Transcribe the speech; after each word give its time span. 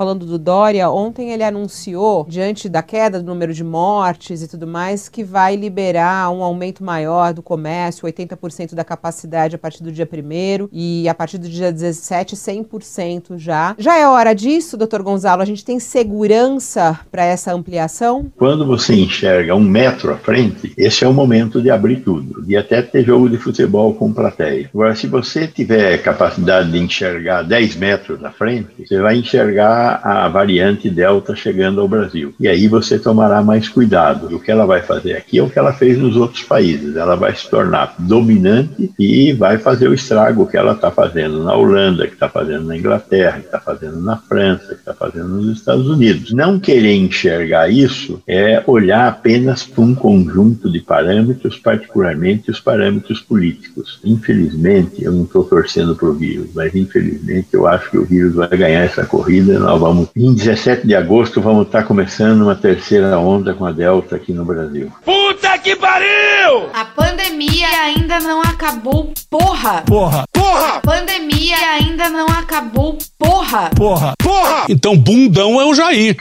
falando 0.00 0.24
do 0.24 0.38
Dória, 0.38 0.88
ontem 0.88 1.30
ele 1.30 1.44
anunciou, 1.44 2.24
diante 2.26 2.70
da 2.70 2.82
queda 2.82 3.20
do 3.20 3.26
número 3.26 3.52
de 3.52 3.62
mortes 3.62 4.42
e 4.42 4.48
tudo 4.48 4.66
mais, 4.66 5.10
que 5.10 5.22
vai 5.22 5.56
liberar 5.56 6.30
um 6.30 6.42
aumento 6.42 6.82
maior 6.82 7.34
do 7.34 7.42
comércio, 7.42 8.08
80% 8.08 8.74
da 8.74 8.82
capacidade 8.82 9.56
a 9.56 9.58
partir 9.58 9.82
do 9.82 9.92
dia 9.92 10.08
1 10.10 10.70
e 10.72 11.06
a 11.06 11.14
partir 11.14 11.36
do 11.36 11.46
dia 11.46 11.70
17, 11.70 12.34
100% 12.34 13.36
já. 13.36 13.74
Já 13.76 13.98
é 13.98 14.08
hora 14.08 14.32
disso, 14.32 14.78
doutor 14.78 15.02
Gonzalo? 15.02 15.42
A 15.42 15.44
gente 15.44 15.62
tem 15.62 15.78
segurança 15.78 16.98
para 17.12 17.22
essa 17.22 17.52
ampliação? 17.52 18.32
Quando 18.38 18.64
você 18.64 18.94
enxerga 18.94 19.54
um 19.54 19.60
metro 19.60 20.14
à 20.14 20.16
frente, 20.16 20.72
esse 20.78 21.04
é 21.04 21.08
o 21.08 21.12
momento 21.12 21.60
de 21.60 21.70
abrir 21.70 21.96
tudo, 21.96 22.40
de 22.40 22.56
até 22.56 22.80
ter 22.80 23.04
jogo 23.04 23.28
de 23.28 23.36
futebol 23.36 23.92
com 23.92 24.10
plateia. 24.14 24.70
Agora, 24.72 24.94
se 24.94 25.06
você 25.06 25.46
tiver 25.46 25.98
capacidade 25.98 26.72
de 26.72 26.78
enxergar 26.78 27.42
10 27.42 27.76
metros 27.76 28.24
à 28.24 28.30
frente, 28.30 28.86
você 28.88 28.98
vai 28.98 29.18
enxergar 29.18 29.89
a 30.02 30.28
variante 30.28 30.88
Delta 30.88 31.34
chegando 31.34 31.80
ao 31.80 31.88
Brasil. 31.88 32.34
E 32.38 32.48
aí 32.48 32.68
você 32.68 32.98
tomará 32.98 33.42
mais 33.42 33.68
cuidado. 33.68 34.34
O 34.34 34.40
que 34.40 34.50
ela 34.50 34.66
vai 34.66 34.82
fazer 34.82 35.14
aqui 35.14 35.38
é 35.38 35.42
o 35.42 35.50
que 35.50 35.58
ela 35.58 35.72
fez 35.72 35.98
nos 35.98 36.16
outros 36.16 36.42
países. 36.42 36.96
Ela 36.96 37.16
vai 37.16 37.34
se 37.34 37.48
tornar 37.48 37.94
dominante 37.98 38.90
e 38.98 39.32
vai 39.32 39.58
fazer 39.58 39.88
o 39.88 39.94
estrago 39.94 40.46
que 40.46 40.56
ela 40.56 40.72
está 40.72 40.90
fazendo 40.90 41.42
na 41.42 41.54
Holanda, 41.54 42.06
que 42.06 42.14
está 42.14 42.28
fazendo 42.28 42.66
na 42.66 42.76
Inglaterra, 42.76 43.40
que 43.40 43.46
está 43.46 43.60
fazendo 43.60 44.00
na 44.00 44.16
França, 44.16 44.68
que 44.68 44.74
está 44.74 44.94
fazendo 44.94 45.28
nos 45.28 45.58
Estados 45.58 45.88
Unidos. 45.88 46.32
Não 46.32 46.58
querer 46.58 46.94
enxergar 46.94 47.68
isso 47.70 48.22
é 48.26 48.62
olhar 48.66 49.08
apenas 49.08 49.64
para 49.64 49.82
um 49.82 49.94
conjunto 49.94 50.70
de 50.70 50.80
parâmetros, 50.80 51.56
particularmente 51.56 52.50
os 52.50 52.60
parâmetros 52.60 53.20
políticos. 53.20 54.00
Infelizmente, 54.04 55.04
eu 55.04 55.12
não 55.12 55.24
estou 55.24 55.44
torcendo 55.44 55.94
para 55.94 56.08
o 56.08 56.14
vírus, 56.14 56.48
mas 56.54 56.74
infelizmente 56.74 57.48
eu 57.52 57.66
acho 57.66 57.90
que 57.90 57.98
o 57.98 58.04
vírus 58.04 58.34
vai 58.34 58.48
ganhar 58.48 58.84
essa 58.84 59.04
corrida. 59.04 59.58
Nós 59.58 59.79
vamos, 59.80 60.08
em 60.14 60.34
17 60.34 60.86
de 60.86 60.94
agosto, 60.94 61.40
vamos 61.40 61.66
estar 61.66 61.80
tá 61.80 61.84
começando 61.84 62.42
uma 62.42 62.54
terceira 62.54 63.18
onda 63.18 63.54
com 63.54 63.64
a 63.64 63.72
Delta 63.72 64.16
aqui 64.16 64.32
no 64.32 64.44
Brasil. 64.44 64.92
Puta 65.04 65.58
que 65.58 65.74
pariu! 65.74 66.68
A 66.74 66.84
pandemia 66.84 67.66
ainda 67.82 68.20
não 68.20 68.42
acabou, 68.42 69.12
porra! 69.30 69.82
Porra! 69.86 70.24
Porra! 70.32 70.76
A 70.76 70.80
pandemia 70.80 71.56
ainda 71.56 72.10
não 72.10 72.26
acabou, 72.26 72.98
porra! 73.18 73.70
Porra! 73.74 74.12
Porra! 74.22 74.66
Então 74.68 74.96
bundão 74.96 75.60
é 75.60 75.64
o 75.64 75.74
Jair. 75.74 76.16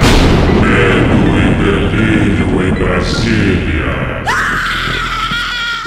Medo 0.61 1.19
e 1.37 1.53
delírio 1.63 2.67
em 2.67 2.73
Brasília. 2.73 4.23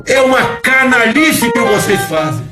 É 0.07 0.21
uma 0.21 0.43
canalice 0.63 1.51
que 1.51 1.61
vocês 1.61 2.01
fazem. 2.03 2.52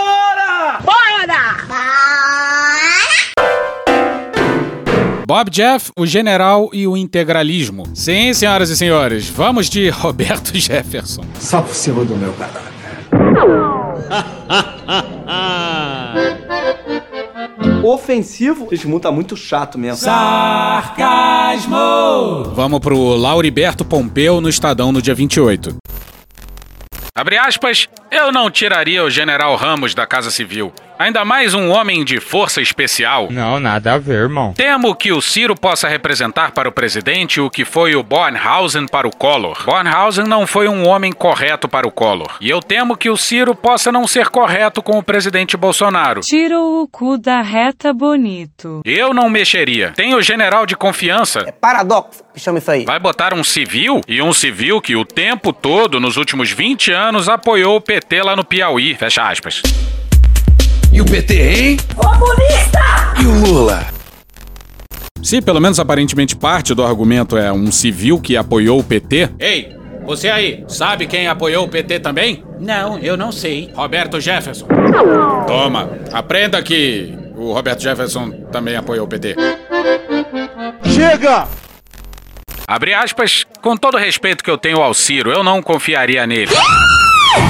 Bob 5.31 5.49
Jeff, 5.49 5.93
o 5.97 6.05
general 6.05 6.69
e 6.73 6.85
o 6.85 6.97
integralismo. 6.97 7.85
Sim, 7.95 8.33
senhoras 8.33 8.69
e 8.69 8.75
senhores, 8.75 9.29
vamos 9.29 9.69
de 9.69 9.87
Roberto 10.03 10.51
Jefferson. 10.53 11.23
Só 11.39 11.61
por 11.61 11.73
cima 11.73 12.03
do 12.03 12.17
meu 12.17 12.33
cadáver. 12.33 12.69
Ofensivo? 17.81 18.67
Esse 18.73 18.85
mundo 18.85 19.03
tá 19.03 19.11
muito 19.11 19.37
chato 19.37 19.79
mesmo. 19.79 19.99
Sarcasmo! 20.03 21.77
Vamos 22.53 22.81
pro 22.81 23.15
Lauriberto 23.15 23.85
Pompeu 23.85 24.41
no 24.41 24.49
Estadão 24.49 24.91
no 24.91 25.01
dia 25.01 25.15
28. 25.15 25.77
Abre 27.15 27.37
aspas, 27.37 27.87
eu 28.11 28.33
não 28.33 28.51
tiraria 28.51 29.01
o 29.01 29.09
general 29.09 29.55
Ramos 29.55 29.95
da 29.95 30.05
Casa 30.05 30.29
Civil. 30.29 30.73
Ainda 31.01 31.25
mais 31.25 31.55
um 31.55 31.71
homem 31.71 32.05
de 32.05 32.19
força 32.19 32.61
especial. 32.61 33.27
Não, 33.31 33.59
nada 33.59 33.93
a 33.93 33.97
ver, 33.97 34.19
irmão. 34.21 34.53
Temo 34.53 34.93
que 34.93 35.11
o 35.11 35.19
Ciro 35.19 35.55
possa 35.55 35.87
representar 35.87 36.51
para 36.51 36.69
o 36.69 36.71
presidente 36.71 37.41
o 37.41 37.49
que 37.49 37.65
foi 37.65 37.95
o 37.95 38.03
Bornhausen 38.03 38.85
para 38.85 39.07
o 39.07 39.15
Collor. 39.15 39.65
Bornhausen 39.65 40.25
não 40.25 40.45
foi 40.45 40.67
um 40.67 40.87
homem 40.87 41.11
correto 41.11 41.67
para 41.67 41.87
o 41.87 41.91
Collor. 41.91 42.37
E 42.39 42.47
eu 42.47 42.59
temo 42.59 42.95
que 42.95 43.09
o 43.09 43.17
Ciro 43.17 43.55
possa 43.55 43.91
não 43.91 44.05
ser 44.05 44.29
correto 44.29 44.83
com 44.83 44.99
o 44.99 45.01
presidente 45.01 45.57
Bolsonaro. 45.57 46.21
Tirou 46.21 46.83
o 46.83 46.87
cu 46.87 47.17
da 47.17 47.41
reta 47.41 47.91
bonito. 47.91 48.83
Eu 48.85 49.11
não 49.11 49.27
mexeria. 49.27 49.93
Tem 49.95 50.13
o 50.13 50.21
general 50.21 50.67
de 50.67 50.75
confiança. 50.75 51.39
É 51.47 51.51
paradoxo 51.51 52.23
que 52.31 52.39
chama 52.39 52.59
isso 52.59 52.69
aí. 52.69 52.85
Vai 52.85 52.99
botar 52.99 53.33
um 53.33 53.43
civil? 53.43 54.01
E 54.07 54.21
um 54.21 54.31
civil 54.31 54.79
que 54.79 54.95
o 54.95 55.03
tempo 55.03 55.51
todo, 55.51 55.99
nos 55.99 56.15
últimos 56.15 56.51
20 56.51 56.91
anos, 56.91 57.27
apoiou 57.27 57.77
o 57.77 57.81
PT 57.81 58.21
lá 58.21 58.35
no 58.35 58.45
Piauí. 58.45 58.93
Fecha 58.93 59.27
aspas. 59.27 59.63
E 60.93 60.99
o 60.99 61.05
PT, 61.05 61.33
hein? 61.35 61.77
Comunista! 61.95 63.13
E 63.21 63.25
o 63.25 63.39
Lula? 63.39 63.87
Se 65.23 65.41
pelo 65.41 65.61
menos 65.61 65.79
aparentemente 65.79 66.35
parte 66.35 66.73
do 66.73 66.83
argumento 66.83 67.37
é 67.37 67.51
um 67.51 67.71
civil 67.71 68.19
que 68.19 68.35
apoiou 68.35 68.79
o 68.79 68.83
PT. 68.83 69.29
Ei, 69.39 69.73
você 70.05 70.29
aí, 70.29 70.65
sabe 70.67 71.07
quem 71.07 71.27
apoiou 71.27 71.65
o 71.65 71.69
PT 71.69 71.99
também? 72.01 72.43
Não, 72.59 72.99
eu 72.99 73.15
não 73.15 73.31
sei. 73.31 73.71
Roberto 73.73 74.19
Jefferson. 74.19 74.67
Toma, 75.47 75.89
aprenda 76.11 76.61
que 76.61 77.17
o 77.37 77.53
Roberto 77.53 77.81
Jefferson 77.81 78.31
também 78.51 78.75
apoiou 78.75 79.05
o 79.05 79.07
PT. 79.07 79.35
Chega! 80.93 81.47
Abre 82.67 82.93
aspas, 82.93 83.45
com 83.61 83.77
todo 83.77 83.95
o 83.95 83.97
respeito 83.97 84.43
que 84.43 84.51
eu 84.51 84.57
tenho 84.57 84.81
ao 84.81 84.93
Ciro, 84.93 85.31
eu 85.31 85.43
não 85.43 85.61
confiaria 85.61 86.27
nele. 86.27 86.51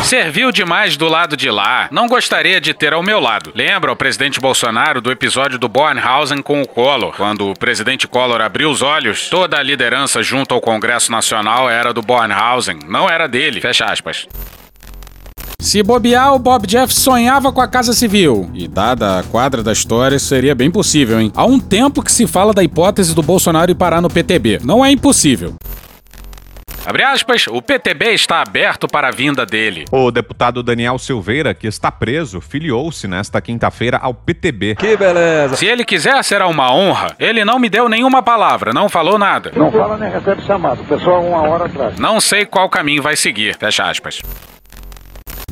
Serviu 0.04 0.52
demais 0.52 0.98
do 0.98 1.08
lado 1.08 1.38
de 1.38 1.50
lá. 1.50 1.88
Não 1.92 2.08
gostaria 2.08 2.60
de 2.60 2.74
ter 2.74 2.94
ao 2.94 3.02
meu 3.02 3.20
lado. 3.20 3.52
Lembra 3.56 3.92
o 3.92 3.96
presidente 3.96 4.40
Bolsonaro 4.40 5.02
do 5.02 5.12
episódio 5.12 5.58
do 5.58 5.70
Bornhausen 5.70 6.42
com 6.42 6.62
o 6.62 6.68
Collor? 6.68 7.14
Quando 7.16 7.50
o 7.50 7.58
presidente 7.58 8.08
Collor 8.08 8.42
abriu 8.42 8.70
os 8.70 8.82
olhos, 8.82 9.30
toda 9.30 9.58
a 9.58 9.64
liderança 9.64 10.22
junto 10.22 10.54
ao 10.54 10.62
Congresso 10.62 11.12
Nacional 11.12 11.70
era 11.70 11.94
do 11.94 12.02
Bornhausen, 12.02 12.80
não 12.88 13.10
era 13.10 13.28
dele. 13.28 13.62
Fecha 13.62 13.86
aspas. 13.86 14.28
Se 15.60 15.84
bobear, 15.84 16.34
o 16.34 16.40
Bob 16.40 16.66
Jeff 16.66 16.92
sonhava 16.92 17.52
com 17.52 17.62
a 17.62 17.68
Casa 17.68 17.94
Civil. 17.94 18.50
E 18.54 18.68
dada 18.68 19.20
a 19.20 19.24
quadra 19.24 19.62
da 19.62 19.72
história, 19.72 20.16
isso 20.16 20.26
seria 20.26 20.56
bem 20.56 20.72
possível, 20.72 21.20
hein? 21.20 21.32
Há 21.36 21.46
um 21.46 21.60
tempo 21.60 22.02
que 22.02 22.12
se 22.12 22.26
fala 22.26 22.52
da 22.52 22.64
hipótese 22.64 23.14
do 23.14 23.22
Bolsonaro 23.22 23.70
ir 23.70 23.76
parar 23.76 24.02
no 24.02 24.10
PTB. 24.10 24.60
Não 24.64 24.84
é 24.84 24.92
impossível. 24.92 25.54
Abre 26.92 27.04
aspas, 27.04 27.48
o 27.48 27.62
PTB 27.62 28.12
está 28.12 28.42
aberto 28.42 28.86
para 28.86 29.08
a 29.08 29.12
vinda 29.12 29.46
dele. 29.46 29.86
O 29.94 30.12
deputado 30.12 30.62
Daniel 30.62 31.00
Silveira, 31.00 31.54
que 31.54 31.66
está 31.66 31.90
preso, 31.90 32.42
filiou-se 32.42 33.08
nesta 33.08 33.40
quinta-feira 33.40 33.98
ao 33.98 34.14
PTB. 34.14 34.76
Que 34.76 34.98
beleza. 34.98 35.56
Se 35.56 35.66
ele 35.66 35.86
quiser, 35.86 36.22
será 36.22 36.50
uma 36.50 36.70
honra. 36.76 37.16
Ele 37.18 37.46
não 37.46 37.60
me 37.60 37.70
deu 37.70 37.88
nenhuma 37.88 38.22
palavra, 38.22 38.74
não 38.74 38.90
falou 38.90 39.18
nada. 39.18 39.54
Não 39.56 39.72
fala 39.72 39.96
nem 39.96 40.12
recebe 40.12 40.42
chamado. 40.42 40.82
O 40.82 40.86
pessoal 40.86 41.26
uma 41.26 41.42
hora 41.44 41.68
atrás. 41.68 41.98
Não 41.98 42.20
sei 42.20 42.46
qual 42.46 42.68
caminho 42.68 43.02
vai 43.02 43.16
seguir. 43.16 43.56
Fecha 43.56 43.90
aspas. 43.90 44.22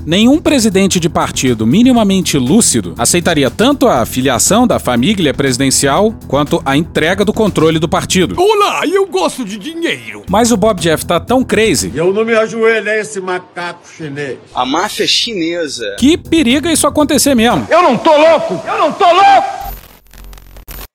Nenhum 0.06 0.40
presidente 0.40 1.00
de 1.00 1.10
partido 1.10 1.68
minimamente 1.68 2.38
lúcido 2.38 2.94
aceitaria 2.98 3.52
tanto 3.52 3.88
a 3.88 4.06
filiação 4.06 4.66
da 4.66 4.80
família 4.80 5.34
presidencial 5.34 6.14
quanto 6.28 6.62
a 6.66 6.76
entrega 6.78 7.26
do 7.26 7.34
controle 7.34 7.80
do 7.80 7.88
partido. 7.88 8.36
Olá, 8.40 8.82
eu 8.88 9.06
gosto 9.06 9.44
de 9.44 9.58
dinheiro. 9.58 10.24
Mas 10.30 10.52
o 10.52 10.58
Bob 10.58 10.80
Jeff 10.80 11.06
tá 11.06 11.20
tão 11.20 11.44
crazy. 11.44 11.92
Eu 11.94 12.14
não 12.14 12.24
me 12.24 12.34
ajoelho 12.34 12.90
a 12.90 12.96
esse 12.96 13.20
macaco 13.20 13.81
chinês. 13.96 14.38
A 14.56 14.66
máfia 14.66 15.06
chinesa. 15.06 15.96
Que 16.00 16.18
periga 16.18 16.72
isso 16.72 16.88
acontecer 16.88 17.36
mesmo. 17.36 17.68
Eu 17.69 17.84
não 17.84 17.98
tô 17.98 18.16
louco! 18.16 18.62
Eu 18.68 18.78
não 18.78 18.92
tô 18.94 19.06
louco! 19.06 19.69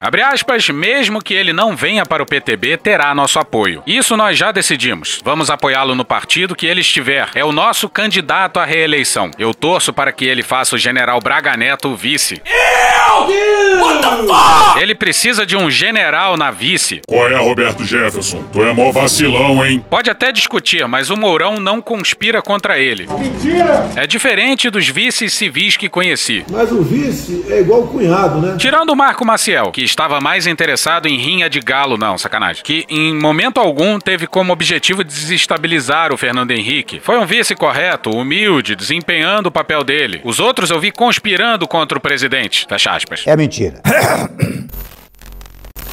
Abre 0.04 0.20
aspas, 0.20 0.68
mesmo 0.68 1.22
que 1.22 1.32
ele 1.32 1.50
não 1.50 1.74
venha 1.74 2.04
para 2.04 2.22
o 2.22 2.26
PTB, 2.26 2.76
terá 2.76 3.14
nosso 3.14 3.38
apoio. 3.38 3.82
Isso 3.86 4.18
nós 4.18 4.36
já 4.36 4.52
decidimos. 4.52 5.22
Vamos 5.24 5.48
apoiá-lo 5.48 5.94
no 5.94 6.04
partido 6.04 6.54
que 6.54 6.66
ele 6.66 6.82
estiver. 6.82 7.30
É 7.34 7.42
o 7.42 7.52
nosso 7.52 7.88
candidato 7.88 8.60
à 8.60 8.66
reeleição. 8.66 9.30
Eu 9.38 9.54
torço 9.54 9.94
para 9.94 10.12
que 10.12 10.26
ele 10.26 10.42
faça 10.42 10.76
o 10.76 10.78
general 10.78 11.18
Braga 11.20 11.56
Neto 11.56 11.88
o 11.88 11.96
vice. 11.96 12.42
Eu! 12.44 13.82
What 13.82 14.02
the 14.02 14.26
fuck? 14.26 14.82
Ele 14.82 14.94
precisa 14.94 15.46
de 15.46 15.56
um 15.56 15.70
general 15.70 16.36
na 16.36 16.50
vice. 16.50 17.00
Qual 17.06 17.26
é, 17.26 17.36
Roberto 17.36 17.82
Jefferson? 17.82 18.42
Tu 18.52 18.62
é 18.62 18.74
mó 18.74 18.92
vacilão, 18.92 19.64
hein? 19.64 19.82
Pode 19.88 20.10
até 20.10 20.30
discutir, 20.30 20.86
mas 20.86 21.08
o 21.08 21.16
Mourão 21.16 21.58
não 21.58 21.80
conspira 21.80 22.42
contra 22.42 22.78
ele. 22.78 23.06
Mentira! 23.18 23.88
É 23.96 24.06
diferente 24.06 24.68
dos 24.68 24.86
vices 24.86 25.32
civis 25.32 25.78
que 25.78 25.88
conheci. 25.88 26.44
Mas 26.50 26.70
o 26.70 26.82
vice 26.82 27.46
é 27.48 27.60
igual 27.60 27.84
o 27.84 27.88
cunhado, 27.88 28.40
né? 28.40 28.56
Tirando 28.58 28.90
o 28.90 28.96
Marco 28.96 29.24
Maciel, 29.24 29.70
que 29.72 29.82
estava 29.94 30.20
mais 30.20 30.46
interessado 30.46 31.06
em 31.06 31.16
rinha 31.16 31.48
de 31.48 31.60
galo, 31.60 31.96
não, 31.96 32.18
sacanagem. 32.18 32.62
Que 32.64 32.84
em 32.88 33.14
momento 33.14 33.58
algum 33.58 33.98
teve 33.98 34.26
como 34.26 34.52
objetivo 34.52 35.04
desestabilizar 35.04 36.12
o 36.12 36.16
Fernando 36.16 36.50
Henrique. 36.50 37.00
Foi 37.00 37.16
um 37.18 37.24
vice 37.24 37.54
correto, 37.54 38.10
humilde, 38.10 38.74
desempenhando 38.74 39.46
o 39.46 39.52
papel 39.52 39.84
dele. 39.84 40.20
Os 40.24 40.40
outros 40.40 40.70
eu 40.70 40.80
vi 40.80 40.90
conspirando 40.90 41.66
contra 41.68 41.96
o 41.96 42.00
presidente. 42.00 42.66
Fecha 42.68 42.90
aspas. 42.90 43.22
É 43.26 43.36
mentira. 43.36 43.80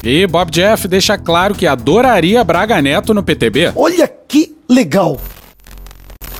E 0.04 0.26
Bob 0.26 0.50
Jeff 0.50 0.88
deixa 0.88 1.16
claro 1.16 1.54
que 1.54 1.64
adoraria 1.64 2.42
Braga 2.42 2.82
Neto 2.82 3.14
no 3.14 3.22
PTB. 3.22 3.72
Olha 3.76 4.08
que 4.08 4.52
legal. 4.68 5.20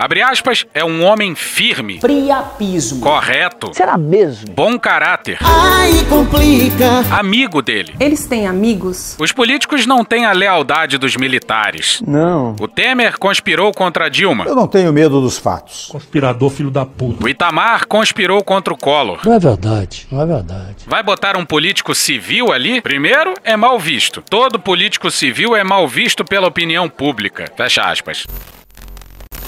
Abre 0.03 0.21
aspas, 0.21 0.67
é 0.75 0.85
um 0.85 1.05
homem 1.05 1.33
firme. 1.37 2.01
Priapismo. 2.01 3.01
Correto. 3.01 3.71
Será 3.73 3.97
mesmo? 3.97 4.53
Bom 4.53 4.77
caráter. 4.77 5.39
Ai, 5.41 5.93
complica. 6.09 7.05
Amigo 7.17 7.63
dele. 7.63 7.95
Eles 8.01 8.27
têm 8.27 8.49
amigos? 8.49 9.15
Os 9.17 9.31
políticos 9.31 9.87
não 9.87 10.05
têm 10.05 10.25
a 10.25 10.33
lealdade 10.33 10.99
dos 10.99 11.17
militares. 11.17 12.03
Não. 12.05 12.57
O 12.61 12.67
Temer 12.67 13.17
conspirou 13.17 13.71
contra 13.73 14.11
Dilma. 14.11 14.45
Eu 14.45 14.57
não 14.57 14.67
tenho 14.67 14.93
medo 14.93 15.21
dos 15.21 15.39
fatos. 15.39 15.87
Conspirador, 15.93 16.51
filho 16.51 16.73
da 16.73 16.85
puta. 16.85 17.25
O 17.25 17.29
Itamar 17.29 17.87
conspirou 17.87 18.43
contra 18.43 18.75
o 18.75 18.77
Collor. 18.77 19.21
Não 19.25 19.35
é 19.35 19.39
verdade, 19.39 20.09
não 20.11 20.21
é 20.21 20.27
verdade. 20.27 20.79
Vai 20.85 21.05
botar 21.05 21.37
um 21.37 21.45
político 21.45 21.95
civil 21.95 22.51
ali? 22.51 22.81
Primeiro, 22.81 23.35
é 23.45 23.57
mal 23.57 23.79
visto. 23.79 24.21
Todo 24.29 24.59
político 24.59 25.13
civil 25.13 25.55
é 25.55 25.63
mal 25.63 25.87
visto 25.87 26.25
pela 26.25 26.49
opinião 26.49 26.89
pública. 26.89 27.45
Fecha 27.57 27.85
aspas. 27.85 28.27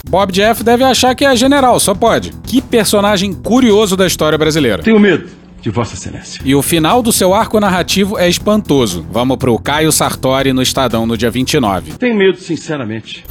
Bob 0.08 0.30
Jeff 0.32 0.62
deve 0.62 0.84
achar 0.84 1.14
que 1.14 1.24
é 1.24 1.34
general, 1.34 1.80
só 1.80 1.94
pode. 1.94 2.30
Que 2.46 2.60
personagem 2.60 3.32
curioso 3.32 3.96
da 3.96 4.06
história 4.06 4.38
brasileira. 4.38 4.82
Tenho 4.82 5.00
medo 5.00 5.28
de 5.60 5.70
Vossa 5.70 5.94
Excelência. 5.94 6.42
E 6.44 6.54
o 6.54 6.60
final 6.60 7.02
do 7.02 7.10
seu 7.10 7.32
arco 7.32 7.58
narrativo 7.58 8.18
é 8.18 8.28
espantoso. 8.28 9.04
Vamos 9.10 9.38
pro 9.38 9.58
Caio 9.58 9.90
Sartori 9.90 10.52
no 10.52 10.60
Estadão 10.60 11.06
no 11.06 11.16
dia 11.16 11.30
29. 11.30 11.94
Tenho 11.94 12.14
medo, 12.14 12.38
sinceramente. 12.38 13.24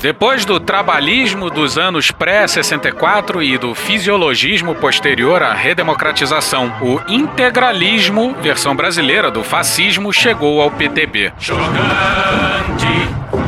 Depois 0.00 0.44
do 0.44 0.60
trabalhismo 0.60 1.50
dos 1.50 1.76
anos 1.76 2.12
pré-64 2.12 3.42
e 3.42 3.58
do 3.58 3.74
fisiologismo 3.74 4.76
posterior 4.76 5.42
à 5.42 5.52
redemocratização, 5.52 6.72
o 6.80 7.00
integralismo, 7.12 8.32
versão 8.40 8.76
brasileira 8.76 9.28
do 9.28 9.42
fascismo, 9.42 10.12
chegou 10.12 10.60
ao 10.60 10.70
PTB. 10.70 11.32
Chocante, 11.40 12.86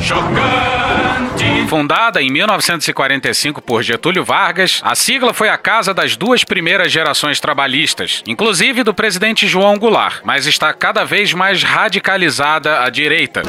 chocante. 0.01 0.80
Fundada 1.69 2.21
em 2.23 2.31
1945 2.31 3.63
por 3.63 3.83
Getúlio 3.83 4.25
Vargas, 4.25 4.81
a 4.85 4.95
sigla 4.95 5.33
foi 5.33 5.49
a 5.49 5.57
casa 5.57 5.95
das 5.95 6.17
duas 6.17 6.45
primeiras 6.45 6.91
gerações 6.91 7.41
trabalhistas, 7.41 8.23
inclusive 8.27 8.83
do 8.83 8.93
presidente 8.93 9.47
João 9.47 9.79
Goulart, 9.79 10.21
mas 10.25 10.47
está 10.47 10.73
cada 10.73 11.05
vez 11.05 11.33
mais 11.33 11.63
radicalizada 11.63 12.83
à 12.83 12.91
direita. 12.91 13.43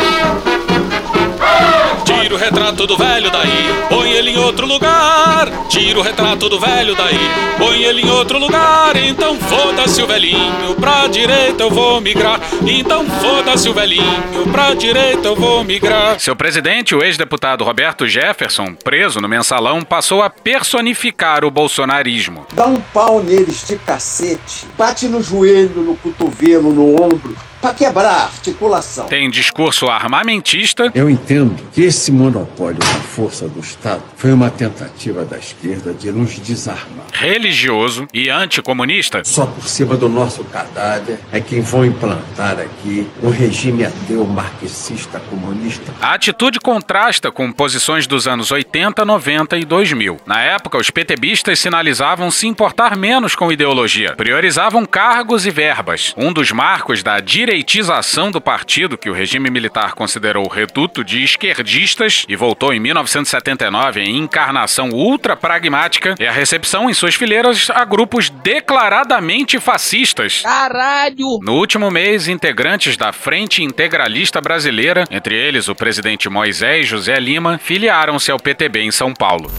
Tira 2.05 2.35
o 2.35 2.38
retrato 2.38 2.88
do 2.88 2.97
velho 2.97 3.29
daí, 3.29 3.88
põe 3.89 4.11
ele 4.11 4.31
em 4.31 4.38
outro 4.38 4.65
lugar. 4.65 5.49
Tira 5.67 5.99
o 5.99 6.01
retrato 6.01 6.47
do 6.47 6.59
velho 6.59 6.95
daí, 6.95 7.19
põe 7.57 7.83
ele 7.83 8.01
em 8.01 8.09
outro 8.09 8.38
lugar. 8.38 8.95
Então 8.95 9.35
foda-se 9.35 10.01
o 10.01 10.07
velhinho, 10.07 10.75
pra 10.79 11.07
direita 11.07 11.63
eu 11.63 11.69
vou 11.69 11.99
migrar. 11.99 12.39
Então 12.65 13.05
foda-se 13.05 13.67
o 13.67 13.73
velhinho, 13.73 14.47
pra 14.51 14.73
direita 14.73 15.27
eu 15.27 15.35
vou 15.35 15.63
migrar. 15.63 16.19
Seu 16.19 16.35
presidente, 16.35 16.95
o 16.95 17.03
ex-deputado 17.03 17.63
Roberto 17.63 18.07
Jefferson, 18.07 18.75
preso 18.75 19.19
no 19.19 19.27
mensalão, 19.27 19.81
passou 19.81 20.21
a 20.21 20.29
personificar 20.29 21.43
o 21.43 21.51
bolsonarismo. 21.51 22.45
Dá 22.53 22.67
um 22.67 22.79
pau 22.79 23.21
neles 23.21 23.67
de 23.67 23.75
cacete, 23.77 24.67
bate 24.77 25.07
no 25.07 25.21
joelho, 25.21 25.81
no 25.81 25.97
cotovelo, 25.97 26.71
no 26.71 27.01
ombro 27.03 27.35
para 27.62 27.75
quebrar 27.75 28.10
a 28.10 28.24
articulação. 28.24 29.06
Tem 29.06 29.30
discurso 29.30 29.88
armamentista. 29.88 30.92
Eu 30.96 31.10
entendo 31.10 31.62
que 31.72 31.84
esse 31.84 32.12
monopólio 32.12 32.80
da 32.80 32.86
força 32.86 33.48
do 33.48 33.60
Estado 33.60 34.02
foi 34.18 34.34
uma 34.34 34.50
tentativa 34.50 35.24
da 35.24 35.38
esquerda 35.38 35.94
de 35.94 36.12
nos 36.12 36.40
desarmar. 36.40 37.06
Religioso 37.13 38.08
e 38.12 38.30
anticomunista. 38.30 39.22
Só 39.24 39.46
por 39.46 39.68
cima 39.68 39.96
do 39.96 40.10
nosso 40.10 40.44
cadáver 40.46 41.19
é 41.31 41.40
quem 41.40 41.62
vão 41.62 41.86
implantar 41.86 42.60
aqui 42.60 43.08
um 43.22 43.30
regime 43.30 43.86
ateu 43.86 44.25
marxista 44.25 45.19
comunista. 45.30 45.94
A 46.02 46.16
atitude 46.16 46.60
contrasta 46.60 47.31
com 47.31 47.52
posições 47.52 48.08
dos 48.08 48.28
anos 48.28 48.50
80, 48.52 49.06
90 49.06 49.58
e 49.58 49.66
2000. 49.66 50.18
Na 50.25 50.42
época, 50.42 50.80
os 50.80 50.90
PTBistas 50.90 51.60
sinalizavam 51.60 52.31
se 52.31 52.48
importar 52.48 52.98
menos 52.98 53.36
com 53.36 53.52
ideologia, 53.52 54.16
priorizavam 54.16 54.84
cargos 54.86 55.46
e 55.46 55.52
verbas. 55.52 56.13
Um 56.18 56.34
dos 56.34 56.52
marcos 56.52 57.04
da 57.04 57.19
direita 57.19 57.50
direitização 57.51 58.31
do 58.31 58.39
partido, 58.39 58.98
que 58.98 59.09
o 59.09 59.13
regime 59.13 59.50
militar 59.50 59.94
considerou 59.94 60.48
reduto 60.48 61.03
de 61.03 61.21
esquerdistas 61.21 62.24
e 62.30 62.33
voltou 62.33 62.74
em 62.74 62.80
1979 62.80 64.00
em 64.00 64.19
encarnação 64.19 64.89
ultra 64.92 65.36
pragmática, 65.36 66.15
é 66.18 66.30
a 66.30 66.31
recepção 66.31 66.89
em 66.89 66.94
suas 66.94 67.15
fileiras 67.15 67.69
a 67.69 67.83
grupos 67.83 68.30
declaradamente 68.30 69.59
fascistas. 69.59 70.44
Caralho! 70.44 71.39
No 71.42 71.56
último 71.56 71.92
mês, 71.92 72.30
integrantes 72.30 72.95
da 72.95 73.12
Frente 73.12 73.62
Integralista 73.62 74.39
Brasileira, 74.39 75.03
entre 75.12 75.36
eles 75.36 75.68
o 75.68 75.75
presidente 75.75 76.30
Moisés 76.30 76.88
José 76.88 77.19
Lima, 77.19 77.57
filiaram-se 77.57 78.31
ao 78.31 78.39
PTB 78.39 78.83
em 78.83 78.92
São 78.92 79.13
Paulo. 79.13 79.51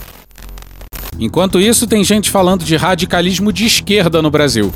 Enquanto 1.20 1.60
isso, 1.60 1.86
tem 1.86 2.02
gente 2.02 2.30
falando 2.30 2.64
de 2.64 2.74
radicalismo 2.74 3.52
de 3.52 3.66
esquerda 3.66 4.22
no 4.22 4.30
Brasil. 4.30 4.72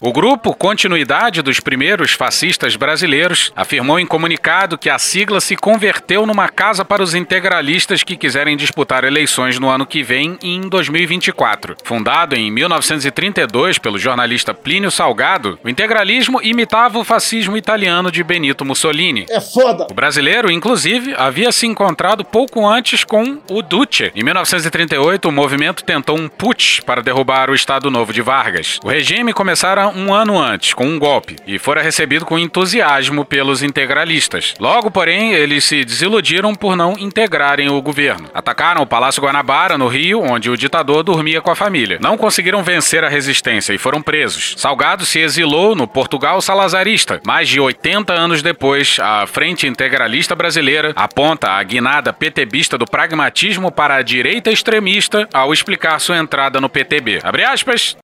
O 0.00 0.12
grupo 0.12 0.54
Continuidade 0.54 1.42
dos 1.42 1.58
Primeiros 1.58 2.12
Fascistas 2.12 2.76
Brasileiros 2.76 3.52
afirmou 3.56 3.98
em 3.98 4.06
comunicado 4.06 4.78
que 4.78 4.88
a 4.88 4.96
sigla 4.96 5.40
se 5.40 5.56
converteu 5.56 6.24
numa 6.24 6.48
casa 6.48 6.84
para 6.84 7.02
os 7.02 7.14
integralistas 7.14 8.04
que 8.04 8.16
quiserem 8.16 8.56
disputar 8.56 9.02
eleições 9.02 9.58
no 9.58 9.68
ano 9.68 9.84
que 9.84 10.04
vem 10.04 10.38
e 10.40 10.54
em 10.54 10.60
2024. 10.60 11.76
Fundado 11.82 12.36
em 12.36 12.48
1932 12.48 13.78
pelo 13.78 13.98
jornalista 13.98 14.54
Plínio 14.54 14.88
Salgado, 14.88 15.58
o 15.64 15.68
integralismo 15.68 16.40
imitava 16.42 17.00
o 17.00 17.04
fascismo 17.04 17.56
italiano 17.56 18.12
de 18.12 18.22
Benito 18.22 18.64
Mussolini. 18.64 19.26
É 19.28 19.40
foda! 19.40 19.88
O 19.90 19.94
brasileiro, 19.94 20.48
inclusive, 20.48 21.12
havia 21.18 21.50
se 21.50 21.66
encontrado 21.66 22.24
pouco 22.24 22.64
antes 22.64 23.02
com 23.02 23.40
o 23.50 23.62
Duce. 23.62 24.12
Em 24.14 24.22
1938, 24.22 25.28
o 25.28 25.32
movimento 25.32 25.82
tentou 25.82 26.16
um 26.16 26.28
putsch 26.28 26.82
para 26.82 27.02
derrubar 27.02 27.50
o 27.50 27.54
Estado 27.54 27.90
Novo 27.90 28.12
de 28.12 28.22
Vargas. 28.22 28.78
O 28.84 28.88
regime 28.88 29.32
começara 29.32 29.87
um 29.94 30.12
ano 30.14 30.38
antes, 30.40 30.74
com 30.74 30.86
um 30.86 30.98
golpe, 30.98 31.36
e 31.46 31.58
fora 31.58 31.82
recebido 31.82 32.24
com 32.24 32.38
entusiasmo 32.38 33.24
pelos 33.24 33.62
integralistas. 33.62 34.54
Logo, 34.58 34.90
porém, 34.90 35.32
eles 35.32 35.64
se 35.64 35.84
desiludiram 35.84 36.54
por 36.54 36.76
não 36.76 36.94
integrarem 36.98 37.68
o 37.68 37.80
governo. 37.80 38.30
Atacaram 38.34 38.82
o 38.82 38.86
Palácio 38.86 39.22
Guanabara, 39.22 39.78
no 39.78 39.88
Rio, 39.88 40.22
onde 40.22 40.50
o 40.50 40.56
ditador 40.56 41.02
dormia 41.02 41.40
com 41.40 41.50
a 41.50 41.56
família. 41.56 41.98
Não 42.00 42.16
conseguiram 42.16 42.62
vencer 42.62 43.04
a 43.04 43.08
resistência 43.08 43.72
e 43.72 43.78
foram 43.78 44.02
presos. 44.02 44.54
Salgado 44.56 45.04
se 45.04 45.18
exilou 45.18 45.74
no 45.74 45.86
Portugal 45.86 46.40
salazarista. 46.40 47.20
Mais 47.26 47.48
de 47.48 47.60
80 47.60 48.12
anos 48.12 48.42
depois, 48.42 48.98
a 49.00 49.26
Frente 49.26 49.66
Integralista 49.66 50.34
Brasileira 50.34 50.92
aponta 50.96 51.50
a 51.50 51.62
guinada 51.62 52.12
PTBista 52.12 52.76
do 52.76 52.86
pragmatismo 52.86 53.70
para 53.70 53.96
a 53.96 54.02
direita 54.02 54.50
extremista 54.50 55.28
ao 55.32 55.52
explicar 55.52 55.98
sua 56.00 56.18
entrada 56.18 56.60
no 56.60 56.68
PTB. 56.68 57.20
Abre 57.22 57.44
aspas. 57.44 57.96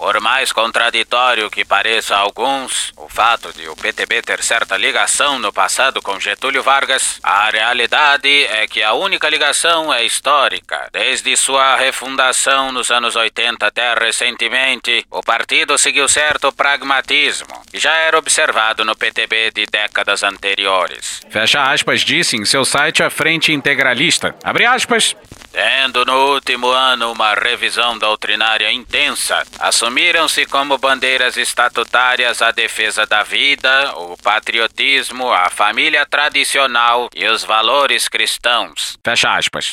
Por 0.00 0.18
mais 0.18 0.50
contraditório 0.50 1.50
que 1.50 1.62
pareça 1.62 2.16
a 2.16 2.20
alguns, 2.20 2.90
o 2.96 3.06
fato 3.06 3.52
de 3.52 3.68
o 3.68 3.76
PTB 3.76 4.22
ter 4.22 4.42
certa 4.42 4.74
ligação 4.74 5.38
no 5.38 5.52
passado 5.52 6.00
com 6.00 6.18
Getúlio 6.18 6.62
Vargas, 6.62 7.20
a 7.22 7.50
realidade 7.50 8.44
é 8.44 8.66
que 8.66 8.82
a 8.82 8.94
única 8.94 9.28
ligação 9.28 9.92
é 9.92 10.02
histórica. 10.02 10.88
Desde 10.90 11.36
sua 11.36 11.76
refundação 11.76 12.72
nos 12.72 12.90
anos 12.90 13.14
80 13.14 13.66
até 13.66 13.92
recentemente, 13.92 15.04
o 15.10 15.20
partido 15.20 15.76
seguiu 15.76 16.08
certo 16.08 16.50
pragmatismo, 16.50 17.62
que 17.70 17.78
já 17.78 17.92
era 17.92 18.18
observado 18.18 18.86
no 18.86 18.96
PTB 18.96 19.50
de 19.54 19.66
décadas 19.66 20.22
anteriores. 20.22 21.20
Fecha 21.28 21.62
aspas, 21.62 22.00
disse 22.00 22.38
em 22.38 22.46
seu 22.46 22.64
site 22.64 23.02
a 23.02 23.10
Frente 23.10 23.52
Integralista. 23.52 24.34
Abre 24.42 24.64
aspas. 24.64 25.14
Tendo 25.52 26.04
no 26.06 26.32
último 26.32 26.68
ano 26.68 27.12
uma 27.12 27.34
revisão 27.34 27.98
doutrinária 27.98 28.72
intensa, 28.72 29.44
assumiram-se 29.90 30.46
como 30.46 30.78
bandeiras 30.78 31.36
estatutárias 31.36 32.40
a 32.40 32.52
defesa 32.52 33.04
da 33.04 33.24
vida, 33.24 33.92
o 33.96 34.16
patriotismo, 34.16 35.28
a 35.32 35.50
família 35.50 36.06
tradicional 36.06 37.08
e 37.14 37.26
os 37.26 37.42
valores 37.42 38.08
cristãos. 38.08 38.96
Fecha 39.04 39.36
aspas. 39.36 39.72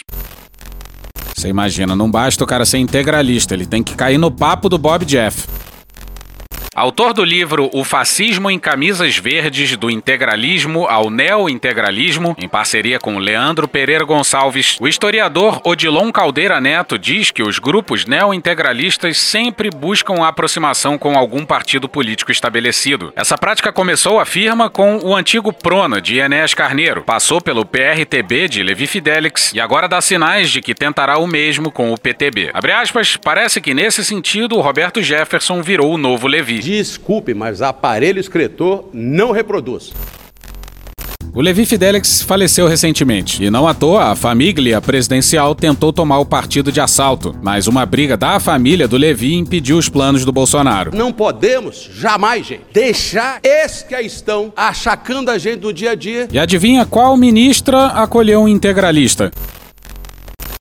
Você 1.35 1.49
imagina, 1.49 1.95
não 1.95 2.09
basta 2.09 2.43
o 2.43 2.47
cara 2.47 2.65
ser 2.65 2.79
integralista, 2.79 3.53
ele 3.53 3.67
tem 3.67 3.83
que 3.83 3.95
cair 3.95 4.17
no 4.17 4.31
papo 4.31 4.67
do 4.67 4.79
Bob 4.79 5.05
Jeff. 5.05 5.47
Autor 6.77 7.11
do 7.11 7.23
livro 7.23 7.71
O 7.73 7.83
Fascismo 7.83 8.51
em 8.51 8.59
Camisas 8.59 9.17
Verdes, 9.17 9.75
do 9.75 9.89
Integralismo 9.89 10.85
ao 10.85 11.09
Neo-Integralismo, 11.09 12.35
em 12.37 12.47
parceria 12.47 12.99
com 12.99 13.17
Leandro 13.17 13.67
Pereira 13.67 14.05
Gonçalves, 14.05 14.77
o 14.79 14.87
historiador 14.87 15.59
Odilon 15.63 16.11
Caldeira 16.11 16.61
Neto 16.61 16.99
diz 16.99 17.31
que 17.31 17.41
os 17.41 17.57
grupos 17.57 18.05
neo-integralistas 18.05 19.17
sempre 19.17 19.71
buscam 19.71 20.23
a 20.23 20.27
aproximação 20.27 20.99
com 20.99 21.17
algum 21.17 21.43
partido 21.43 21.89
político 21.89 22.31
estabelecido. 22.31 23.11
Essa 23.15 23.39
prática 23.39 23.73
começou, 23.73 24.19
afirma, 24.19 24.69
com 24.69 24.99
o 24.99 25.15
antigo 25.15 25.51
Prona, 25.51 25.99
de 25.99 26.19
Enéas 26.19 26.53
Carneiro, 26.53 27.01
passou 27.01 27.41
pelo 27.41 27.65
PRTB 27.65 28.47
de 28.47 28.61
Levi 28.61 28.85
Fidelix 28.85 29.51
e 29.51 29.59
agora 29.59 29.87
dá 29.87 29.99
sinais 29.99 30.51
de 30.51 30.61
que 30.61 30.75
tentará 30.75 31.17
o 31.17 31.25
mesmo 31.25 31.71
com 31.71 31.91
o 31.91 31.97
PTB. 31.97 32.51
Abre 32.53 32.71
aspas, 32.71 33.17
parece 33.17 33.59
que 33.59 33.73
nesse 33.73 34.05
sentido 34.05 34.55
o 34.55 34.61
Roberto 34.61 35.01
Jefferson 35.01 35.63
virou 35.63 35.91
o 35.91 35.97
novo 35.97 36.27
Levi. 36.27 36.66
Desculpe, 36.67 37.33
mas 37.33 37.61
aparelho 37.61 38.19
escritor 38.19 38.89
não 38.91 39.31
reproduz. 39.31 39.93
O 41.33 41.39
Levi 41.39 41.65
Fidelix 41.65 42.21
faleceu 42.21 42.67
recentemente 42.67 43.41
e 43.41 43.49
não 43.49 43.65
à 43.65 43.73
toa 43.73 44.11
a 44.11 44.15
família 44.15 44.81
presidencial 44.81 45.55
tentou 45.55 45.93
tomar 45.93 46.19
o 46.19 46.25
partido 46.25 46.69
de 46.69 46.81
assalto, 46.81 47.33
mas 47.41 47.67
uma 47.67 47.85
briga 47.85 48.17
da 48.17 48.37
família 48.37 48.85
do 48.85 48.97
Levi 48.97 49.35
impediu 49.35 49.77
os 49.77 49.87
planos 49.87 50.25
do 50.25 50.33
Bolsonaro. 50.33 50.93
Não 50.93 51.13
podemos 51.13 51.89
jamais, 51.93 52.45
gente, 52.45 52.65
deixar 52.73 53.39
esses 53.41 53.83
que 53.83 53.95
aí 53.95 54.05
estão 54.05 54.51
achacando 54.53 55.31
a 55.31 55.37
gente 55.37 55.61
no 55.61 55.71
dia 55.71 55.91
a 55.91 55.95
dia. 55.95 56.27
E 56.29 56.37
adivinha 56.37 56.85
qual 56.85 57.15
ministra 57.15 57.85
acolheu 57.87 58.41
um 58.41 58.47
integralista? 58.47 59.31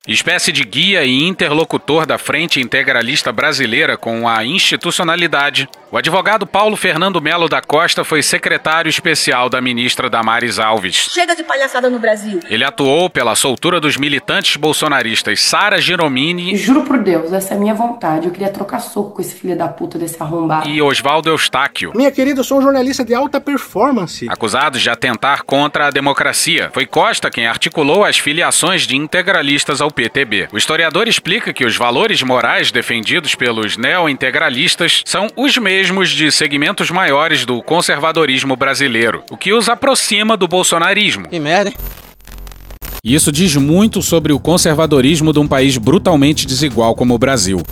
Espécie 0.07 0.53
de 0.53 0.63
guia 0.63 1.05
e 1.05 1.25
interlocutor 1.25 2.07
da 2.07 2.17
Frente 2.17 2.61
Integralista 2.61 3.33
Brasileira 3.33 3.97
com 3.97 4.29
a 4.29 4.45
institucionalidade, 4.45 5.69
o 5.91 5.97
advogado 5.97 6.47
Paulo 6.47 6.77
Fernando 6.77 7.21
Melo 7.21 7.49
da 7.49 7.61
Costa 7.61 8.05
foi 8.05 8.23
secretário 8.23 8.89
especial 8.89 9.49
da 9.49 9.61
ministra 9.61 10.09
Damares 10.09 10.61
Alves. 10.61 11.09
Chega 11.13 11.35
de 11.35 11.43
palhaçada 11.43 11.91
no 11.91 11.99
Brasil. 11.99 12.39
Ele 12.49 12.63
atuou 12.63 13.11
pela 13.11 13.35
soltura 13.35 13.81
dos 13.81 13.97
militantes 13.97 14.57
bolsonaristas 14.57 15.41
Sara 15.41 15.81
Giromini. 15.81 16.57
Juro 16.57 16.83
por 16.83 16.99
Deus, 16.99 17.33
essa 17.33 17.55
é 17.55 17.57
a 17.57 17.61
minha 17.61 17.75
vontade. 17.75 18.27
Eu 18.27 18.33
queria 18.33 18.51
trocar 18.51 18.79
soco 18.79 19.11
com 19.11 19.21
esse 19.21 19.35
filho 19.35 19.57
da 19.57 19.67
puta 19.67 19.99
desse 19.99 20.23
arrombado. 20.23 20.69
E 20.69 20.81
Oswaldo 20.81 21.31
Eustáquio. 21.31 21.93
Minha 21.97 22.13
querida, 22.13 22.41
eu 22.41 22.45
sou 22.45 22.59
um 22.59 22.63
jornalista 22.63 23.05
de 23.05 23.15
alta 23.15 23.41
performance. 23.41 24.29
Acusados 24.29 24.83
de 24.83 24.91
atentar 24.91 25.45
contra 25.45 25.89
a 25.89 25.91
democracia. 25.91 26.71
Foi 26.73 26.87
Costa 26.87 27.31
quem 27.31 27.47
articulou 27.47 28.05
as 28.05 28.19
filiações 28.19 28.87
de 28.87 28.97
integralistas 28.97 29.81
ao 29.81 29.91
PTB. 29.97 30.49
O 30.53 30.59
historiador 30.59 31.09
explica 31.09 31.55
que 31.55 31.65
os 31.65 31.75
valores 31.75 32.23
morais 32.23 32.71
defendidos 32.71 33.35
pelos 33.35 33.79
neo-integralistas 33.79 35.03
são 35.07 35.29
os 35.35 35.57
mesmos 35.57 36.11
de 36.11 36.31
segmentos 36.31 36.91
maiores 36.91 37.47
do 37.47 37.63
conservadorismo 37.63 38.55
brasileiro, 38.55 39.25
o 39.31 39.37
que 39.39 39.55
os 39.55 39.71
aproxima 39.71 40.37
do 40.37 40.47
bolsonarismo. 40.47 41.27
Que 41.29 41.41
merda, 41.41 41.71
hein? 41.71 41.77
E 43.03 43.15
isso 43.15 43.33
diz 43.33 43.57
muito 43.57 44.03
sobre 44.03 44.33
o 44.33 44.39
conservadorismo 44.39 45.33
de 45.33 45.39
um 45.39 45.49
país 45.49 45.79
brutalmente 45.79 46.47
desigual 46.47 46.95
como 46.95 47.15
o 47.15 47.19
Brasil. 47.19 47.63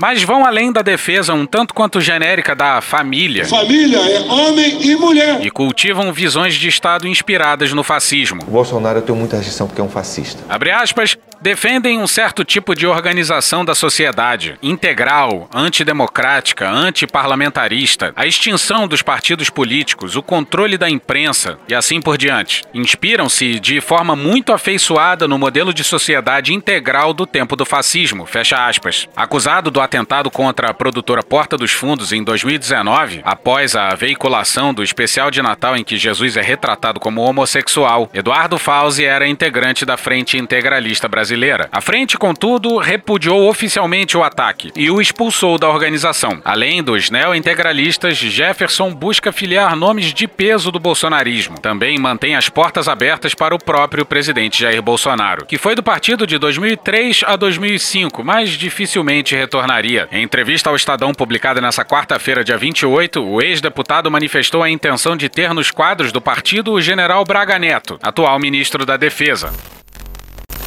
Mas 0.00 0.22
vão 0.22 0.44
além 0.44 0.72
da 0.72 0.82
defesa 0.82 1.34
um 1.34 1.46
tanto 1.46 1.72
quanto 1.72 2.00
genérica 2.00 2.54
da 2.54 2.80
família. 2.80 3.44
Família 3.46 3.98
é 3.98 4.20
homem 4.20 4.82
e 4.82 4.96
mulher. 4.96 5.44
E 5.44 5.50
cultivam 5.50 6.12
visões 6.12 6.54
de 6.54 6.68
Estado 6.68 7.06
inspiradas 7.06 7.72
no 7.72 7.82
fascismo. 7.82 8.42
O 8.42 8.50
Bolsonaro 8.50 9.00
tem 9.02 9.14
muita 9.14 9.36
rejeição 9.36 9.66
porque 9.66 9.80
é 9.80 9.84
um 9.84 9.88
fascista. 9.88 10.42
Abre 10.48 10.70
aspas, 10.70 11.16
defendem 11.40 11.98
um 11.98 12.06
certo 12.06 12.44
tipo 12.44 12.74
de 12.74 12.86
organização 12.86 13.64
da 13.64 13.74
sociedade, 13.74 14.58
integral, 14.62 15.48
antidemocrática, 15.54 16.70
antiparlamentarista, 16.70 18.12
a 18.16 18.26
extinção 18.26 18.88
dos 18.88 19.02
partidos 19.02 19.50
políticos, 19.50 20.16
o 20.16 20.22
controle 20.22 20.78
da 20.78 20.88
imprensa 20.88 21.58
e 21.68 21.74
assim 21.74 22.00
por 22.00 22.16
diante. 22.16 22.62
Inspiram-se 22.72 23.60
de 23.60 23.80
forma 23.80 24.16
muito 24.16 24.52
afeiçoada 24.52 25.28
no 25.28 25.38
modelo 25.38 25.72
de 25.74 25.84
sociedade 25.84 26.54
integral 26.54 27.12
do 27.12 27.26
tempo 27.26 27.56
do 27.56 27.66
fascismo, 27.66 28.24
fecha 28.26 28.66
aspas. 28.66 29.06
Acusado 29.14 29.70
do 29.70 29.80
atentado 29.84 30.30
contra 30.30 30.70
a 30.70 30.74
produtora 30.74 31.22
Porta 31.22 31.56
dos 31.56 31.72
Fundos 31.72 32.12
em 32.12 32.22
2019, 32.22 33.20
após 33.24 33.76
a 33.76 33.94
veiculação 33.94 34.74
do 34.74 34.82
especial 34.82 35.30
de 35.30 35.42
Natal 35.42 35.76
em 35.76 35.84
que 35.84 35.96
Jesus 35.96 36.36
é 36.36 36.42
retratado 36.42 36.98
como 36.98 37.22
homossexual, 37.22 38.10
Eduardo 38.12 38.58
Fauzi 38.58 39.04
era 39.04 39.28
integrante 39.28 39.84
da 39.84 39.96
Frente 39.96 40.38
Integralista 40.38 41.08
Brasileira. 41.08 41.68
A 41.70 41.80
frente, 41.80 42.16
contudo, 42.16 42.78
repudiou 42.78 43.48
oficialmente 43.48 44.16
o 44.16 44.22
ataque 44.22 44.72
e 44.74 44.90
o 44.90 45.00
expulsou 45.00 45.58
da 45.58 45.68
organização. 45.68 46.40
Além 46.44 46.82
dos 46.82 47.10
neo-integralistas, 47.10 48.16
Jefferson 48.16 48.92
busca 48.94 49.32
filiar 49.32 49.76
nomes 49.76 50.12
de 50.12 50.26
peso 50.26 50.72
do 50.72 50.80
bolsonarismo. 50.80 51.60
Também 51.60 51.98
mantém 51.98 52.34
as 52.34 52.48
portas 52.48 52.88
abertas 52.88 53.34
para 53.34 53.54
o 53.54 53.58
próprio 53.58 54.04
presidente 54.04 54.60
Jair 54.60 54.82
Bolsonaro, 54.82 55.46
que 55.46 55.58
foi 55.58 55.74
do 55.74 55.82
partido 55.82 56.26
de 56.26 56.38
2003 56.38 57.22
a 57.26 57.36
2005, 57.36 58.24
mas 58.24 58.50
dificilmente 58.50 59.34
retornaria. 59.74 60.08
Em 60.12 60.22
entrevista 60.22 60.70
ao 60.70 60.76
Estadão 60.76 61.12
publicada 61.12 61.60
nessa 61.60 61.84
quarta-feira, 61.84 62.44
dia 62.44 62.56
28, 62.56 63.22
o 63.22 63.42
ex-deputado 63.42 64.10
manifestou 64.10 64.62
a 64.62 64.70
intenção 64.70 65.16
de 65.16 65.28
ter 65.28 65.52
nos 65.52 65.70
quadros 65.70 66.12
do 66.12 66.20
partido 66.20 66.72
o 66.72 66.80
general 66.80 67.24
Braga 67.24 67.58
Neto, 67.58 67.98
atual 68.02 68.38
ministro 68.38 68.86
da 68.86 68.96
Defesa. 68.96 69.52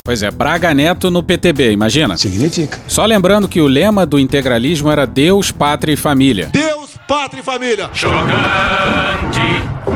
Pois 0.04 0.24
é, 0.24 0.32
Braga 0.32 0.74
Neto 0.74 1.12
no 1.12 1.22
PTB, 1.22 1.72
imagina. 1.72 2.18
Significa. 2.18 2.80
Só 2.88 3.06
lembrando 3.06 3.48
que 3.48 3.60
o 3.60 3.68
lema 3.68 4.06
do 4.06 4.18
integralismo 4.18 4.90
era 4.90 5.06
Deus, 5.06 5.52
Pátria 5.52 5.94
e 5.94 5.98
Família. 5.98 6.50
Deus, 6.52 6.98
pátria 7.08 7.42
e 7.42 7.44
família. 7.44 7.90
Chocante, 7.94 8.22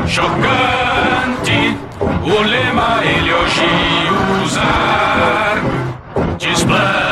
chocante, 0.06 1.76
o 2.24 2.42
lema 2.42 3.00
ele 3.04 3.32
hoje 3.32 3.64
usar. 4.44 5.62
Desplante, 6.38 7.11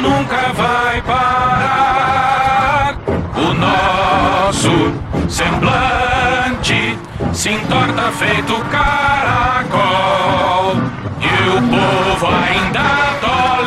nunca 0.00 0.52
vai 0.54 1.02
parar. 1.02 2.96
O 3.36 3.52
nosso 3.54 4.92
semblante 5.28 6.98
se 7.32 7.50
entorta 7.50 8.10
feito 8.12 8.54
caracol. 8.70 10.76
E 11.20 11.48
o 11.48 11.60
povo 11.68 12.26
ainda 12.26 13.18
tolera, 13.20 13.59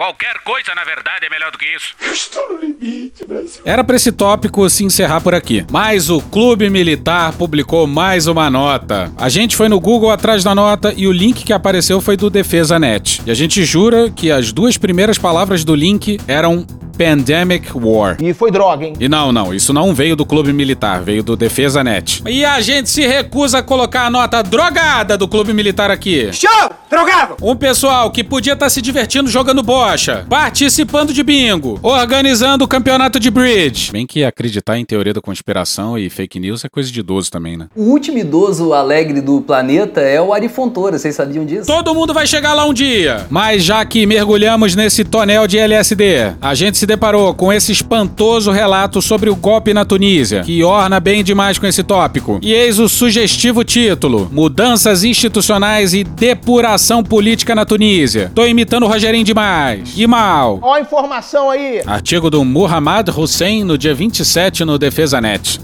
Qualquer 0.00 0.38
coisa, 0.42 0.74
na 0.74 0.82
verdade, 0.82 1.26
é 1.26 1.28
melhor 1.28 1.52
do 1.52 1.58
que 1.58 1.66
isso. 1.66 1.94
Estou 2.10 2.54
no 2.54 2.58
limite, 2.58 3.22
Brasil. 3.26 3.60
Era 3.66 3.84
pra 3.84 3.96
esse 3.96 4.10
tópico 4.10 4.66
se 4.70 4.82
encerrar 4.82 5.20
por 5.20 5.34
aqui. 5.34 5.66
Mas 5.70 6.08
o 6.08 6.22
Clube 6.22 6.70
Militar 6.70 7.34
publicou 7.34 7.86
mais 7.86 8.26
uma 8.26 8.48
nota. 8.48 9.12
A 9.18 9.28
gente 9.28 9.54
foi 9.54 9.68
no 9.68 9.78
Google 9.78 10.10
atrás 10.10 10.42
da 10.42 10.54
nota 10.54 10.94
e 10.96 11.06
o 11.06 11.12
link 11.12 11.44
que 11.44 11.52
apareceu 11.52 12.00
foi 12.00 12.16
do 12.16 12.30
Defesa 12.30 12.78
Net. 12.78 13.20
E 13.26 13.30
a 13.30 13.34
gente 13.34 13.62
jura 13.62 14.08
que 14.08 14.30
as 14.30 14.52
duas 14.52 14.78
primeiras 14.78 15.18
palavras 15.18 15.64
do 15.64 15.74
link 15.74 16.18
eram 16.26 16.66
Pandemic 16.90 17.70
War. 17.74 18.16
E 18.20 18.32
foi 18.34 18.50
droga, 18.50 18.84
hein? 18.84 18.94
E 18.98 19.08
não, 19.08 19.32
não, 19.32 19.54
isso 19.54 19.72
não 19.72 19.94
veio 19.94 20.16
do 20.16 20.26
Clube 20.26 20.52
Militar, 20.52 21.02
veio 21.02 21.22
do 21.22 21.36
Defesa 21.36 21.82
Net. 21.82 22.22
E 22.26 22.44
a 22.44 22.60
gente 22.60 22.90
se 22.90 23.06
recusa 23.06 23.58
a 23.58 23.62
colocar 23.62 24.06
a 24.06 24.10
nota 24.10 24.42
drogada 24.42 25.16
do 25.16 25.28
Clube 25.28 25.52
Militar 25.52 25.90
aqui. 25.90 26.30
Show! 26.32 26.70
Drogado! 26.90 27.36
Um 27.40 27.54
pessoal 27.54 28.10
que 28.10 28.24
podia 28.24 28.54
estar 28.54 28.68
se 28.68 28.82
divertindo 28.82 29.30
jogando 29.30 29.62
bocha, 29.62 30.26
participando 30.28 31.12
de 31.12 31.22
bingo, 31.22 31.78
organizando 31.82 32.64
o 32.64 32.68
campeonato 32.68 33.20
de 33.20 33.30
bridge. 33.30 33.92
Bem 33.92 34.06
que 34.06 34.24
acreditar 34.24 34.76
em 34.76 34.84
teoria 34.84 35.14
da 35.14 35.20
conspiração 35.20 35.96
e 35.96 36.10
fake 36.10 36.40
news 36.40 36.64
é 36.64 36.68
coisa 36.68 36.90
de 36.90 36.98
idoso 36.98 37.30
também, 37.30 37.56
né? 37.56 37.68
O 37.76 37.82
último 37.84 38.18
idoso 38.18 38.72
alegre 38.72 39.20
do 39.20 39.40
planeta 39.40 40.00
é 40.00 40.20
o 40.20 40.32
Ari 40.32 40.48
Fontoura, 40.48 40.98
vocês 40.98 41.14
sabiam 41.14 41.44
disso? 41.44 41.66
Todo 41.66 41.94
mundo 41.94 42.12
vai 42.12 42.26
chegar 42.26 42.54
lá 42.54 42.64
um 42.66 42.74
dia. 42.74 43.26
Mas 43.30 43.62
já 43.62 43.84
que 43.84 44.04
mergulhamos 44.04 44.74
nesse 44.74 45.04
tonel 45.04 45.46
de 45.46 45.58
LSD, 45.58 46.34
a 46.40 46.54
gente 46.54 46.76
se 46.76 46.86
deparou 46.90 47.32
com 47.32 47.52
esse 47.52 47.70
espantoso 47.70 48.50
relato 48.50 49.00
sobre 49.00 49.30
o 49.30 49.36
golpe 49.36 49.72
na 49.72 49.84
Tunísia, 49.84 50.42
que 50.42 50.64
orna 50.64 50.98
bem 50.98 51.22
demais 51.22 51.56
com 51.56 51.66
esse 51.66 51.84
tópico. 51.84 52.40
E 52.42 52.52
eis 52.52 52.80
o 52.80 52.88
sugestivo 52.88 53.62
título: 53.62 54.28
Mudanças 54.32 55.04
institucionais 55.04 55.94
e 55.94 56.02
depuração 56.02 57.04
política 57.04 57.54
na 57.54 57.64
Tunísia. 57.64 58.32
Tô 58.34 58.44
imitando 58.44 58.86
o 58.86 58.88
Rogerinho 58.88 59.24
demais. 59.24 59.92
E 59.96 60.04
mal. 60.04 60.58
Ó 60.60 60.74
a 60.74 60.80
informação 60.80 61.48
aí. 61.48 61.80
Artigo 61.86 62.28
do 62.28 62.44
Muhammad 62.44 63.08
Hussein 63.08 63.62
no 63.62 63.78
dia 63.78 63.94
27 63.94 64.64
no 64.64 64.76
Defesa 64.76 65.20
Net. 65.20 65.60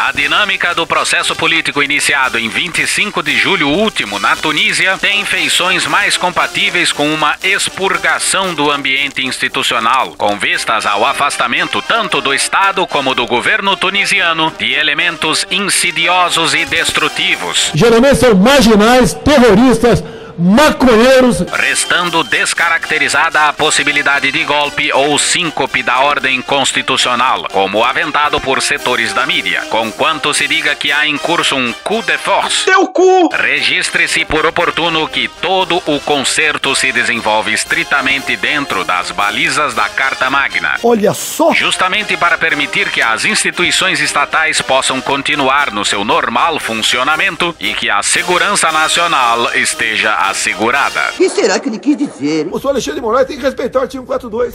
A 0.00 0.12
dinâmica 0.12 0.72
do 0.76 0.86
processo 0.86 1.34
político 1.34 1.82
iniciado 1.82 2.38
em 2.38 2.48
25 2.48 3.20
de 3.20 3.36
julho 3.36 3.68
último 3.68 4.20
na 4.20 4.36
Tunísia 4.36 4.96
tem 4.96 5.24
feições 5.24 5.88
mais 5.88 6.16
compatíveis 6.16 6.92
com 6.92 7.12
uma 7.12 7.34
expurgação 7.42 8.54
do 8.54 8.70
ambiente 8.70 9.26
institucional, 9.26 10.14
com 10.16 10.38
vistas 10.38 10.86
ao 10.86 11.04
afastamento 11.04 11.82
tanto 11.82 12.20
do 12.20 12.32
Estado 12.32 12.86
como 12.86 13.12
do 13.12 13.26
governo 13.26 13.76
tunisiano 13.76 14.52
de 14.56 14.72
elementos 14.72 15.44
insidiosos 15.50 16.54
e 16.54 16.64
destrutivos. 16.64 17.72
Geralmente 17.74 18.18
são 18.18 18.36
marginais, 18.36 19.14
terroristas, 19.14 20.04
maconheiros. 20.38 21.40
Restando 21.52 22.22
descaracterizada 22.22 23.48
a 23.48 23.52
possibilidade 23.52 24.30
de 24.30 24.44
golpe 24.44 24.92
ou 24.92 25.18
síncope 25.18 25.82
da 25.82 25.98
ordem 26.00 26.40
constitucional, 26.40 27.48
como 27.50 27.84
aventado 27.84 28.40
por 28.40 28.62
setores 28.62 29.12
da 29.12 29.26
mídia. 29.26 29.62
Conquanto 29.68 30.32
se 30.32 30.46
diga 30.46 30.76
que 30.76 30.92
há 30.92 31.06
em 31.06 31.18
curso 31.18 31.56
um 31.56 31.72
coup 31.82 32.04
de 32.06 32.16
force. 32.18 32.64
Teu 32.64 32.86
cu! 32.88 33.28
Registre-se 33.34 34.24
por 34.24 34.46
oportuno 34.46 35.08
que 35.08 35.26
todo 35.26 35.82
o 35.86 36.00
concerto 36.00 36.74
se 36.76 36.92
desenvolve 36.92 37.52
estritamente 37.52 38.36
dentro 38.36 38.84
das 38.84 39.10
balizas 39.10 39.74
da 39.74 39.88
Carta 39.88 40.30
Magna. 40.30 40.76
Olha 40.82 41.12
só! 41.12 41.52
Justamente 41.52 42.16
para 42.16 42.38
permitir 42.38 42.90
que 42.90 43.02
as 43.02 43.24
instituições 43.24 44.00
estatais 44.00 44.62
possam 44.62 45.00
continuar 45.00 45.72
no 45.72 45.84
seu 45.84 46.04
normal 46.04 46.60
funcionamento 46.60 47.54
e 47.58 47.74
que 47.74 47.90
a 47.90 48.02
segurança 48.02 48.70
nacional 48.70 49.52
esteja 49.54 50.27
assegurada. 50.30 51.00
O 51.14 51.16
que 51.16 51.28
será 51.28 51.58
que 51.58 51.68
ele 51.68 51.78
quis 51.78 51.96
dizer? 51.96 52.48
O 52.50 52.58
senhor 52.58 52.72
Alexandre 52.72 53.00
de 53.00 53.06
Moraes 53.06 53.26
tem 53.26 53.36
que 53.36 53.42
respeitar 53.42 53.78
o 53.80 53.82
artigo 53.82 54.04
42. 54.04 54.54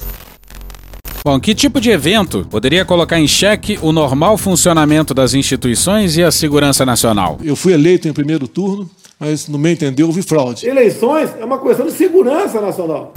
Bom, 1.26 1.40
que 1.40 1.56
tipo 1.56 1.80
de 1.80 1.90
evento 1.90 2.46
poderia 2.50 2.84
colocar 2.84 3.18
em 3.18 3.28
xeque 3.28 3.80
o 3.82 3.94
normal 3.94 4.38
funcionamento 4.38 5.14
das 5.14 5.34
instituições 5.34 6.18
e 6.18 6.24
a 6.24 6.32
segurança 6.32 6.86
nacional? 6.86 7.40
Eu 7.42 7.56
fui 7.56 7.74
eleito 7.74 8.08
em 8.10 8.14
primeiro 8.14 8.46
turno, 8.48 8.90
mas 9.18 9.48
no 9.48 9.58
meu 9.58 9.72
entender 9.72 10.04
houve 10.04 10.22
fraude. 10.22 10.68
Eleições 10.68 11.30
é 11.40 11.46
uma 11.46 11.58
questão 11.60 11.86
de 11.86 11.94
segurança 11.94 12.60
nacional. 12.60 13.14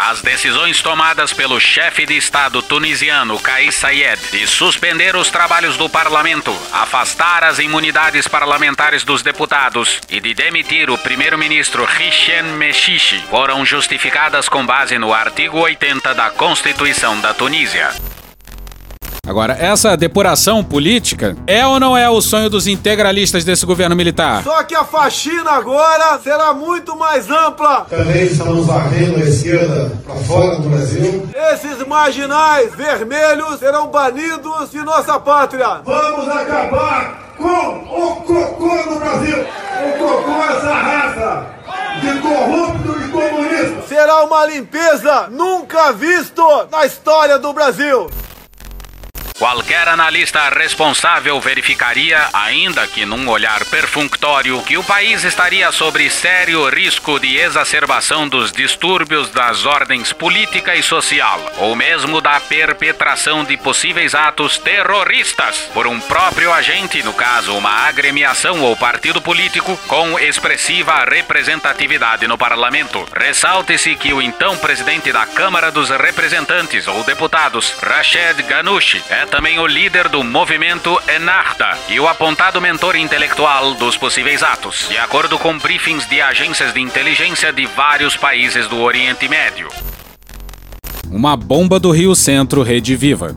As 0.00 0.22
decisões 0.22 0.80
tomadas 0.80 1.32
pelo 1.32 1.58
chefe 1.58 2.06
de 2.06 2.16
Estado 2.16 2.62
tunisiano 2.62 3.36
Kais 3.40 3.74
Saied 3.74 4.30
de 4.30 4.46
suspender 4.46 5.16
os 5.16 5.28
trabalhos 5.28 5.76
do 5.76 5.88
parlamento, 5.88 6.56
afastar 6.72 7.42
as 7.42 7.58
imunidades 7.58 8.28
parlamentares 8.28 9.02
dos 9.02 9.22
deputados 9.22 9.98
e 10.08 10.20
de 10.20 10.34
demitir 10.34 10.88
o 10.88 10.96
primeiro-ministro 10.96 11.84
Hichem 11.84 12.44
Mechichi 12.44 13.20
foram 13.28 13.66
justificadas 13.66 14.48
com 14.48 14.64
base 14.64 14.96
no 15.00 15.12
artigo 15.12 15.58
80 15.58 16.14
da 16.14 16.30
Constituição 16.30 17.20
da 17.20 17.34
Tunísia. 17.34 17.90
Agora, 19.28 19.54
essa 19.60 19.94
depuração 19.94 20.64
política 20.64 21.36
é 21.46 21.66
ou 21.66 21.78
não 21.78 21.94
é 21.94 22.08
o 22.08 22.18
sonho 22.18 22.48
dos 22.48 22.66
integralistas 22.66 23.44
desse 23.44 23.66
governo 23.66 23.94
militar? 23.94 24.42
Só 24.42 24.62
que 24.62 24.74
a 24.74 24.84
faxina 24.84 25.50
agora 25.50 26.18
será 26.24 26.54
muito 26.54 26.96
mais 26.96 27.30
ampla. 27.30 27.86
Também 27.90 28.24
estamos 28.24 28.64
varrendo 28.64 29.16
a 29.18 29.28
esquerda 29.28 29.92
para 30.02 30.14
fora 30.14 30.58
do 30.60 30.70
Brasil. 30.70 31.28
Esses 31.52 31.86
marginais 31.86 32.74
vermelhos 32.74 33.58
serão 33.58 33.88
banidos 33.88 34.70
de 34.70 34.78
nossa 34.78 35.20
pátria. 35.20 35.82
Vamos 35.84 36.26
acabar 36.26 37.34
com 37.36 37.44
o 37.44 38.16
cocô 38.22 38.90
no 38.90 38.98
Brasil. 38.98 39.44
O 39.84 39.98
cocô 39.98 40.42
é 40.42 40.56
essa 40.56 40.72
raça 40.72 41.46
de 42.00 42.18
corrupto 42.20 43.04
e 43.04 43.08
comunista. 43.10 43.82
Será 43.86 44.24
uma 44.24 44.46
limpeza 44.46 45.28
nunca 45.30 45.92
visto 45.92 46.42
na 46.70 46.86
história 46.86 47.38
do 47.38 47.52
Brasil. 47.52 48.08
Qualquer 49.38 49.86
analista 49.86 50.48
responsável 50.48 51.40
verificaria, 51.40 52.28
ainda 52.32 52.88
que 52.88 53.06
num 53.06 53.28
olhar 53.28 53.64
perfunctório, 53.66 54.60
que 54.64 54.76
o 54.76 54.82
país 54.82 55.22
estaria 55.22 55.70
sob 55.70 56.10
sério 56.10 56.68
risco 56.68 57.20
de 57.20 57.36
exacerbação 57.36 58.28
dos 58.28 58.50
distúrbios 58.50 59.30
das 59.30 59.64
ordens 59.64 60.12
política 60.12 60.74
e 60.74 60.82
social, 60.82 61.40
ou 61.58 61.76
mesmo 61.76 62.20
da 62.20 62.40
perpetração 62.40 63.44
de 63.44 63.56
possíveis 63.56 64.12
atos 64.12 64.58
terroristas 64.58 65.70
por 65.72 65.86
um 65.86 66.00
próprio 66.00 66.52
agente, 66.52 67.00
no 67.04 67.12
caso, 67.12 67.56
uma 67.56 67.86
agremiação 67.86 68.60
ou 68.62 68.76
partido 68.76 69.22
político, 69.22 69.76
com 69.86 70.18
expressiva 70.18 71.04
representatividade 71.04 72.26
no 72.26 72.36
parlamento. 72.36 73.06
Ressalte-se 73.16 73.94
que 73.94 74.12
o 74.12 74.20
então 74.20 74.56
presidente 74.58 75.12
da 75.12 75.26
Câmara 75.26 75.70
dos 75.70 75.90
Representantes 75.90 76.88
ou 76.88 77.04
Deputados, 77.04 77.76
Rached 77.80 78.42
Ghannouchi, 78.42 79.00
é 79.08 79.27
também 79.28 79.58
o 79.58 79.66
líder 79.66 80.08
do 80.08 80.24
movimento 80.24 80.98
Enarda 81.06 81.76
e 81.88 82.00
o 82.00 82.08
apontado 82.08 82.60
mentor 82.60 82.96
intelectual 82.96 83.74
dos 83.74 83.96
possíveis 83.96 84.42
atos, 84.42 84.86
de 84.88 84.96
acordo 84.98 85.38
com 85.38 85.58
briefings 85.58 86.08
de 86.08 86.20
agências 86.20 86.72
de 86.72 86.80
inteligência 86.80 87.52
de 87.52 87.66
vários 87.66 88.16
países 88.16 88.66
do 88.66 88.80
Oriente 88.80 89.28
Médio. 89.28 89.68
Uma 91.10 91.36
bomba 91.36 91.78
do 91.78 91.90
Rio 91.90 92.14
Centro 92.14 92.62
Rede 92.62 92.96
Viva. 92.96 93.36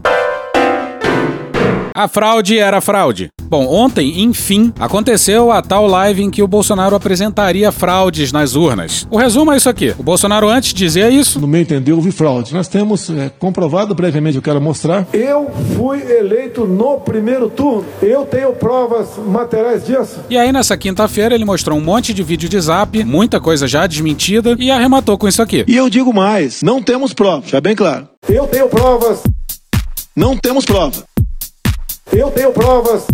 A 1.94 2.08
fraude 2.08 2.58
era 2.58 2.80
fraude. 2.80 3.30
Bom, 3.44 3.68
ontem, 3.68 4.22
enfim, 4.22 4.72
aconteceu 4.80 5.52
a 5.52 5.62
tal 5.62 5.86
live 5.86 6.24
em 6.24 6.32
que 6.32 6.42
o 6.42 6.48
Bolsonaro 6.48 6.96
apresentaria 6.96 7.70
fraudes 7.72 8.32
nas 8.32 8.56
urnas. 8.56 9.06
O 9.12 9.18
resumo 9.18 9.52
é 9.52 9.58
isso 9.58 9.68
aqui. 9.68 9.94
O 10.00 10.04
Bolsonaro 10.04 10.48
antes 10.48 10.74
dizia 10.74 11.10
isso. 11.10 11.40
No 11.40 11.48
meu 11.48 11.60
entender, 11.60 11.92
houve 11.92 12.12
fraude. 12.12 12.54
Nós 12.54 12.70
temos 12.70 13.10
é, 13.10 13.30
comprovado 13.30 13.94
previamente, 13.94 14.38
eu 14.38 14.42
quero 14.42 14.62
mostrar. 14.62 15.06
Eu 15.12 15.52
fui 15.76 16.02
eleito 16.02 16.66
no 16.66 17.00
primeiro 17.02 17.50
turno. 17.50 17.86
Eu 18.02 18.26
tenho 18.26 18.54
provas 18.54 19.10
materiais 19.18 19.86
disso. 19.86 20.22
E 20.30 20.38
aí, 20.38 20.52
nessa 20.52 20.78
quinta-feira, 20.78 21.36
ele 21.36 21.44
mostrou 21.44 21.78
um 21.78 21.82
monte 21.82 22.14
de 22.14 22.24
vídeo 22.24 22.48
de 22.48 22.60
zap, 22.60 23.04
muita 23.04 23.42
coisa 23.42 23.68
já 23.68 23.86
desmentida, 23.86 24.56
e 24.58 24.72
arrematou 24.72 25.18
com 25.18 25.28
isso 25.28 25.42
aqui. 25.42 25.66
E 25.68 25.76
eu 25.76 25.90
digo 25.90 26.14
mais: 26.14 26.62
não 26.62 26.82
temos 26.82 27.14
prova, 27.14 27.44
já 27.46 27.60
bem 27.60 27.76
claro. 27.76 28.08
Eu 28.30 28.48
tenho 28.48 28.70
provas. 28.70 29.22
Não 30.16 30.38
temos 30.38 30.66
prova. 30.66 31.11
Eu 32.14 32.30
tenho 32.30 32.52
provas. 32.52 33.08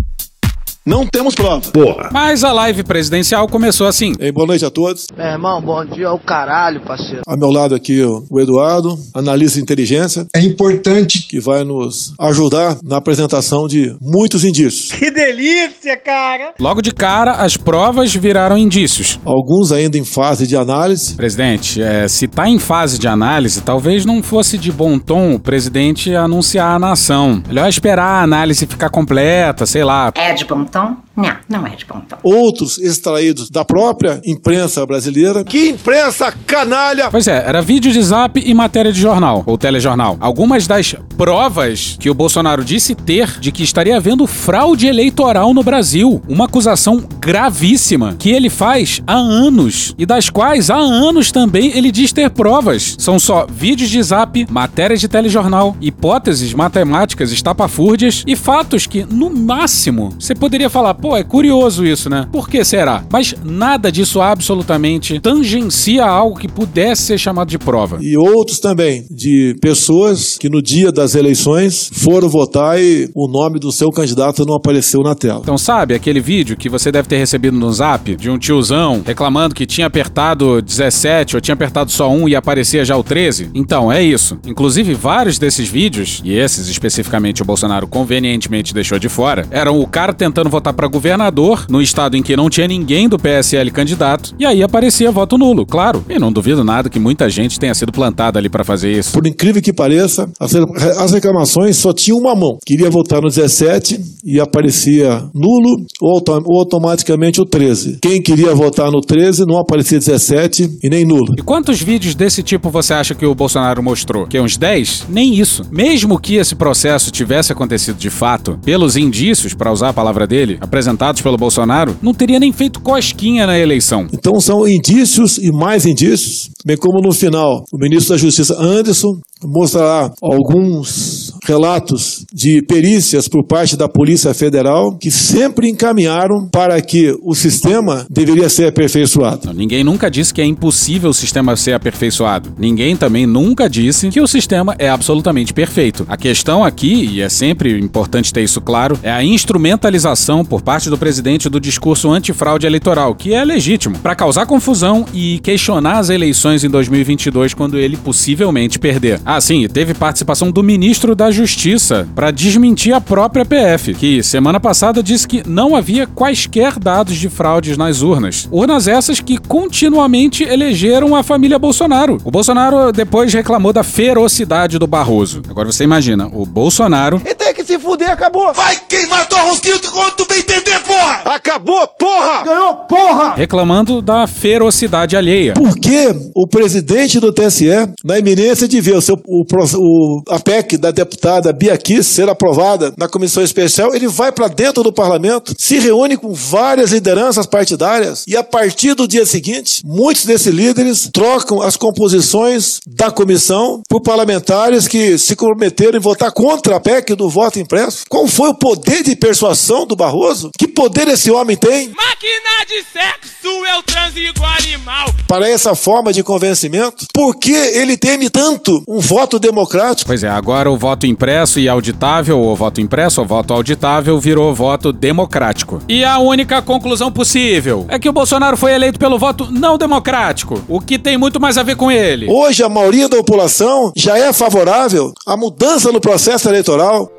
Não 0.88 1.06
temos 1.06 1.36
prova. 1.36 1.70
Porra. 1.70 2.10
Mas 2.14 2.46
a 2.46 2.54
live 2.54 2.82
presidencial 2.82 3.46
começou 3.50 3.88
assim. 3.88 4.14
Ei, 4.22 4.32
boa 4.32 4.48
noite 4.48 4.64
a 4.64 4.70
todos. 4.70 5.08
Meu 5.18 5.26
irmão, 5.26 5.62
bom 5.62 5.84
dia 5.84 6.08
ao 6.08 6.18
caralho, 6.18 6.80
parceiro. 6.80 7.24
A 7.28 7.36
meu 7.36 7.52
lado 7.52 7.76
aqui 7.76 8.02
o 8.02 8.40
Eduardo, 8.40 8.98
analista 9.14 9.58
de 9.58 9.64
inteligência. 9.64 10.26
É 10.34 10.40
importante 10.40 11.28
que 11.28 11.42
vai 11.42 11.66
nos 11.66 12.14
ajudar 12.18 12.78
na 12.82 12.96
apresentação 12.96 13.68
de 13.68 13.98
muitos 14.02 14.46
indícios. 14.46 14.94
Que 14.94 15.12
delícia, 15.12 15.98
cara! 15.98 16.54
Logo 16.58 16.82
de 16.82 16.94
cara, 16.94 17.34
as 17.34 17.58
provas 17.58 18.16
viraram 18.16 18.58
indícios. 18.58 19.20
Alguns 19.26 19.74
ainda 19.74 19.98
em 19.98 20.06
fase 20.06 20.48
de 20.48 20.56
análise. 20.56 21.16
Presidente, 21.16 21.82
é, 21.82 22.08
se 22.08 22.30
tá 22.30 22.48
em 22.48 22.60
fase 22.60 22.98
de 22.98 23.10
análise, 23.10 23.60
talvez 23.62 24.06
não 24.06 24.24
fosse 24.24 24.58
de 24.58 24.72
bom 24.72 24.98
tom 24.98 25.36
o 25.36 25.40
presidente 25.40 26.16
anunciar 26.16 26.78
a 26.78 26.80
nação. 26.80 27.44
Melhor 27.46 27.68
esperar 27.68 28.22
a 28.22 28.24
análise 28.24 28.66
ficar 28.66 28.90
completa, 28.90 29.66
sei 29.66 29.84
lá. 29.84 30.14
É 30.16 30.32
de 30.32 30.46
bom 30.46 30.64
tom? 30.64 30.77
l'instant 30.78 31.07
Não, 31.18 31.36
não 31.50 31.66
é 31.66 31.72
tom. 31.72 32.04
Outros 32.22 32.78
extraídos 32.78 33.50
da 33.50 33.66
própria 33.66 34.22
imprensa 34.24 34.86
brasileira. 34.86 35.44
Que 35.44 35.70
imprensa 35.70 36.32
canalha! 36.46 37.10
Pois 37.10 37.28
é, 37.28 37.44
era 37.44 37.60
vídeo 37.60 37.92
de 37.92 38.02
zap 38.04 38.40
e 38.40 38.54
matéria 38.54 38.94
de 38.94 39.02
jornal, 39.02 39.42
ou 39.48 39.58
telejornal. 39.58 40.16
Algumas 40.20 40.68
das 40.68 40.96
provas 41.18 41.98
que 42.00 42.10
o 42.10 42.14
Bolsonaro 42.14 42.64
disse 42.64 42.94
ter 42.94 43.40
de 43.40 43.52
que 43.52 43.64
estaria 43.64 43.98
havendo 43.98 44.28
fraude 44.28 44.86
eleitoral 44.86 45.56
no 45.56 45.64
Brasil. 45.64 46.22
Uma 46.30 46.46
acusação 46.46 47.04
gravíssima 47.20 48.16
que 48.20 48.30
ele 48.30 48.50
faz 48.50 49.02
há 49.08 49.16
anos 49.16 49.96
e 49.98 50.06
das 50.06 50.30
quais 50.30 50.70
há 50.70 50.78
anos 50.78 51.32
também 51.32 51.76
ele 51.76 51.92
diz 51.92 52.14
ter 52.14 52.30
provas. 52.30 52.96
São 53.00 53.18
só 53.18 53.48
vídeos 53.50 53.90
de 53.90 54.04
zap, 54.04 54.46
matérias 54.52 55.00
de 55.02 55.08
telejornal, 55.08 55.76
hipóteses 55.82 56.54
matemáticas 56.54 57.32
estapafúrdias 57.32 58.24
e 58.28 58.36
fatos 58.36 58.86
que, 58.86 59.04
no 59.04 59.32
máximo, 59.32 60.14
você 60.20 60.36
poderia 60.36 60.70
falar, 60.70 60.94
pô, 61.08 61.16
é 61.16 61.24
curioso 61.24 61.86
isso, 61.86 62.10
né? 62.10 62.28
Por 62.32 62.50
que 62.50 62.66
será? 62.66 63.04
Mas 63.10 63.34
nada 63.46 63.90
disso 63.90 64.20
absolutamente 64.20 65.20
tangencia 65.22 66.06
algo 66.06 66.38
que 66.38 66.50
pudesse 66.50 67.04
ser 67.04 67.18
chamado 67.18 67.48
de 67.48 67.58
prova. 67.58 68.00
E 68.02 68.18
outros 68.18 68.60
também, 68.60 69.06
de 69.10 69.56
pessoas 69.62 70.38
que 70.38 70.50
no 70.50 70.62
dia 70.62 70.92
das 70.92 71.16
eleições 71.16 71.90
foram 71.94 72.28
votar 72.28 72.78
e 72.82 73.10
o 73.16 73.28
nome 73.28 73.58
do 73.58 73.72
seu 73.72 73.90
candidato 73.90 74.46
não 74.46 74.56
apareceu 74.56 75.02
na 75.02 75.16
tela. 75.16 75.40
Então, 75.42 75.58
sabe 75.58 75.94
aquele 75.94 76.20
vídeo 76.20 76.58
que 76.58 76.68
você 76.68 76.92
deve 76.92 77.08
ter 77.08 77.18
recebido 77.18 77.58
no 77.58 77.72
zap 77.72 78.14
de 78.16 78.30
um 78.30 78.38
tiozão 78.38 79.02
reclamando 79.06 79.56
que 79.56 79.66
tinha 79.66 79.88
apertado 79.88 80.62
17 80.62 81.38
ou 81.38 81.42
tinha 81.42 81.54
apertado 81.54 81.90
só 81.90 82.12
um 82.12 82.28
e 82.28 82.36
aparecia 82.36 82.84
já 82.84 82.98
o 82.98 83.04
13? 83.04 83.52
Então, 83.54 83.90
é 83.90 84.04
isso. 84.04 84.38
Inclusive, 84.46 84.94
vários 84.94 85.40
desses 85.40 85.70
vídeos, 85.70 86.22
e 86.26 86.34
esses 86.34 86.68
especificamente 86.68 87.42
o 87.42 87.46
Bolsonaro 87.46 87.88
convenientemente 87.88 88.74
deixou 88.74 89.00
de 89.00 89.08
fora, 89.08 89.48
eram 89.52 89.80
o 89.80 89.88
cara 89.88 90.12
tentando 90.12 90.50
votar 90.50 90.74
para 90.74 90.88
governador 90.98 91.68
no 91.70 91.80
estado 91.80 92.18
em 92.18 92.24
que 92.24 92.36
não 92.36 92.50
tinha 92.50 92.68
ninguém 92.68 93.08
do 93.08 93.20
PSL 93.20 93.70
candidato, 93.70 94.34
e 94.40 94.46
aí 94.46 94.64
aparecia 94.64 95.12
voto 95.12 95.38
nulo, 95.38 95.64
claro. 95.64 96.04
E 96.10 96.18
não 96.18 96.32
duvido 96.32 96.64
nada 96.64 96.90
que 96.90 97.00
muita 97.00 97.30
gente 97.30 97.60
tenha 97.60 97.76
sido 97.76 97.92
plantada 97.92 98.40
ali 98.40 98.50
para 98.50 98.64
fazer 98.64 98.92
isso. 98.92 99.12
Por 99.12 99.28
incrível 99.28 99.62
que 99.62 99.72
pareça, 99.72 100.28
as 100.40 101.12
reclamações 101.12 101.78
só 101.78 101.94
tinham 101.94 102.18
uma 102.18 102.36
mão. 102.36 102.58
Queria 102.66 102.90
votar 102.90 103.22
no 103.22 103.30
17 103.30 104.00
e 104.26 104.40
aparecia 104.40 105.24
nulo 105.36 105.86
ou, 106.02 106.20
ou 106.46 106.60
automaticamente 106.60 107.40
o 107.40 107.46
13. 107.46 108.00
Quem 108.02 108.20
queria 108.20 108.56
votar 108.56 108.92
no 108.92 109.00
13 109.00 109.46
não 109.46 109.58
aparecia 109.60 110.00
17 110.00 110.80
e 110.82 110.90
nem 110.90 111.06
nulo. 111.06 111.36
E 111.38 111.44
quantos 111.44 111.80
vídeos 111.80 112.16
desse 112.16 112.42
tipo 112.42 112.72
você 112.72 112.94
acha 112.94 113.14
que 113.14 113.26
o 113.26 113.36
Bolsonaro 113.36 113.84
mostrou? 113.84 114.26
Que 114.26 114.40
uns 114.40 114.58
10? 114.58 115.06
Nem 115.10 115.36
isso. 115.36 115.64
Mesmo 115.72 116.20
que 116.20 116.36
esse 116.36 116.56
processo 116.56 117.12
tivesse 117.12 117.52
acontecido 117.52 117.98
de 117.98 118.10
fato, 118.10 118.60
pelos 118.64 118.98
indícios, 118.98 119.54
para 119.54 119.72
usar 119.72 119.90
a 119.90 119.94
palavra 119.94 120.26
dele, 120.26 120.58
apresentados 120.60 120.87
apresentados 120.88 121.22
pelo 121.22 121.38
Bolsonaro, 121.38 121.98
não 122.02 122.14
teria 122.14 122.40
nem 122.40 122.52
feito 122.52 122.80
cosquinha 122.80 123.46
na 123.46 123.58
eleição. 123.58 124.08
Então 124.14 124.40
são 124.40 124.68
indícios 124.68 125.38
e 125.38 125.52
mais 125.52 125.86
indícios, 125.86 126.50
bem 126.66 126.78
como 126.78 127.02
no 127.02 127.12
final 127.14 127.64
o 127.72 127.78
ministro 127.78 128.14
da 128.14 128.18
Justiça 128.18 128.56
Anderson 128.60 129.20
mostrará 129.44 130.12
alguns 130.22 131.27
relatos 131.48 132.26
de 132.34 132.62
perícias 132.62 133.28
por 133.30 133.46
parte 133.46 133.78
da 133.78 133.88
Polícia 133.88 134.34
Federal 134.34 134.98
que 134.98 135.10
sempre 135.10 135.70
encaminharam 135.70 136.48
para 136.52 136.80
que 136.82 137.18
o 137.24 137.34
sistema 137.34 138.06
deveria 138.10 138.50
ser 138.50 138.68
aperfeiçoado. 138.68 139.54
Ninguém 139.54 139.84
nunca 139.84 140.12
disse 140.12 140.34
que 140.34 140.42
é 140.42 140.46
impossível 140.46 141.12
o 141.12 141.14
sistema 141.14 141.56
ser 141.56 141.74
aperfeiçoado. 141.74 142.54
Ninguém 142.58 142.98
também 142.98 143.26
nunca 143.26 143.70
disse 143.70 144.10
que 144.10 144.20
o 144.20 144.28
sistema 144.28 144.76
é 144.78 144.90
absolutamente 144.90 145.54
perfeito. 145.54 146.06
A 146.10 146.18
questão 146.18 146.64
aqui, 146.64 147.06
e 147.06 147.22
é 147.22 147.30
sempre 147.30 147.80
importante 147.80 148.34
ter 148.34 148.44
isso 148.44 148.60
claro, 148.60 149.00
é 149.02 149.10
a 149.10 149.24
instrumentalização 149.24 150.44
por 150.44 150.62
parte 150.62 150.90
do 150.90 150.98
presidente 150.98 151.48
do 151.48 151.60
discurso 151.60 152.12
antifraude 152.12 152.68
eleitoral, 152.68 153.16
que 153.16 153.34
é 153.34 153.46
legítimo, 153.46 153.98
para 154.00 154.16
causar 154.16 154.46
confusão 154.46 155.06
e 155.14 155.40
questionar 155.40 156.00
as 156.00 156.10
eleições 156.10 156.64
em 156.64 156.70
2022 156.70 157.54
quando 157.54 157.78
ele 157.78 157.96
possivelmente 157.96 158.78
perder. 158.78 159.22
Ah, 159.24 159.40
sim, 159.40 159.66
teve 159.68 159.94
participação 159.94 160.52
do 160.52 160.62
ministro 160.62 161.16
da 161.16 161.32
Justiça 161.38 162.08
para 162.16 162.32
desmentir 162.32 162.96
a 162.96 163.00
própria 163.00 163.46
PF, 163.46 163.94
que 163.94 164.24
semana 164.24 164.60
passada 164.60 165.04
disse 165.04 165.28
que 165.28 165.48
não 165.48 165.76
havia 165.76 166.08
quaisquer 166.08 166.80
dados 166.80 167.16
de 167.16 167.30
fraudes 167.30 167.78
nas 167.78 168.02
urnas. 168.02 168.48
Urnas 168.52 168.88
essas 168.88 169.20
que 169.20 169.38
continuamente 169.38 170.44
elegeram 170.44 171.16
a 171.16 171.22
família 171.22 171.60
Bolsonaro. 171.60 172.18
O 172.24 172.32
Bolsonaro 172.32 172.92
depois 172.92 173.32
reclamou 173.32 173.72
da 173.72 173.84
ferocidade 173.84 174.80
do 174.80 174.88
Barroso. 174.88 175.44
Agora 175.48 175.72
você 175.72 175.84
imagina, 175.84 176.28
o 176.34 176.44
Bolsonaro 176.44 177.22
E 177.24 177.36
que 177.36 177.47
se 177.68 177.78
fuder, 177.80 178.10
acabou. 178.10 178.54
Vai 178.54 178.78
queimar 178.88 179.28
tua 179.28 179.42
rosquinha 179.42 179.78
quando 179.92 180.16
tu 180.16 180.26
bem 180.28 180.40
entender, 180.40 180.80
porra! 180.82 181.22
Acabou, 181.26 181.88
porra! 181.88 182.44
Ganhou, 182.44 182.76
porra! 182.88 183.34
reclamando 183.36 184.02
da 184.02 184.26
ferocidade 184.26 185.16
alheia. 185.16 185.54
Porque 185.54 186.16
o 186.34 186.48
presidente 186.48 187.20
do 187.20 187.32
TSE, 187.34 187.68
na 188.04 188.18
iminência 188.18 188.68
de 188.68 188.80
ver 188.82 188.96
o 188.96 189.02
seu, 189.02 189.16
o, 189.28 189.44
o- 189.78 190.22
a 190.30 190.40
PEC 190.40 190.78
da 190.78 190.92
deputada 190.92 191.52
Bia 191.54 191.78
Kiss 191.78 192.06
ser 192.10 192.30
aprovada 192.30 192.94
na 192.98 193.08
comissão 193.08 193.44
especial, 193.44 193.94
ele 193.94 194.08
vai 194.08 194.32
para 194.32 194.48
dentro 194.48 194.82
do 194.84 194.94
parlamento, 194.94 195.54
se 195.58 195.78
reúne 195.80 196.16
com 196.18 196.34
várias 196.34 196.92
lideranças 196.92 197.46
partidárias 197.46 198.24
e 198.28 198.36
a 198.38 198.44
partir 198.44 198.94
do 198.94 199.08
dia 199.08 199.26
seguinte, 199.26 199.82
muitos 199.86 200.26
desses 200.26 200.54
líderes 200.54 201.10
trocam 201.14 201.62
as 201.62 201.76
composições 201.76 202.80
da 202.88 203.12
comissão 203.12 203.82
por 203.90 204.02
parlamentares 204.02 204.88
que 204.88 205.18
se 205.18 205.36
comprometeram 205.36 205.98
em 205.98 206.02
votar 206.02 206.32
contra 206.32 206.76
a 206.76 206.80
PEC 206.80 207.16
do 207.16 207.30
voto 207.30 207.57
impresso. 207.60 208.04
Qual 208.10 208.28
foi 208.28 208.50
o 208.50 208.54
poder 208.54 209.04
de 209.04 209.16
persuasão 209.16 209.86
do 209.86 209.96
Barroso? 209.96 210.52
Que 210.58 210.68
poder 210.68 211.08
esse 211.08 211.32
homem 211.32 211.56
tem? 211.58 211.90
Máquina 211.90 212.66
de 212.68 212.84
sexo, 212.92 213.48
eu 213.48 213.84
transo 213.84 214.18
igual 214.20 214.52
animal. 214.58 215.14
para 215.28 215.50
essa 215.50 215.76
forma 215.76 216.12
de 216.14 216.24
convencimento? 216.24 217.06
Por 217.14 217.36
que 217.36 217.54
ele 217.54 217.98
teme 217.98 218.30
tanto 218.30 218.84
um 218.88 219.00
voto 219.00 219.40
democrático? 219.40 220.08
Pois 220.08 220.24
é, 220.24 220.30
agora 220.30 220.72
o 220.72 220.78
voto 220.78 221.06
impresso 221.06 221.60
e 221.60 221.68
auditável, 221.68 222.40
ou 222.40 222.56
voto 222.56 222.80
impresso 222.82 223.22
ou 223.22 223.28
voto 223.28 223.54
auditável, 223.54 224.20
virou 224.20 224.54
voto 224.54 224.92
democrático. 224.94 225.82
E 225.88 226.04
a 226.04 226.20
única 226.20 226.62
conclusão 226.62 227.12
possível 227.12 227.86
é 227.90 228.00
que 228.00 228.10
o 228.10 228.14
Bolsonaro 228.14 228.58
foi 228.58 228.74
eleito 228.74 229.00
pelo 229.00 229.18
voto 229.20 229.48
não 229.52 229.78
democrático, 229.78 230.64
o 230.68 230.80
que 230.80 230.98
tem 230.98 231.18
muito 231.18 231.40
mais 231.40 231.58
a 231.58 231.64
ver 231.64 231.76
com 231.76 231.92
ele. 231.92 232.28
Hoje 232.30 232.64
a 232.64 232.70
maioria 232.70 233.10
da 233.10 233.18
população 233.18 233.92
já 233.96 234.18
é 234.18 234.32
favorável 234.32 235.14
à 235.26 235.36
mudança 235.36 235.92
no 235.92 236.00
processo 236.00 236.48
eleitoral. 236.50 237.12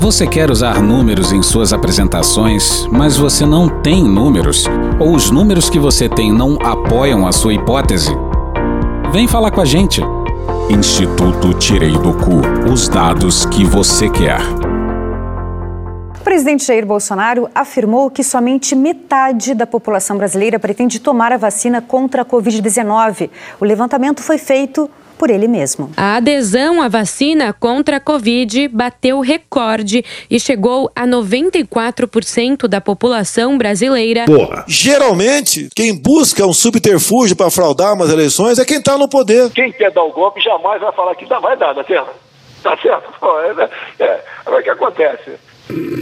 Você 0.00 0.26
quer 0.26 0.50
usar 0.50 0.80
números 0.80 1.30
em 1.30 1.42
suas 1.42 1.74
apresentações, 1.74 2.86
mas 2.90 3.18
você 3.18 3.44
não 3.44 3.68
tem 3.82 4.02
números? 4.02 4.64
Ou 4.98 5.14
os 5.14 5.30
números 5.30 5.68
que 5.68 5.78
você 5.78 6.08
tem 6.08 6.32
não 6.32 6.54
apoiam 6.62 7.26
a 7.26 7.32
sua 7.32 7.52
hipótese? 7.52 8.10
Vem 9.12 9.28
falar 9.28 9.50
com 9.50 9.60
a 9.60 9.64
gente. 9.66 10.00
Instituto 10.70 11.52
Tirei 11.52 11.92
do 11.92 12.14
Cu 12.14 12.40
os 12.72 12.88
dados 12.88 13.44
que 13.44 13.62
você 13.62 14.08
quer. 14.08 14.40
O 16.18 16.24
presidente 16.24 16.64
Jair 16.64 16.86
Bolsonaro 16.86 17.50
afirmou 17.54 18.10
que 18.10 18.24
somente 18.24 18.74
metade 18.74 19.52
da 19.52 19.66
população 19.66 20.16
brasileira 20.16 20.58
pretende 20.58 20.98
tomar 20.98 21.30
a 21.30 21.36
vacina 21.36 21.82
contra 21.82 22.22
a 22.22 22.24
Covid-19. 22.24 23.28
O 23.60 23.66
levantamento 23.66 24.22
foi 24.22 24.38
feito 24.38 24.88
por 25.20 25.28
ele 25.28 25.46
mesmo. 25.46 25.92
A 25.98 26.16
adesão 26.16 26.80
à 26.80 26.88
vacina 26.88 27.52
contra 27.52 27.98
a 27.98 28.00
Covid 28.00 28.68
bateu 28.68 29.20
recorde 29.20 30.02
e 30.30 30.40
chegou 30.40 30.90
a 30.96 31.06
94% 31.06 32.66
da 32.66 32.80
população 32.80 33.58
brasileira. 33.58 34.24
Geralmente, 34.66 35.68
quem 35.76 35.94
busca 35.94 36.46
um 36.46 36.54
subterfúgio 36.54 37.36
para 37.36 37.50
fraudar 37.50 37.92
umas 37.92 38.10
eleições 38.10 38.58
é 38.58 38.64
quem 38.64 38.78
está 38.78 38.96
no 38.96 39.10
poder. 39.10 39.50
Quem 39.50 39.70
quer 39.70 39.90
dar 39.90 40.04
o 40.04 40.10
golpe 40.10 40.40
jamais 40.40 40.80
vai 40.80 40.92
falar 40.92 41.14
que 41.14 41.26
dá, 41.26 41.38
vai 41.38 41.54
dar, 41.54 41.74
tá 41.74 41.84
certo? 41.84 42.10
Tá 42.62 42.76
certo? 42.78 43.12
Pô, 43.20 43.40
é, 43.40 43.68
é, 43.98 44.24
agora 44.46 44.60
o 44.62 44.64
que 44.64 44.70
acontece? 44.70 45.32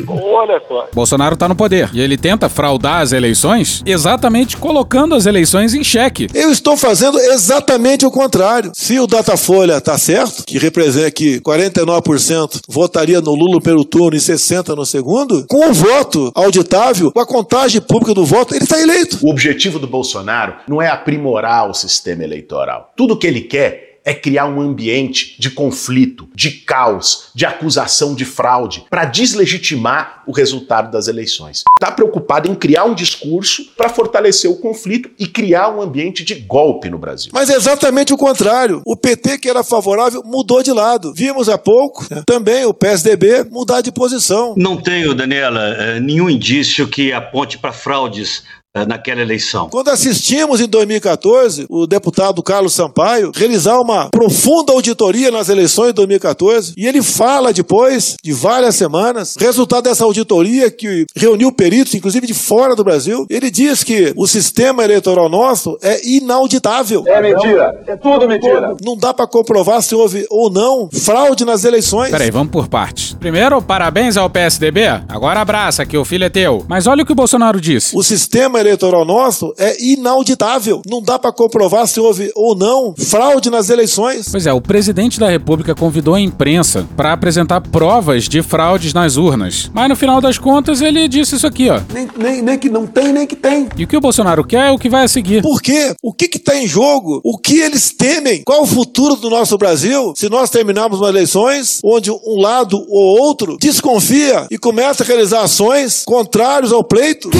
Olha 0.09 0.61
só. 0.67 0.89
Bolsonaro 0.93 1.35
está 1.35 1.49
no 1.49 1.55
poder 1.55 1.91
e 1.93 2.01
ele 2.01 2.17
tenta 2.17 2.49
fraudar 2.49 3.01
as 3.03 3.13
eleições 3.13 3.83
exatamente 3.85 4.57
colocando 4.57 5.15
as 5.15 5.27
eleições 5.27 5.75
em 5.75 5.85
xeque. 5.85 6.29
Eu 6.35 6.51
estou 6.51 6.77
fazendo 6.77 7.19
exatamente 7.19 8.07
o 8.07 8.11
contrário. 8.11 8.73
Se 8.75 8.99
o 8.99 9.07
Datafolha 9.07 9.79
está 9.79 9.99
certo, 9.99 10.45
que 10.45 10.59
representa 10.59 11.11
que 11.11 11.41
49% 11.41 12.61
votaria 12.69 13.21
no 13.21 13.35
Lula 13.35 13.61
primeiro 13.61 13.85
turno 13.85 14.17
e 14.17 14.21
60% 14.21 14.75
no 14.75 14.87
segundo, 14.87 15.47
com 15.49 15.71
o 15.71 15.73
voto 15.73 16.33
auditável, 16.35 17.13
com 17.13 17.21
a 17.21 17.27
contagem 17.27 17.81
pública 17.81 18.15
do 18.15 18.25
voto, 18.25 18.55
ele 18.55 18.65
está 18.65 18.81
eleito. 18.81 19.19
O 19.23 19.31
objetivo 19.31 19.79
do 19.79 19.87
Bolsonaro 19.87 20.55
não 20.69 20.81
é 20.81 20.89
aprimorar 20.89 21.69
o 21.69 21.75
sistema 21.75 22.25
eleitoral. 22.25 22.93
Tudo 22.97 23.19
que 23.19 23.27
ele 23.27 23.43
quer 23.43 23.88
é 24.09 24.15
criar 24.15 24.47
um 24.47 24.59
ambiente 24.59 25.37
de 25.39 25.51
conflito, 25.51 26.27
de 26.35 26.51
caos, 26.51 27.29
de 27.35 27.45
acusação 27.45 28.15
de 28.15 28.25
fraude, 28.25 28.87
para 28.89 29.05
deslegitimar 29.05 30.23
o 30.27 30.33
resultado 30.33 30.91
das 30.91 31.09
eleições. 31.09 31.63
Está 31.79 31.93
preocupado 31.93 32.51
em 32.51 32.55
criar 32.55 32.85
um 32.85 32.95
discurso 32.95 33.67
para 33.77 33.91
fortalecer 33.91 34.51
o 34.51 34.57
conflito 34.57 35.11
e 35.19 35.27
criar 35.27 35.69
um 35.69 35.83
ambiente 35.83 36.25
de 36.25 36.35
golpe 36.37 36.89
no 36.89 36.97
Brasil. 36.97 37.31
Mas 37.35 37.51
é 37.51 37.55
exatamente 37.55 38.11
o 38.11 38.17
contrário. 38.17 38.81
O 38.87 38.97
PT, 38.97 39.37
que 39.39 39.49
era 39.51 39.63
favorável, 39.63 40.23
mudou 40.25 40.63
de 40.63 40.73
lado. 40.73 41.13
Vimos 41.15 41.51
há 41.51 41.59
pouco 41.59 42.07
né, 42.11 42.23
também 42.25 42.65
o 42.65 42.73
PSDB 42.73 43.45
mudar 43.51 43.83
de 43.83 43.93
posição. 43.93 44.55
Não 44.57 44.79
tenho, 44.79 45.15
Daniela, 45.15 45.61
eh, 45.61 46.01
nenhum 46.01 46.31
indício 46.31 46.89
que 46.89 47.13
aponte 47.13 47.59
para 47.59 47.73
fraudes 47.73 48.43
naquela 48.87 49.21
eleição. 49.21 49.69
Quando 49.69 49.89
assistimos 49.89 50.61
em 50.61 50.69
2014 50.69 51.67
o 51.69 51.87
deputado 51.87 52.43
Carlos 52.43 52.75
Sampaio 52.75 53.33
realizar 53.35 53.81
uma 53.81 54.09
profunda 54.11 54.73
auditoria 54.73 55.31
nas 55.31 55.49
eleições 55.49 55.89
de 55.89 55.95
2014 55.95 56.75
e 56.77 56.87
ele 56.87 57.03
fala 57.03 57.53
depois 57.53 58.17
de 58.23 58.33
várias 58.33 58.77
semanas, 58.77 59.37
resultado 59.39 59.85
dessa 59.85 60.05
auditoria 60.05 60.71
que 60.71 61.07
reuniu 61.15 61.51
peritos, 61.53 61.95
inclusive 61.95 62.27
de 62.27 62.35
fora 62.35 62.75
do 62.75 62.85
Brasil, 62.85 63.27
ele 63.29 63.51
diz 63.51 63.83
que 63.83 64.13
o 64.17 64.27
sistema 64.27 64.85
eleitoral 64.85 65.29
nosso 65.29 65.79
é 65.83 66.07
inauditável. 66.07 67.05
É 67.07 67.21
mentira. 67.21 67.81
É 67.87 67.97
tudo 67.97 68.29
mentira. 68.29 68.77
Não 68.83 68.97
dá 68.97 69.13
para 69.13 69.27
comprovar 69.27 69.83
se 69.83 69.95
houve 69.95 70.27
ou 70.31 70.51
não 70.51 70.89
fraude 70.93 71.45
nas 71.45 71.65
eleições. 71.65 72.11
Peraí, 72.11 72.31
vamos 72.31 72.53
por 72.53 72.69
partes. 72.69 73.15
Primeiro, 73.15 73.61
parabéns 73.61 74.17
ao 74.17 74.31
PSDB. 74.31 74.87
Agora 75.09 75.41
abraça, 75.41 75.85
que 75.85 75.97
o 75.97 76.05
filho 76.05 76.25
é 76.25 76.29
teu. 76.29 76.65
Mas 76.69 76.87
olha 76.87 77.03
o 77.03 77.07
que 77.07 77.13
o 77.13 77.17
Bolsonaro 77.17 77.61
disse. 77.61 77.97
O 77.97 78.03
sistema 78.03 78.61
eleitoral 78.61 78.68
nosso 79.05 79.55
é 79.59 79.83
inauditável. 79.83 80.83
Não 80.87 81.01
dá 81.01 81.19
para 81.19 81.33
comprovar 81.33 81.87
se 81.87 82.01
houve 82.01 82.31
ou 82.35 82.55
não 82.55 82.95
fraude 82.97 83.51
nas 83.51 83.71
eleições. 83.71 84.29
Pois 84.31 84.47
é, 84.47 84.53
o 84.53 84.61
presidente 84.61 85.19
da 85.19 85.29
República 85.29 85.75
convidou 85.75 86.15
a 86.15 86.21
imprensa 86.21 86.87
para 86.97 87.13
apresentar 87.13 87.61
provas 87.61 88.29
de 88.29 88.43
fraudes 88.43 88.93
nas 88.93 89.17
urnas. 89.17 89.71
Mas 89.73 89.89
no 89.89 89.97
final 89.97 90.21
das 90.21 90.39
contas 90.39 90.81
ele 90.81 91.09
disse 91.09 91.37
isso 91.37 91.47
aqui, 91.47 91.71
ó. 91.71 91.81
Nem, 91.93 92.09
nem, 92.17 92.43
nem 92.43 92.59
que 92.59 92.69
não 92.69 92.87
tem, 92.87 93.13
nem 93.13 93.27
que 93.27 93.37
tem. 93.37 93.69
E 93.77 93.85
o 93.85 93.89
que 93.89 93.97
o 93.97 94.01
Bolsonaro 94.01 94.45
quer 94.45 94.69
é 94.69 94.71
o 94.71 94.79
que 94.79 94.89
vai 94.89 95.05
a 95.05 95.09
seguir. 95.09 95.43
Por 95.43 95.63
quê? 95.63 95.95
O 96.03 96.13
que 96.13 96.27
está 96.37 96.57
em 96.57 96.67
jogo? 96.67 97.21
O 97.25 97.39
que 97.39 97.59
eles 97.61 97.91
temem? 97.91 98.43
Qual 98.45 98.63
o 98.63 98.67
futuro 98.67 99.17
do 99.17 99.31
nosso 99.31 99.57
Brasil 99.57 100.13
se 100.17 100.29
nós 100.29 100.51
terminarmos 100.51 101.01
umas 101.01 101.11
eleições 101.11 101.81
onde 101.85 102.11
um 102.11 102.41
lado 102.41 102.85
ou 102.89 103.19
outro 103.21 103.57
desconfia 103.61 104.47
e 104.51 104.59
começa 104.59 105.03
a 105.03 105.07
realizar 105.07 105.43
ações 105.43 106.03
contrárias 106.05 106.73
ao 106.73 106.85
pleito? 106.85 107.31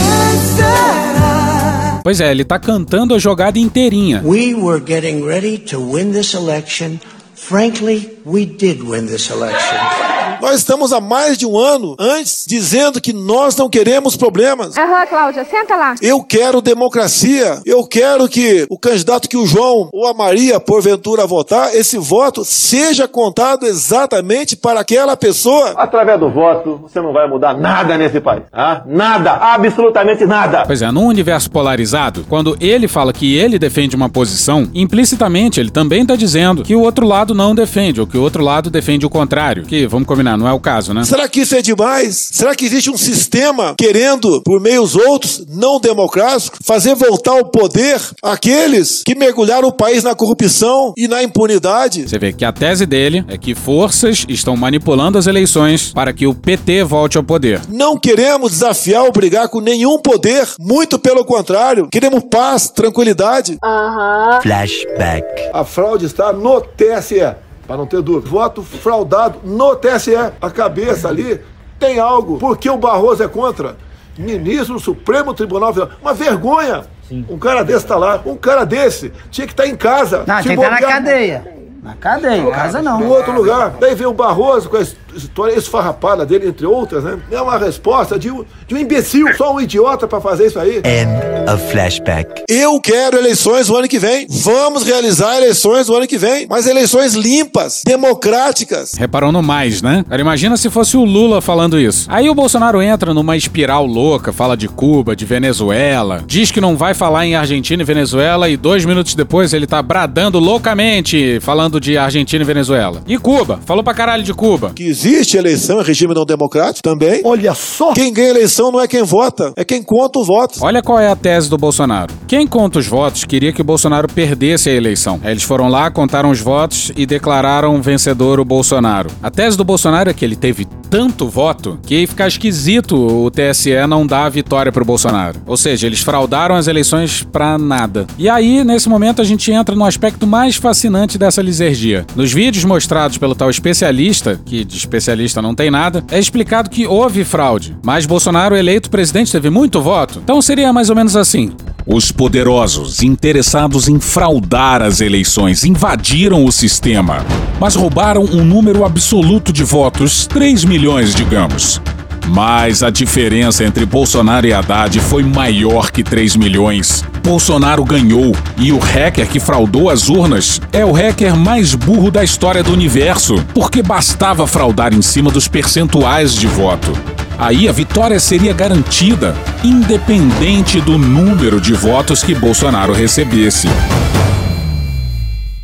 Pois 2.03 2.21
é, 2.21 2.31
ele 2.31 2.45
tá 2.45 2.59
cantando 2.59 3.15
a 3.15 3.19
jogada 3.19 3.59
inteirinha. 3.59 4.23
We 4.25 4.55
were 4.55 4.81
getting 4.81 5.23
ready 5.25 5.59
to 5.71 5.79
win 5.79 6.13
this 6.13 6.33
election. 6.33 7.01
Frankly, 7.35 8.19
we 8.25 8.47
did 8.47 8.83
win 8.83 9.07
this 9.07 9.31
election. 9.31 10.08
Nós 10.41 10.57
estamos 10.57 10.93
há 10.93 11.01
mais 11.01 11.37
de 11.37 11.47
um 11.47 11.59
ano 11.59 11.97
antes 11.99 12.45
dizendo 12.47 13.01
que 13.01 13.13
nós 13.13 13.57
não 13.57 13.69
queremos 13.69 14.17
problemas. 14.17 14.77
Aham, 14.77 15.07
Cláudia, 15.07 15.45
senta 15.45 15.75
lá. 15.77 15.95
Eu 16.01 16.23
quero 16.23 16.61
democracia. 16.61 17.61
Eu 17.67 17.85
quero 17.87 18.29
que 18.29 18.67
o 18.71 18.79
candidato 18.79 19.29
que 19.29 19.37
o 19.37 19.47
João 19.47 19.89
ou 19.93 20.07
a 20.07 20.15
Maria, 20.15 20.61
porventura, 20.61 21.27
votar, 21.27 21.75
esse 21.75 21.99
voto 21.99 22.45
seja 22.45 23.09
contado 23.09 23.67
exatamente 23.67 24.57
para 24.57 24.81
aquela 24.81 25.17
pessoa. 25.17 25.75
Através 25.77 26.21
do 26.21 26.31
voto, 26.31 26.81
você 26.83 27.01
não 27.01 27.13
vai 27.13 27.29
mudar 27.29 27.57
nada 27.57 27.97
nesse 27.99 28.21
país. 28.21 28.43
Ah? 28.53 28.83
Nada, 28.87 29.33
absolutamente 29.33 30.25
nada. 30.25 30.65
Pois 30.67 30.83
é, 30.83 30.91
num 30.91 31.07
universo 31.07 31.51
polarizado, 31.51 32.25
quando 32.29 32.57
ele 32.61 32.87
fala 32.87 33.13
que 33.13 33.37
ele 33.37 33.59
defende 33.59 33.97
uma 33.97 34.09
posição, 34.09 34.69
implicitamente 34.75 35.59
ele 35.61 35.71
também 35.71 36.03
está 36.03 36.15
dizendo 36.15 36.63
que 36.63 36.75
o 36.77 36.81
outro 36.81 37.07
lado 37.07 37.35
não 37.35 37.55
defende, 37.55 38.01
ou 38.01 38.07
que 38.07 38.17
o 38.19 38.23
outro 38.23 38.43
lado 38.43 38.71
defende 38.71 39.05
o 39.07 39.11
contrário. 39.11 39.65
Que, 39.65 39.87
vamos 39.87 40.07
combinar, 40.07 40.28
não 40.37 40.49
é 40.49 40.53
o 40.53 40.61
caso, 40.61 40.93
né? 40.93 41.05
Será 41.05 41.29
que 41.29 41.41
isso 41.41 41.55
é 41.55 41.63
demais? 41.63 42.31
Será 42.33 42.55
que 42.55 42.65
existe 42.65 42.91
um 42.91 42.97
sistema 42.97 43.75
querendo, 43.77 44.43
por 44.43 44.61
meios 44.61 44.95
outros, 44.95 45.45
não 45.49 45.81
democráticos, 45.81 46.59
fazer 46.63 46.95
voltar 46.95 47.33
ao 47.33 47.45
poder 47.45 48.01
aqueles 48.23 49.03
que 49.05 49.15
mergulharam 49.15 49.69
o 49.69 49.73
país 49.73 50.03
na 50.03 50.15
corrupção 50.15 50.93
e 50.97 51.09
na 51.09 51.23
impunidade? 51.23 52.09
Você 52.09 52.19
vê 52.19 52.33
que 52.33 52.45
a 52.45 52.53
tese 52.53 52.87
dele 52.87 53.25
é 53.29 53.37
que 53.37 53.55
forças 53.55 54.25
estão 54.29 54.57
manipulando 54.57 55.19
as 55.19 55.27
eleições 55.27 55.93
para 55.93 56.13
que 56.13 56.27
o 56.27 56.35
PT 56.35 56.85
volte 56.85 57.17
ao 57.17 57.25
poder. 57.25 57.61
Não 57.69 57.99
queremos 57.99 58.53
desafiar 58.53 59.05
ou 59.05 59.13
brigar 59.13 59.49
com 59.49 59.61
nenhum 59.61 59.99
poder, 59.99 60.49
muito 60.59 60.99
pelo 60.99 61.25
contrário, 61.25 61.89
queremos 61.91 62.23
paz, 62.31 62.69
tranquilidade. 62.71 63.59
Aham. 63.63 64.41
Flashback. 64.43 65.51
A 65.53 65.65
fraude 65.65 66.07
está 66.07 66.33
no 66.33 66.61
TSE, 66.61 67.21
para 67.69 67.77
não 67.77 67.87
ter 67.87 68.01
dúvida. 68.01 68.29
Voto 68.31 68.63
fraudado 68.63 69.41
no 69.45 69.77
TSE. 69.77 70.17
A 70.41 70.51
cabeça 70.51 71.07
ali 71.09 71.39
tem 71.79 72.01
algo. 72.01 72.39
Por 72.39 72.57
que 72.57 72.69
o 72.71 72.79
Barroso 72.79 73.23
é 73.23 73.29
contra? 73.29 73.77
Ministro 74.19 74.75
do 74.75 74.81
Supremo 74.81 75.35
Tribunal 75.35 75.73
Federal. 75.75 75.95
Uma 76.01 76.15
vergonha. 76.15 76.85
Um 77.29 77.39
cara 77.39 77.63
desse 77.63 77.87
tá 77.87 77.97
lá. 77.97 78.21
Um 78.25 78.37
cara 78.37 78.65
desse 78.65 79.13
tinha 79.31 79.47
que 79.47 79.53
estar 79.53 79.67
em 79.67 79.77
casa. 79.77 80.25
Não, 80.27 80.35
tem 80.37 80.45
que 80.45 80.49
estar 80.55 80.71
na 80.71 80.77
bobear- 80.77 80.93
cadeia. 80.93 81.59
Na 81.83 81.95
cadeia, 81.95 82.41
em 82.43 82.51
casa 82.51 82.83
não. 82.83 83.01
Em 83.03 83.07
outro 83.07 83.33
lugar. 83.33 83.75
Daí 83.79 83.95
vem 83.95 84.07
o 84.07 84.13
Barroso 84.13 84.69
com 84.69 84.77
a 84.79 84.85
história 85.19 85.55
esfarrapada 85.55 86.25
dele, 86.25 86.49
entre 86.49 86.67
outras, 86.67 87.05
né? 87.05 87.19
É 87.31 87.41
uma 87.41 87.59
resposta 87.59 88.19
de 88.19 88.31
um, 88.31 88.45
de 88.67 88.75
um 88.75 88.79
imbecil, 88.79 89.27
só 89.37 89.55
um 89.55 89.61
idiota 89.61 90.07
pra 90.09 90.21
fazer 90.21 90.47
isso 90.47 90.59
aí. 90.59 90.79
End 90.79 91.51
of 91.53 91.71
flashback. 91.71 92.43
Eu 92.49 92.81
quero 92.81 93.17
eleições 93.17 93.69
o 93.69 93.77
ano 93.77 93.89
que 93.89 93.99
vem. 93.99 94.27
Vamos 94.29 94.85
realizar 94.85 95.37
eleições 95.37 95.89
o 95.89 95.95
ano 95.95 96.07
que 96.07 96.19
vem. 96.19 96.47
Mas 96.49 96.67
eleições 96.67 97.15
limpas, 97.15 97.83
democráticas. 97.85 98.95
Reparou 98.95 99.33
no 99.33 99.43
mais, 99.43 99.83
né? 99.83 100.05
Cara, 100.09 100.21
imagina 100.21 100.57
se 100.57 100.71
fosse 100.71 100.97
o 100.97 101.05
Lula 101.05 101.41
falando 101.41 101.79
isso. 101.79 102.07
Aí 102.11 102.29
o 102.29 102.35
Bolsonaro 102.35 102.81
entra 102.81 103.13
numa 103.13 103.37
espiral 103.37 103.87
louca, 103.87 104.33
fala 104.33 104.57
de 104.57 104.69
Cuba, 104.69 105.17
de 105.17 105.25
Venezuela, 105.25 106.23
diz 106.27 106.51
que 106.51 106.61
não 106.61 106.77
vai 106.77 106.95
falar 106.95 107.27
em 107.27 107.35
Argentina 107.35 107.83
e 107.83 107.87
Venezuela 107.87 108.49
e 108.49 108.57
dois 108.57 108.85
minutos 108.85 109.15
depois 109.15 109.53
ele 109.53 109.67
tá 109.67 109.83
bradando 109.83 110.39
loucamente 110.39 111.39
falando 111.41 111.81
de 111.81 111.97
Argentina 111.97 112.43
e 112.43 112.47
Venezuela. 112.47 113.03
E 113.07 113.19
Cuba? 113.19 113.61
Falou 113.65 113.83
pra 113.83 113.95
caralho 113.95 114.23
de 114.23 114.35
Cuba. 114.35 114.73
Que 114.75 114.85
existe 114.85 115.08
eleição 115.37 115.81
em 115.81 115.85
regime 115.85 116.15
não 116.15 116.25
democrático 116.25 116.83
também. 116.83 117.21
Olha 117.25 117.55
só. 117.55 117.93
Quem 117.93 118.13
ganha 118.13 118.29
eleição 118.29 118.71
não 118.71 118.81
é 118.81 118.87
quem 118.87 119.03
vota, 119.03 119.53
é 119.57 119.65
quem 119.65 119.83
conta 119.83 120.19
os 120.19 120.27
votos. 120.27 120.63
Olha 120.63 120.83
qual 120.83 120.99
é 120.99 121.09
a 121.09 121.17
tese 121.17 121.49
do 121.49 121.57
Bolsonaro. 121.57 122.13
Quem 122.27 122.47
conta 122.47 122.79
os 122.79 122.87
votos 122.87 123.25
queria 123.25 123.53
que 123.53 123.61
o 123.61 123.65
Bolsonaro 123.65 124.09
perdesse 124.09 124.69
a 124.69 124.73
eleição. 124.73 125.21
Eles 125.25 125.43
foram 125.43 125.69
lá, 125.69 125.91
contaram 125.91 126.31
os 126.31 126.41
votos 126.41 126.93
e 126.97 127.07
declararam 127.07 127.81
vencedor 127.81 128.39
o 128.39 128.45
Bolsonaro. 128.45 129.11
A 129.23 129.31
tese 129.31 129.57
do 129.57 129.65
Bolsonaro 129.65 130.11
é 130.11 130.15
que 130.15 130.25
ele 130.25 130.37
teve 130.37 130.67
tanto 130.91 131.29
voto 131.29 131.79
que 131.87 131.95
ia 131.97 132.09
ficar 132.09 132.29
esquisito 132.29 132.97
o 132.97 133.31
TSE 133.31 133.87
não 133.87 134.07
dar 134.07 134.25
a 134.25 134.29
vitória 134.29 134.73
pro 134.73 134.85
Bolsonaro. 134.85 135.41
Ou 135.47 135.57
seja, 135.57 135.87
eles 135.87 136.01
fraudaram 136.01 136.55
as 136.55 136.67
eleições 136.67 137.23
pra 137.23 137.59
nada. 137.59 138.07
E 138.19 138.29
aí, 138.29 138.65
nesse 138.65 138.89
momento, 138.89 139.21
a 139.21 139.25
gente 139.25 139.51
entra 139.53 139.75
no 139.75 139.85
aspecto 139.85 140.27
mais 140.27 140.57
fascinante 140.57 141.19
dessa 141.19 141.43
lisergia. 141.43 142.07
Nos 142.17 142.33
vídeos 142.33 142.65
mostrados 142.65 143.19
pelo 143.19 143.35
tal 143.35 143.51
especialista, 143.51 144.41
que 144.45 144.65
de 144.65 144.77
especialista 144.77 144.98
não 145.43 145.55
tem 145.55 145.71
nada, 145.71 146.05
é 146.11 146.19
explicado 146.19 146.71
que 146.71 146.87
houve 146.87 147.25
fraude, 147.25 147.77
mas 147.83 148.07
Bolsonaro 148.07 148.57
eleito 148.57 148.91
presidente 148.91 149.33
teve 149.33 149.51
muito 149.51 149.81
voto. 149.81 150.21
Então 150.23 150.41
seria 150.43 150.73
mais 150.73 150.91
ou 150.91 150.97
menos 150.97 151.17
assim. 151.17 151.53
Os 151.87 152.13
poderosos, 152.13 153.03
interessados 153.03 153.89
em 153.89 153.99
fraudar 153.99 154.83
as 154.83 155.01
eleições, 155.01 155.65
invadiram 155.65 156.45
o 156.45 156.53
sistema, 156.53 157.25
mas 157.59 157.75
roubaram 157.75 158.25
um 158.25 158.45
número 158.45 158.85
absoluto 158.85 159.53
de 159.53 159.65
votos, 159.65 160.27
3 160.27 160.65
milhões, 160.65 161.15
digamos. 161.15 161.81
Mas 162.27 162.83
a 162.83 162.91
diferença 162.91 163.65
entre 163.65 163.87
Bolsonaro 163.87 164.47
e 164.47 164.53
Haddad 164.53 164.99
foi 165.01 165.23
maior 165.23 165.91
que 165.91 166.03
3 166.03 166.37
milhões. 166.37 167.05
Bolsonaro 167.23 167.85
ganhou 167.85 168.35
e 168.57 168.73
o 168.73 168.79
hacker 168.79 169.29
que 169.29 169.39
fraudou 169.39 169.91
as 169.91 170.09
urnas 170.09 170.61
é 170.73 170.85
o 170.85 170.93
hacker 170.93 171.37
mais 171.37 171.75
burro 171.75 172.11
da 172.11 172.25
história 172.25 172.63
do 172.63 172.73
universo, 172.73 173.45
porque 173.55 173.83
bastava 173.83 174.47
fraudar 174.47 174.95
em 174.95 175.03
cima 175.03 175.31
dos 175.31 175.49
percentuais 175.49 176.35
de 176.35 176.47
voto. 176.47 176.93
Aí 177.39 177.69
a 177.69 177.73
vitória 177.73 178.19
seria 178.19 178.53
garantida, 178.53 179.37
independente 179.63 180.81
do 180.81 180.99
número 180.99 181.61
de 181.61 181.73
votos 181.73 182.23
que 182.23 182.35
Bolsonaro 182.35 182.93
recebesse. 182.93 183.69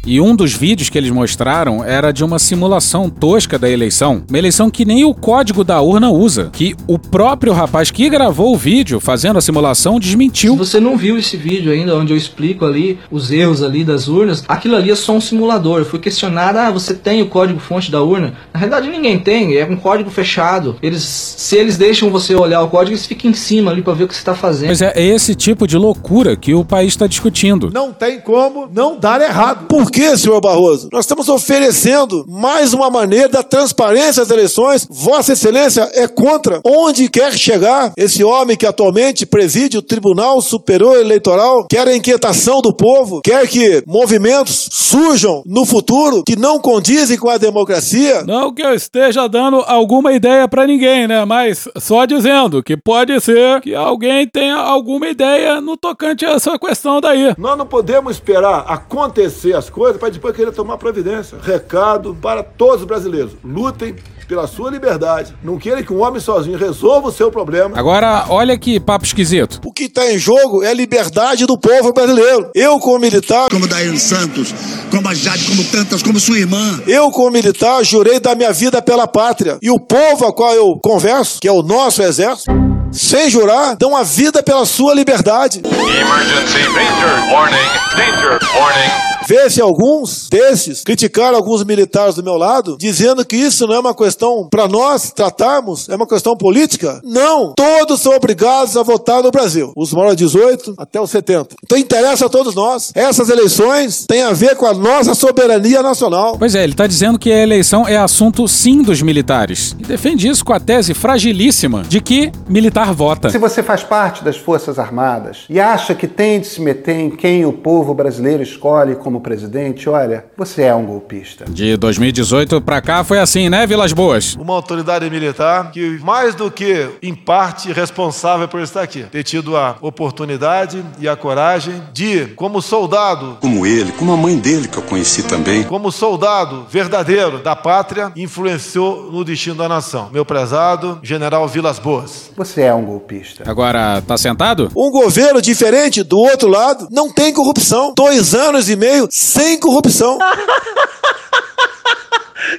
E 0.07 0.21
um 0.21 0.37
dos 0.37 0.53
vídeos 0.53 0.91
que 0.91 0.99
eles 0.99 1.11
mostraram 1.11 1.83
era 1.83 2.13
de 2.13 2.23
uma 2.23 2.39
simulação 2.39 3.09
tosca 3.09 3.59
da 3.59 3.71
eleição. 3.71 4.23
Uma 4.29 4.39
eleição 4.39 4.69
que 4.69 4.85
nem 4.85 5.03
o 5.03 5.15
código 5.15 5.65
da 5.65 5.81
urna 5.81 6.11
usa. 6.11 6.51
Que 6.53 6.77
o 6.87 6.99
próprio 6.99 7.55
rapaz 7.55 7.91
que 7.91 8.11
gravou 8.11 8.55
o 8.55 8.59
vídeo 8.59 9.01
fazendo 9.01 9.39
a 9.39 9.41
simulação 9.41 9.99
desmentiu. 9.99 10.53
Se 10.53 10.59
você 10.59 10.81
não 10.81 10.99
viu 10.99 11.17
esse 11.17 11.39
vídeo 11.39 11.73
ainda, 11.73 11.97
onde 11.97 12.13
eu 12.13 12.17
explico 12.19 12.67
ali 12.67 12.99
os 13.11 13.33
erros 13.33 13.63
ali 13.63 13.83
das 13.83 14.07
urnas, 14.07 14.45
aquilo 14.47 14.77
ali 14.77 14.91
é 14.91 14.95
só 14.95 15.15
um 15.15 15.21
simulador. 15.23 15.79
Eu 15.79 15.87
fui 15.87 15.99
questionado, 15.99 16.59
ah, 16.59 16.71
você 16.71 16.93
tem 16.93 17.23
o 17.23 17.27
código 17.27 17.59
fonte 17.59 17.91
da 17.91 18.03
urna? 18.03 18.35
Na 18.53 18.61
realidade 18.61 18.91
ninguém 18.91 19.19
tem, 19.19 19.57
é 19.57 19.65
um 19.65 19.77
código 19.77 20.11
fechado. 20.11 20.77
Eles, 20.83 21.03
se 21.03 21.57
eles 21.57 21.79
deixam 21.79 22.11
você 22.11 22.35
olhar 22.35 22.61
o 22.61 22.69
código, 22.69 22.93
eles 22.93 23.07
ficam 23.07 23.31
em 23.31 23.35
cima 23.35 23.71
ali 23.71 23.81
pra 23.81 23.95
ver 23.95 24.05
o 24.05 24.09
que 24.09 24.15
você 24.15 24.23
tá 24.23 24.35
fazendo. 24.35 24.69
Mas 24.69 24.83
é 24.83 24.93
esse 25.03 25.35
tipo 25.35 25.67
de 25.67 25.79
loucura 25.79 26.37
que 26.37 26.53
o 26.53 26.63
país 26.63 26.89
está 26.89 27.07
discutindo. 27.07 27.71
Não 27.73 27.91
tem 27.91 28.21
como 28.21 28.69
não 28.71 28.99
dar 29.01 29.23
errado. 29.23 29.65
Por 29.67 29.94
que, 29.95 30.17
senhor 30.17 30.41
Barroso? 30.41 30.89
Nós 30.93 31.05
estamos 31.05 31.29
oferecendo 31.29 32.25
mais 32.27 32.75
uma 32.75 32.91
maneira 32.91 33.29
da 33.29 33.45
transparência 33.45 34.23
das 34.23 34.31
eleições. 34.33 34.89
Vossa 34.91 35.35
Excelência 35.35 35.89
é 35.95 36.09
contra. 36.09 36.61
Onde 36.67 37.09
quer 37.09 37.33
chegar 37.35 37.93
esse 37.97 38.25
homem 38.25 38.57
que 38.57 38.67
atualmente 38.67 39.25
preside 39.25 39.79
o 39.79 39.83
Tribunal 39.83 40.41
Superior 40.41 40.97
Eleitoral, 40.97 41.69
quer 41.71 41.87
a 41.87 41.95
inquietação 41.95 42.61
do 42.61 42.75
povo, 42.75 43.21
quer 43.23 43.47
que 43.47 43.85
movimentos 43.87 44.69
surjam 44.73 45.45
no 45.47 45.65
futuro 45.65 46.25
que 46.27 46.35
não 46.35 46.59
condizem 46.59 47.17
com 47.17 47.31
a 47.31 47.39
democracia. 47.39 48.25
Não 48.25 48.53
que 48.53 48.63
eu 48.63 48.75
esteja 48.75 49.29
dando 49.29 49.63
alguma 49.65 50.13
ideia 50.13 50.49
para 50.49 50.67
ninguém, 50.67 51.07
né? 51.07 51.25
Mas 51.25 51.69
só 51.79 52.05
dizendo 52.05 52.65
que 52.65 52.77
pode 52.77 53.21
ser 53.21 53.61
que 53.61 53.77
alguém 53.77 54.27
tenha 54.27 54.57
alguma 54.57 55.07
ideia 55.07 55.61
no 55.61 55.77
tocante 55.77 56.25
a 56.25 56.33
essa 56.33 56.59
questão 56.59 57.01
daí. 57.01 57.33
Nós 57.39 57.57
não 57.57 57.67
podemos 57.67 58.17
esperar 58.17 58.65
acontecer 58.67 59.55
as 59.55 59.71
coisas 59.71 59.84
para 59.93 60.11
depois 60.11 60.35
querer 60.35 60.53
tomar 60.53 60.79
providência. 60.79 61.39
Recado 61.43 62.17
para 62.21 62.43
todos 62.43 62.81
os 62.81 62.87
brasileiros: 62.87 63.33
lutem 63.45 63.95
pela 64.25 64.47
sua 64.47 64.71
liberdade. 64.71 65.35
Não 65.43 65.59
queira 65.59 65.83
que 65.83 65.93
um 65.93 66.03
homem 66.03 66.21
sozinho 66.21 66.59
resolva 66.59 67.09
o 67.09 67.13
seu 67.13 67.31
problema. 67.31 67.79
Agora, 67.79 68.27
olha 68.29 68.57
que 68.59 68.81
papo 68.81 69.05
esquisito. 69.05 69.61
O 69.65 69.73
que 69.73 69.85
está 69.85 70.11
em 70.11 70.19
jogo 70.19 70.63
é 70.63 70.71
a 70.71 70.75
liberdade 70.75 71.47
do 71.47 71.59
povo 71.59 71.93
brasileiro. 71.93 72.51
Eu, 72.55 72.79
como 72.79 72.99
militar. 72.99 73.49
Como 73.51 73.67
Daiane 73.67 73.99
Santos, 73.99 74.55
como 74.91 75.09
a 75.09 75.15
Jade, 75.15 75.45
como 75.47 75.65
tantas, 75.65 76.03
como 76.03 76.19
sua 76.19 76.39
irmã. 76.39 76.81
Eu, 76.87 77.11
como 77.11 77.31
militar, 77.31 77.85
jurei 77.85 78.19
dar 78.19 78.35
minha 78.35 78.53
vida 78.53 78.81
pela 78.81 79.07
pátria. 79.07 79.59
E 79.61 79.71
o 79.71 79.79
povo 79.79 80.27
a 80.27 80.33
qual 80.33 80.53
eu 80.55 80.79
converso, 80.83 81.41
que 81.41 81.49
é 81.49 81.53
o 81.53 81.63
nosso 81.63 82.03
exército, 82.03 82.51
sem 82.93 83.29
jurar, 83.29 83.77
dão 83.77 83.97
a 83.97 84.03
vida 84.03 84.43
pela 84.43 84.65
sua 84.65 84.95
liberdade. 84.95 85.63
Emergency 85.65 86.63
danger 86.75 87.33
warning, 87.33 87.57
danger 87.97 88.39
warning. 88.57 89.14
Vê-se 89.27 89.61
alguns 89.61 90.29
desses 90.29 90.83
criticaram 90.83 91.37
alguns 91.37 91.65
militares 91.65 92.15
do 92.15 92.23
meu 92.23 92.37
lado, 92.37 92.77
dizendo 92.79 93.25
que 93.25 93.37
isso 93.37 93.67
não 93.67 93.75
é 93.75 93.79
uma 93.79 93.95
questão 93.95 94.49
para 94.51 94.69
nós 94.69 95.13
tratarmos, 95.13 95.89
é 95.89 95.97
uma 95.97 96.07
questão 96.07 96.37
política. 96.37 97.01
Não! 97.03 97.55
Todos 97.55 98.01
são 98.01 98.15
obrigados 98.15 98.77
a 98.77 98.83
votar 98.83 99.23
no 99.23 99.31
Brasil. 99.31 99.73
Os 99.77 99.93
maiores 99.93 100.17
de 100.17 100.25
18 100.25 100.75
até 100.77 101.01
os 101.01 101.11
70. 101.11 101.57
Então 101.65 101.79
interessa 101.79 102.27
a 102.27 102.29
todos 102.29 102.55
nós. 102.55 102.93
Essas 102.95 103.29
eleições 103.29 104.05
têm 104.07 104.23
a 104.23 104.33
ver 104.33 104.57
com 104.57 104.67
a 104.67 104.75
nossa 104.75 105.15
soberania 105.15 105.83
nacional. 105.83 106.37
Pois 106.39 106.55
é, 106.55 106.63
ele 106.63 106.73
está 106.73 106.87
dizendo 106.87 107.19
que 107.19 107.33
a 107.33 107.43
eleição 107.43 107.87
é 107.87 107.97
assunto 107.97 108.47
sim 108.47 108.83
dos 108.83 109.01
militares. 109.03 109.75
E 109.79 109.85
defende 109.85 110.29
isso 110.29 110.45
com 110.45 110.53
a 110.53 110.61
tese 110.61 110.95
fragilíssima 110.95 111.83
de 111.83 112.01
que 112.01 112.31
militar 112.49 112.93
vota. 112.93 113.31
Se 113.31 113.39
você 113.39 113.63
faz 113.63 113.83
parte 113.83 114.25
das 114.25 114.37
Forças 114.37 114.79
Armadas 114.79 115.45
e 115.49 115.61
acha 115.61 115.95
que 115.95 116.07
tem 116.07 116.41
de 116.41 116.47
se 116.47 116.61
meter 116.61 116.99
em 116.99 117.11
quem 117.11 117.45
o 117.45 117.53
povo 117.53 117.95
brasileiro 117.95 118.43
escolhe 118.43 118.97
como 118.97 119.14
como 119.15 119.21
presidente, 119.21 119.89
olha, 119.89 120.25
você 120.37 120.63
é 120.63 120.75
um 120.75 120.85
golpista. 120.85 121.45
De 121.49 121.77
2018 121.77 122.61
pra 122.61 122.81
cá 122.81 123.05
foi 123.05 123.21
assim, 123.21 123.49
né, 123.49 123.65
Vilas 123.65 123.93
Boas? 123.93 124.35
Uma 124.35 124.55
autoridade 124.55 125.09
militar 125.09 125.71
que, 125.71 126.01
mais 126.03 126.35
do 126.35 126.51
que 126.51 126.89
em 127.01 127.15
parte 127.15 127.73
responsável 127.73 128.49
por 128.49 128.61
estar 128.61 128.83
aqui, 128.83 129.05
ter 129.05 129.23
tido 129.23 129.57
a 129.57 129.77
oportunidade 129.81 130.85
e 130.99 131.09
a 131.09 131.15
coragem 131.15 131.81
de, 131.93 132.27
como 132.35 132.61
soldado, 132.61 133.39
Como 133.41 133.65
ele, 133.65 133.93
como 133.93 134.13
a 134.13 134.17
mãe 134.17 134.37
dele 134.37 134.67
que 134.67 134.79
eu 134.79 134.83
conheci 134.83 135.23
também. 135.23 135.63
como 135.63 135.93
soldado 135.93 136.67
verdadeiro 136.69 137.39
da 137.39 137.55
pátria, 137.55 138.11
influenciou 138.17 139.13
no 139.13 139.25
destino 139.25 139.55
da 139.55 139.69
nação. 139.69 140.09
Meu 140.13 140.25
prezado 140.25 140.99
General 141.05 141.47
Vilas 141.47 141.79
Boas. 141.79 142.33
Você 142.37 142.63
é 142.63 142.75
um 142.75 142.85
golpista. 142.85 143.49
Agora, 143.49 144.03
tá 144.03 144.19
sentado? 144.19 144.73
Um 144.77 144.91
governo 144.91 145.41
diferente 145.41 146.03
do 146.03 146.19
outro 146.19 146.49
lado 146.49 146.89
não 146.91 147.13
tem 147.13 147.33
corrupção. 147.33 147.93
Dois 147.97 148.35
anos 148.35 148.69
e 148.69 148.75
meio 148.75 149.04
sem 149.11 149.59
corrupção. 149.59 150.19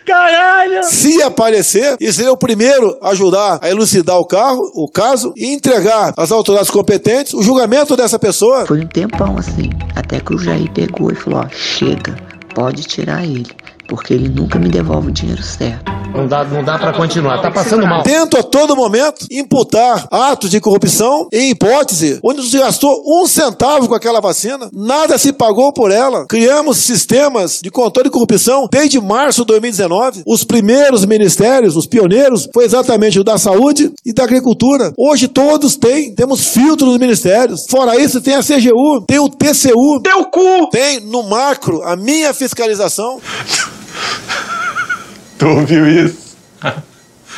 Caralho! 0.06 0.84
Se 0.84 1.22
aparecer, 1.22 1.96
e 2.00 2.12
seria 2.12 2.32
o 2.32 2.38
primeiro 2.38 2.98
a 3.02 3.10
ajudar 3.10 3.60
a 3.62 3.70
elucidar 3.70 4.18
o 4.18 4.26
carro, 4.26 4.72
o 4.74 4.90
caso, 4.90 5.34
e 5.36 5.54
entregar 5.54 6.14
às 6.18 6.32
autoridades 6.32 6.72
competentes 6.72 7.34
o 7.34 7.42
julgamento 7.42 7.96
dessa 7.96 8.18
pessoa. 8.18 8.66
Foi 8.66 8.82
um 8.82 8.88
tempão 8.88 9.38
assim, 9.38 9.70
até 9.96 10.20
que 10.20 10.34
o 10.34 10.38
Jair 10.38 10.72
pegou 10.72 11.12
e 11.12 11.16
falou: 11.16 11.40
ó, 11.40 11.50
chega, 11.50 12.16
pode 12.54 12.84
tirar 12.84 13.24
ele, 13.24 13.52
porque 13.88 14.14
ele 14.14 14.30
nunca 14.30 14.60
me 14.60 14.70
devolve 14.70 15.10
o 15.10 15.12
dinheiro 15.12 15.42
certo. 15.42 15.96
Não 16.16 16.28
dá, 16.28 16.46
não 16.46 16.64
dá 16.64 16.80
para 16.80 16.94
continuar, 16.94 17.42
tá 17.42 17.52
passando 17.52 17.86
mal. 17.86 18.02
Tento 18.02 18.38
a 18.38 18.44
todo 18.44 18.76
momento 18.76 19.26
imputar 19.30 20.08
atos 20.10 20.50
de 20.50 20.62
corrupção 20.62 21.28
em 21.32 21.52
hipótese 21.52 22.20
onde 22.24 22.40
não 22.40 22.46
se 22.46 22.58
gastou 22.58 23.04
um 23.06 23.28
centavo 23.28 23.88
com 23.88 23.96
aquela 23.96 24.22
vacina, 24.22 24.70
nada 24.72 25.18
se 25.18 25.34
pagou 25.34 25.74
por 25.74 25.92
ela. 25.92 26.26
Criamos 26.28 26.78
sistemas 26.78 27.60
de 27.62 27.70
controle 27.70 28.10
de 28.10 28.14
corrupção 28.14 28.68
desde 28.72 29.00
março 29.02 29.42
de 29.42 29.48
2019. 29.48 30.24
Os 30.26 30.44
primeiros 30.44 31.06
ministérios, 31.06 31.76
os 31.76 31.86
pioneiros, 31.86 32.48
foi 32.54 32.64
exatamente 32.64 33.20
o 33.20 33.24
da 33.24 33.38
saúde 33.38 33.92
e 34.06 34.14
da 34.14 34.24
agricultura. 34.24 34.94
Hoje 34.98 35.28
todos 35.28 35.76
têm, 35.76 36.16
temos 36.16 36.48
filtros 36.48 36.92
nos 36.92 37.00
ministérios. 37.00 37.66
Fora 37.70 38.00
isso, 38.00 38.22
tem 38.22 38.36
a 38.36 38.44
CGU, 38.44 39.02
tem 39.06 39.20
o 39.20 39.30
TCU. 39.30 40.02
Teu 40.02 40.26
cu! 40.26 40.70
Tem 40.72 41.02
no 41.02 41.24
macro 41.24 41.84
a 41.84 41.96
minha 41.96 42.34
fiscalização. 42.34 43.20
Tu 45.38 45.48
ouviu 45.48 45.88
isso? 45.88 46.38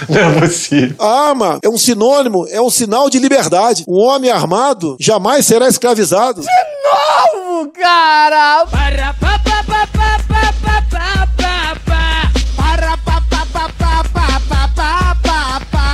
Não 0.08 0.20
é 0.20 0.40
possível. 0.40 0.96
A 1.00 1.30
arma 1.30 1.60
é 1.64 1.70
um 1.70 1.78
sinônimo, 1.78 2.46
é 2.50 2.62
um 2.62 2.70
sinal 2.70 3.10
de 3.10 3.18
liberdade. 3.18 3.84
Um 3.88 3.98
homem 3.98 4.30
armado 4.30 4.96
jamais 5.00 5.46
será 5.46 5.68
escravizado. 5.68 6.44
novo, 6.44 7.72
cara! 7.72 8.66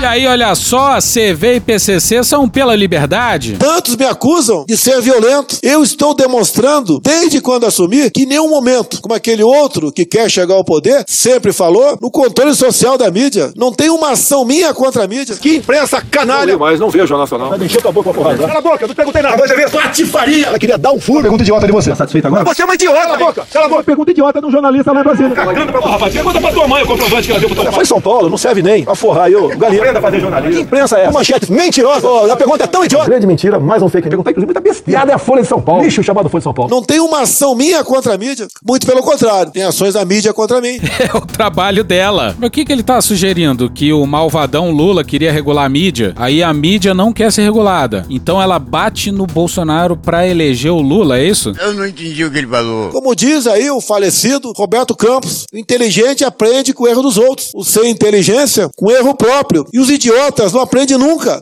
E 0.03 0.05
aí, 0.05 0.27
olha 0.27 0.53
só, 0.53 0.97
CV 0.97 1.55
e 1.55 1.59
PCC 1.61 2.25
são 2.25 2.49
pela 2.49 2.75
liberdade? 2.75 3.55
Tantos 3.57 3.95
me 3.95 4.03
acusam 4.03 4.65
de 4.67 4.75
ser 4.75 4.99
violento. 4.99 5.57
Eu 5.63 5.81
estou 5.81 6.13
demonstrando, 6.13 6.99
desde 6.99 7.39
quando 7.39 7.65
assumi, 7.65 8.11
que 8.11 8.23
em 8.23 8.25
nenhum 8.25 8.49
momento, 8.49 8.99
como 9.01 9.15
aquele 9.15 9.41
outro 9.43 9.93
que 9.93 10.03
quer 10.05 10.29
chegar 10.29 10.55
ao 10.55 10.63
poder, 10.65 11.05
sempre 11.07 11.53
falou, 11.53 11.97
no 12.01 12.11
controle 12.11 12.53
social 12.53 12.97
da 12.97 13.09
mídia. 13.09 13.53
Não 13.55 13.71
tem 13.71 13.89
uma 13.89 14.09
ação 14.11 14.43
minha 14.43 14.73
contra 14.73 15.05
a 15.05 15.07
mídia. 15.07 15.37
Que 15.37 15.55
imprensa 15.55 16.01
canalha! 16.11 16.57
Mas 16.57 16.81
não 16.81 16.89
vejo 16.89 17.15
a 17.15 17.19
nacional. 17.19 17.51
Vai 17.51 17.65
encher 17.65 17.81
tua 17.81 17.93
boca 17.93 18.11
com 18.13 18.19
a 18.19 18.23
porrada. 18.23 18.45
Cala 18.45 18.59
a 18.59 18.61
boca, 18.61 18.83
eu 18.83 18.87
não 18.89 18.95
perguntei 18.95 19.21
nada. 19.21 19.37
Você 19.37 19.55
vê 19.55 19.69
patifaria. 19.69 20.47
Ela 20.47 20.59
queria 20.59 20.77
dar 20.77 20.91
um 20.91 20.99
furo. 20.99 21.21
Pergunta 21.21 21.43
idiota 21.43 21.65
de 21.65 21.71
você. 21.71 21.91
Tá 21.91 21.95
satisfeito 21.95 22.27
agora? 22.27 22.43
Você 22.43 22.61
é 22.61 22.65
uma 22.65 22.75
idiota. 22.75 22.99
Cala 22.99 23.13
a 23.13 23.17
boca. 23.17 23.47
Cala 23.49 23.65
a 23.67 23.69
boca. 23.69 23.83
Pergunta 23.83 24.11
idiota 24.11 24.41
de 24.41 24.47
um 24.47 24.51
jornalista 24.51 24.91
lá 24.91 24.99
em 24.99 25.03
Brasília. 25.03 25.31
Cagando 25.31 25.71
pra 25.71 25.81
porra, 25.81 25.93
rapaz. 25.93 26.13
Pergunta 26.13 26.41
pra 26.41 26.51
tua 26.51 26.67
mãe 26.67 26.83
o 26.83 26.87
comprovante 26.87 27.25
que 27.27 27.31
ela 27.31 27.39
deu 27.39 27.47
pro 27.47 27.55
teu 27.55 27.63
pai. 27.63 27.73
Foi 27.73 27.85
São 27.85 28.01
Paulo, 28.01 28.29
não 28.29 28.37
serve 28.37 28.61
nem. 28.61 28.83
Pra 28.83 28.95
forrar 28.95 29.31
eu. 29.31 29.47
Galinha. 29.57 29.92
Aprenda 29.93 29.99
a 29.99 30.01
fazer 30.01 30.19
jornalismo. 30.19 30.55
Que 30.55 30.61
imprensa 30.61 30.97
é 30.97 31.01
essa? 31.03 31.11
Manchete 31.11 31.51
mentirosa. 31.51 32.07
Oh, 32.07 32.31
a 32.31 32.35
pergunta 32.35 32.63
é 32.63 32.67
tão 32.67 32.83
idiota. 32.83 33.05
Grande 33.05 33.27
mentira, 33.27 33.59
mais 33.59 33.81
um 33.81 33.89
fake. 33.89 34.09
Pergunta, 34.09 34.31
inclusive, 34.31 34.47
muita 34.47 34.61
besteira. 34.61 34.83
Piada 34.99 35.11
é 35.11 35.15
a 35.15 35.19
Folha 35.19 35.41
de 35.41 35.47
São 35.47 35.61
Paulo. 35.61 35.83
Lixo 35.83 36.01
chamado 36.01 36.29
Folha 36.29 36.39
de 36.39 36.43
São 36.43 36.53
Paulo. 36.53 36.71
Não 36.71 36.81
tem 36.81 36.99
uma 36.99 37.21
ação 37.21 37.55
minha 37.55 37.83
contra 37.83 38.15
a 38.15 38.17
mídia. 38.17 38.47
Muito 38.67 38.87
pelo 38.87 39.01
contrário. 39.03 39.51
Tem 39.51 39.63
ações 39.63 39.93
da 39.93 40.03
mídia 40.03 40.33
contra 40.33 40.59
mim. 40.61 40.79
É 41.03 41.17
o 41.17 41.21
trabalho 41.21 41.83
dela. 41.83 42.33
Mas 42.39 42.47
o 42.47 42.51
que, 42.51 42.63
que 42.63 42.71
ele 42.71 42.83
tá 42.83 43.01
sugerindo? 43.01 43.69
Que 43.69 43.91
o 43.91 44.05
malvadão 44.05 44.71
Lula 44.71 45.03
queria 45.03 45.33
regular 45.33 45.65
a 45.65 45.69
mídia, 45.69 46.13
aí 46.15 46.41
a 46.41 46.53
mídia 46.53 46.93
não 46.93 47.11
quer 47.11 47.29
ser 47.31 47.41
regulada. 47.41 48.05
Então 48.09 48.41
ela 48.41 48.57
bate 48.57 49.11
no 49.11 49.27
Bolsonaro 49.27 49.97
pra 49.97 50.25
eleger 50.25 50.71
o 50.71 50.79
Lula, 50.79 51.17
é 51.17 51.25
isso? 51.25 51.51
Eu 51.59 51.73
não 51.73 51.85
entendi 51.85 52.23
o 52.23 52.31
que 52.31 52.37
ele 52.37 52.47
falou. 52.47 52.89
Como 52.89 53.13
diz 53.15 53.47
aí 53.47 53.69
o 53.69 53.81
falecido 53.81 54.53
Roberto 54.55 54.95
Campos, 54.95 55.45
o 55.51 55.57
inteligente 55.57 56.23
aprende 56.23 56.73
com 56.73 56.85
o 56.85 56.87
erro 56.87 57.01
dos 57.01 57.17
outros. 57.17 57.51
O 57.53 57.65
sem 57.65 57.89
inteligência 57.89 58.69
com 58.77 58.89
erro 58.89 59.13
próprio. 59.13 59.65
E 59.73 59.79
os 59.83 59.89
idiotas 59.89 60.53
não 60.53 60.61
aprendem 60.61 60.97
nunca. 60.97 61.39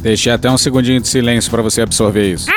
Deixei 0.00 0.30
até 0.30 0.50
um 0.50 0.58
segundinho 0.58 1.00
de 1.00 1.08
silêncio 1.08 1.50
pra 1.50 1.62
você 1.62 1.80
absorver 1.80 2.32
isso. 2.32 2.48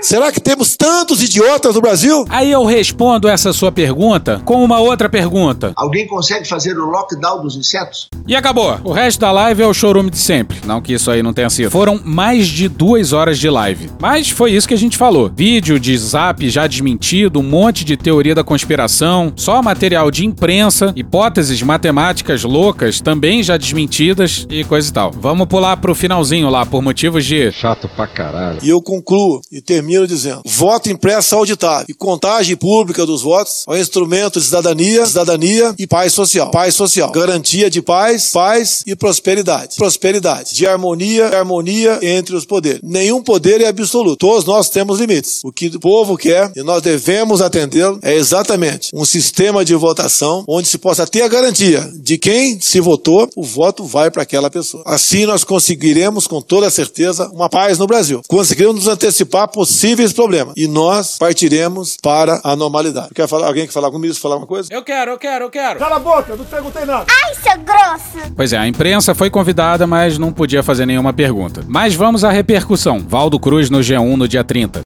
Será 0.00 0.30
que 0.30 0.40
temos 0.40 0.76
tantos 0.76 1.20
idiotas 1.22 1.74
no 1.74 1.80
Brasil? 1.80 2.24
Aí 2.28 2.52
eu 2.52 2.64
respondo 2.64 3.28
essa 3.28 3.52
sua 3.52 3.72
pergunta 3.72 4.40
com 4.44 4.62
uma 4.62 4.78
outra 4.78 5.08
pergunta. 5.08 5.72
Alguém 5.74 6.06
consegue 6.06 6.46
fazer 6.46 6.78
o 6.78 6.84
lockdown 6.84 7.42
dos 7.42 7.56
insetos? 7.56 8.08
E 8.26 8.36
acabou. 8.36 8.78
O 8.84 8.92
resto 8.92 9.20
da 9.20 9.32
live 9.32 9.62
é 9.62 9.66
o 9.66 9.74
chorume 9.74 10.08
de 10.08 10.18
sempre. 10.18 10.58
Não 10.64 10.80
que 10.80 10.92
isso 10.92 11.10
aí 11.10 11.20
não 11.20 11.32
tenha 11.32 11.50
sido. 11.50 11.70
Foram 11.70 12.00
mais 12.04 12.46
de 12.46 12.68
duas 12.68 13.12
horas 13.12 13.40
de 13.40 13.50
live. 13.50 13.90
Mas 14.00 14.30
foi 14.30 14.52
isso 14.52 14.68
que 14.68 14.74
a 14.74 14.78
gente 14.78 14.96
falou. 14.96 15.32
Vídeo 15.34 15.80
de 15.80 15.98
zap 15.98 16.48
já 16.48 16.66
desmentido, 16.68 17.40
um 17.40 17.42
monte 17.42 17.84
de 17.84 17.96
teoria 17.96 18.36
da 18.36 18.44
conspiração, 18.44 19.32
só 19.34 19.60
material 19.60 20.12
de 20.12 20.24
imprensa, 20.24 20.92
hipóteses 20.94 21.60
matemáticas 21.60 22.44
loucas 22.44 23.00
também 23.00 23.42
já 23.42 23.56
desmentidas 23.56 24.46
e 24.48 24.62
coisa 24.62 24.88
e 24.88 24.92
tal. 24.92 25.10
Vamos 25.10 25.48
pular 25.48 25.76
pro 25.76 25.94
finalzinho 25.94 26.48
lá, 26.48 26.64
por 26.64 26.80
motivos 26.82 27.24
de. 27.24 27.50
Chato 27.50 27.88
pra 27.88 28.06
caralho. 28.06 28.60
E 28.62 28.68
eu 28.68 28.80
concluo 28.80 29.40
e 29.50 29.60
termino 29.60 29.87
dizendo: 30.06 30.42
voto 30.44 30.90
impresso 30.90 31.34
auditável 31.34 31.86
e 31.88 31.94
contagem 31.94 32.56
pública 32.56 33.06
dos 33.06 33.22
votos 33.22 33.64
é 33.68 33.72
um 33.72 33.76
instrumento 33.76 34.38
de 34.38 34.46
cidadania, 34.46 35.06
cidadania 35.06 35.74
e 35.78 35.86
paz 35.86 36.12
social. 36.12 36.50
Paz 36.50 36.74
social. 36.74 37.10
Garantia 37.10 37.70
de 37.70 37.80
paz, 37.80 38.30
paz 38.30 38.82
e 38.86 38.94
prosperidade. 38.94 39.76
Prosperidade. 39.76 40.54
De 40.54 40.66
harmonia, 40.66 41.28
harmonia 41.28 41.98
entre 42.02 42.34
os 42.34 42.44
poderes. 42.44 42.80
Nenhum 42.82 43.22
poder 43.22 43.60
é 43.60 43.66
absoluto. 43.66 44.16
Todos 44.16 44.44
nós 44.44 44.68
temos 44.68 44.98
limites. 45.00 45.40
O 45.44 45.52
que 45.52 45.66
o 45.66 45.80
povo 45.80 46.16
quer 46.16 46.52
e 46.56 46.62
nós 46.62 46.82
devemos 46.82 47.40
atendê-lo 47.40 47.98
é 48.02 48.14
exatamente 48.14 48.90
um 48.94 49.04
sistema 49.04 49.64
de 49.64 49.74
votação 49.74 50.44
onde 50.46 50.68
se 50.68 50.78
possa 50.78 51.06
ter 51.06 51.22
a 51.22 51.28
garantia 51.28 51.90
de 51.94 52.18
quem 52.18 52.60
se 52.60 52.80
votou, 52.80 53.28
o 53.36 53.42
voto 53.42 53.84
vai 53.84 54.10
para 54.10 54.22
aquela 54.22 54.50
pessoa. 54.50 54.82
Assim 54.86 55.26
nós 55.26 55.44
conseguiremos 55.44 56.26
com 56.26 56.40
toda 56.40 56.70
certeza 56.70 57.28
uma 57.32 57.48
paz 57.48 57.78
no 57.78 57.86
Brasil. 57.86 58.22
Conseguiremos 58.28 58.76
nos 58.76 58.88
antecipar 58.88 59.42
a 59.42 59.48
possíveis 59.78 60.12
problemas 60.12 60.54
e 60.56 60.66
nós 60.66 61.16
partiremos 61.16 61.96
para 62.02 62.40
a 62.42 62.56
normalidade. 62.56 63.10
Quer 63.14 63.28
falar, 63.28 63.46
alguém 63.46 63.64
quer 63.64 63.72
falar 63.72 63.92
comigo, 63.92 64.12
falar 64.14 64.36
uma 64.36 64.46
coisa? 64.46 64.68
Eu 64.72 64.82
quero, 64.82 65.12
eu 65.12 65.18
quero, 65.18 65.44
eu 65.44 65.50
quero. 65.50 65.78
Cala 65.78 65.96
a 65.96 66.00
boca, 66.00 66.32
eu 66.32 66.36
não 66.36 66.44
perguntei 66.44 66.84
nada. 66.84 67.06
Ai, 67.08 67.34
seu 67.36 67.62
grosso! 67.62 68.32
Pois 68.34 68.52
é, 68.52 68.58
a 68.58 68.66
imprensa 68.66 69.14
foi 69.14 69.30
convidada, 69.30 69.86
mas 69.86 70.18
não 70.18 70.32
podia 70.32 70.64
fazer 70.64 70.84
nenhuma 70.84 71.12
pergunta. 71.12 71.62
Mas 71.68 71.94
vamos 71.94 72.24
à 72.24 72.30
repercussão. 72.30 72.98
Valdo 73.06 73.38
Cruz 73.38 73.70
no 73.70 73.78
G1 73.78 74.16
no 74.16 74.26
dia 74.26 74.42
30. 74.42 74.82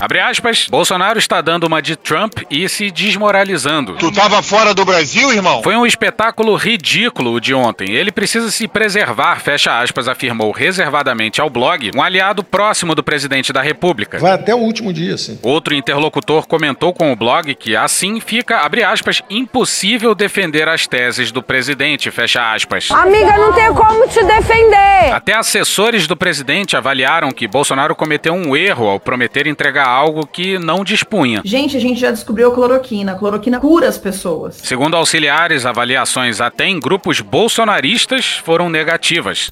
Abre 0.00 0.20
aspas, 0.20 0.68
Bolsonaro 0.70 1.18
está 1.18 1.40
dando 1.40 1.64
uma 1.64 1.82
de 1.82 1.96
Trump 1.96 2.38
e 2.48 2.68
se 2.68 2.88
desmoralizando. 2.88 3.94
Tu 3.94 4.12
tava 4.12 4.40
fora 4.42 4.72
do 4.72 4.84
Brasil, 4.84 5.32
irmão? 5.32 5.60
Foi 5.60 5.74
um 5.74 5.84
espetáculo 5.84 6.54
ridículo 6.54 7.32
o 7.32 7.40
de 7.40 7.52
ontem. 7.52 7.90
Ele 7.90 8.12
precisa 8.12 8.48
se 8.52 8.68
preservar, 8.68 9.40
fecha 9.40 9.80
aspas, 9.80 10.06
afirmou 10.06 10.52
reservadamente 10.52 11.40
ao 11.40 11.50
blog 11.50 11.90
um 11.96 12.00
aliado 12.00 12.44
próximo 12.44 12.94
do 12.94 13.02
presidente 13.02 13.52
da 13.52 13.60
República. 13.60 14.18
Vai 14.18 14.32
até 14.32 14.54
o 14.54 14.58
último 14.58 14.92
dia, 14.92 15.18
sim. 15.18 15.36
Outro 15.42 15.74
interlocutor 15.74 16.46
comentou 16.46 16.94
com 16.94 17.10
o 17.12 17.16
blog 17.16 17.52
que 17.56 17.74
assim 17.74 18.20
fica, 18.20 18.58
abre 18.58 18.84
aspas, 18.84 19.20
impossível 19.28 20.14
defender 20.14 20.68
as 20.68 20.86
teses 20.86 21.32
do 21.32 21.42
presidente, 21.42 22.08
fecha 22.12 22.52
aspas. 22.52 22.88
Amiga, 22.92 23.36
não 23.36 23.52
tem 23.52 23.74
como 23.74 24.06
te 24.06 24.22
defender. 24.22 25.12
Até 25.12 25.34
assessores 25.34 26.06
do 26.06 26.16
presidente 26.16 26.76
avaliaram 26.76 27.32
que 27.32 27.48
Bolsonaro 27.48 27.96
cometeu 27.96 28.32
um 28.32 28.56
erro 28.56 28.86
ao 28.86 29.00
prometer 29.00 29.48
entregar 29.48 29.87
algo 29.88 30.26
que 30.26 30.58
não 30.58 30.84
dispunha. 30.84 31.42
Gente, 31.44 31.76
a 31.76 31.80
gente 31.80 32.00
já 32.00 32.10
descobriu 32.10 32.48
a 32.48 32.54
cloroquina. 32.54 33.12
A 33.12 33.14
cloroquina 33.14 33.58
cura 33.58 33.88
as 33.88 33.98
pessoas. 33.98 34.56
Segundo 34.62 34.96
auxiliares, 34.96 35.66
avaliações 35.66 36.40
até 36.40 36.66
em 36.66 36.78
grupos 36.78 37.20
bolsonaristas 37.20 38.40
foram 38.44 38.68
negativas. 38.68 39.50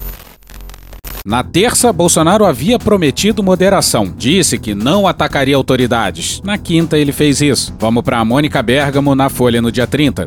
Na 1.25 1.43
terça, 1.43 1.91
Bolsonaro 1.91 2.45
havia 2.45 2.79
prometido 2.79 3.43
moderação. 3.43 4.13
Disse 4.15 4.57
que 4.57 4.73
não 4.73 5.05
atacaria 5.05 5.57
autoridades. 5.57 6.41
Na 6.41 6.57
quinta, 6.57 6.97
ele 6.97 7.11
fez 7.11 7.41
isso. 7.41 7.75
Vamos 7.77 8.01
para 8.01 8.19
a 8.19 8.23
Mônica 8.23 8.63
Bergamo 8.63 9.13
na 9.13 9.27
Folha 9.27 9.61
no 9.61 9.69
dia 9.69 9.85
30. 9.85 10.25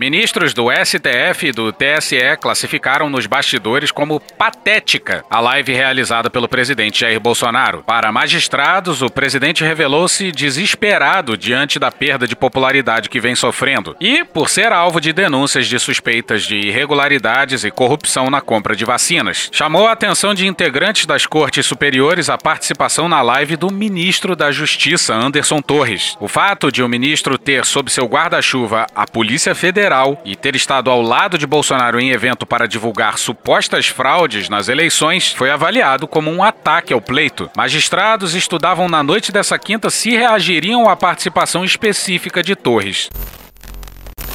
Ministros 0.00 0.54
do 0.54 0.68
STF 0.72 1.48
e 1.48 1.52
do 1.52 1.70
TSE 1.74 2.16
classificaram 2.40 3.10
nos 3.10 3.26
bastidores 3.26 3.92
como 3.92 4.18
patética 4.18 5.22
a 5.28 5.40
live 5.40 5.74
realizada 5.74 6.30
pelo 6.30 6.48
presidente 6.48 7.00
Jair 7.00 7.20
Bolsonaro. 7.20 7.84
Para 7.86 8.10
magistrados, 8.10 9.02
o 9.02 9.10
presidente 9.10 9.62
revelou-se 9.62 10.32
desesperado 10.32 11.36
diante 11.36 11.78
da 11.78 11.92
perda 11.92 12.26
de 12.26 12.34
popularidade 12.34 13.10
que 13.10 13.20
vem 13.20 13.34
sofrendo 13.34 13.94
e 14.00 14.24
por 14.24 14.48
ser 14.48 14.72
alvo 14.72 15.02
de 15.02 15.12
denúncias 15.12 15.66
de 15.66 15.78
suspeitas 15.78 16.44
de 16.44 16.56
irregularidades 16.56 17.62
e 17.64 17.70
corrupção 17.70 18.30
na 18.30 18.40
compra 18.40 18.74
de 18.74 18.86
vacinas. 18.86 19.50
Chamou 19.52 19.86
a 19.86 19.92
atenção 19.92 20.32
de 20.32 20.46
integrantes 20.46 21.04
das 21.04 21.26
cortes 21.26 21.66
superiores 21.66 22.30
a 22.30 22.38
participação 22.38 23.06
na 23.06 23.20
live 23.20 23.54
do 23.54 23.70
ministro 23.70 24.34
da 24.34 24.50
Justiça, 24.50 25.12
Anderson 25.12 25.60
Torres. 25.60 26.16
O 26.18 26.26
fato 26.26 26.72
de 26.72 26.82
o 26.82 26.88
ministro 26.88 27.36
ter 27.36 27.66
sob 27.66 27.90
seu 27.90 28.06
guarda-chuva 28.06 28.86
a 28.96 29.06
Polícia 29.06 29.54
Federal 29.54 29.89
e 30.24 30.36
ter 30.36 30.54
estado 30.54 30.90
ao 30.90 31.02
lado 31.02 31.36
de 31.36 31.46
Bolsonaro 31.46 31.98
em 31.98 32.10
evento 32.10 32.46
para 32.46 32.68
divulgar 32.68 33.18
supostas 33.18 33.88
fraudes 33.88 34.48
nas 34.48 34.68
eleições 34.68 35.32
foi 35.32 35.50
avaliado 35.50 36.06
como 36.06 36.30
um 36.30 36.42
ataque 36.42 36.92
ao 36.92 37.00
pleito. 37.00 37.50
Magistrados 37.56 38.34
estudavam 38.34 38.88
na 38.88 39.02
noite 39.02 39.32
dessa 39.32 39.58
quinta 39.58 39.90
se 39.90 40.10
reagiriam 40.10 40.88
à 40.88 40.94
participação 40.94 41.64
específica 41.64 42.42
de 42.42 42.54
Torres. 42.54 43.10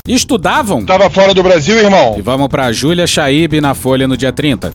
Estudavam? 0.07 0.85
Tava 0.85 1.09
fora 1.09 1.33
do 1.33 1.41
Brasil, 1.41 1.79
irmão. 1.79 2.15
E 2.17 2.21
vamos 2.21 2.47
para 2.47 2.71
Júlia 2.71 3.07
Chaib 3.07 3.59
na 3.59 3.73
Folha 3.73 4.07
no 4.07 4.15
dia 4.15 4.31
30. 4.31 4.71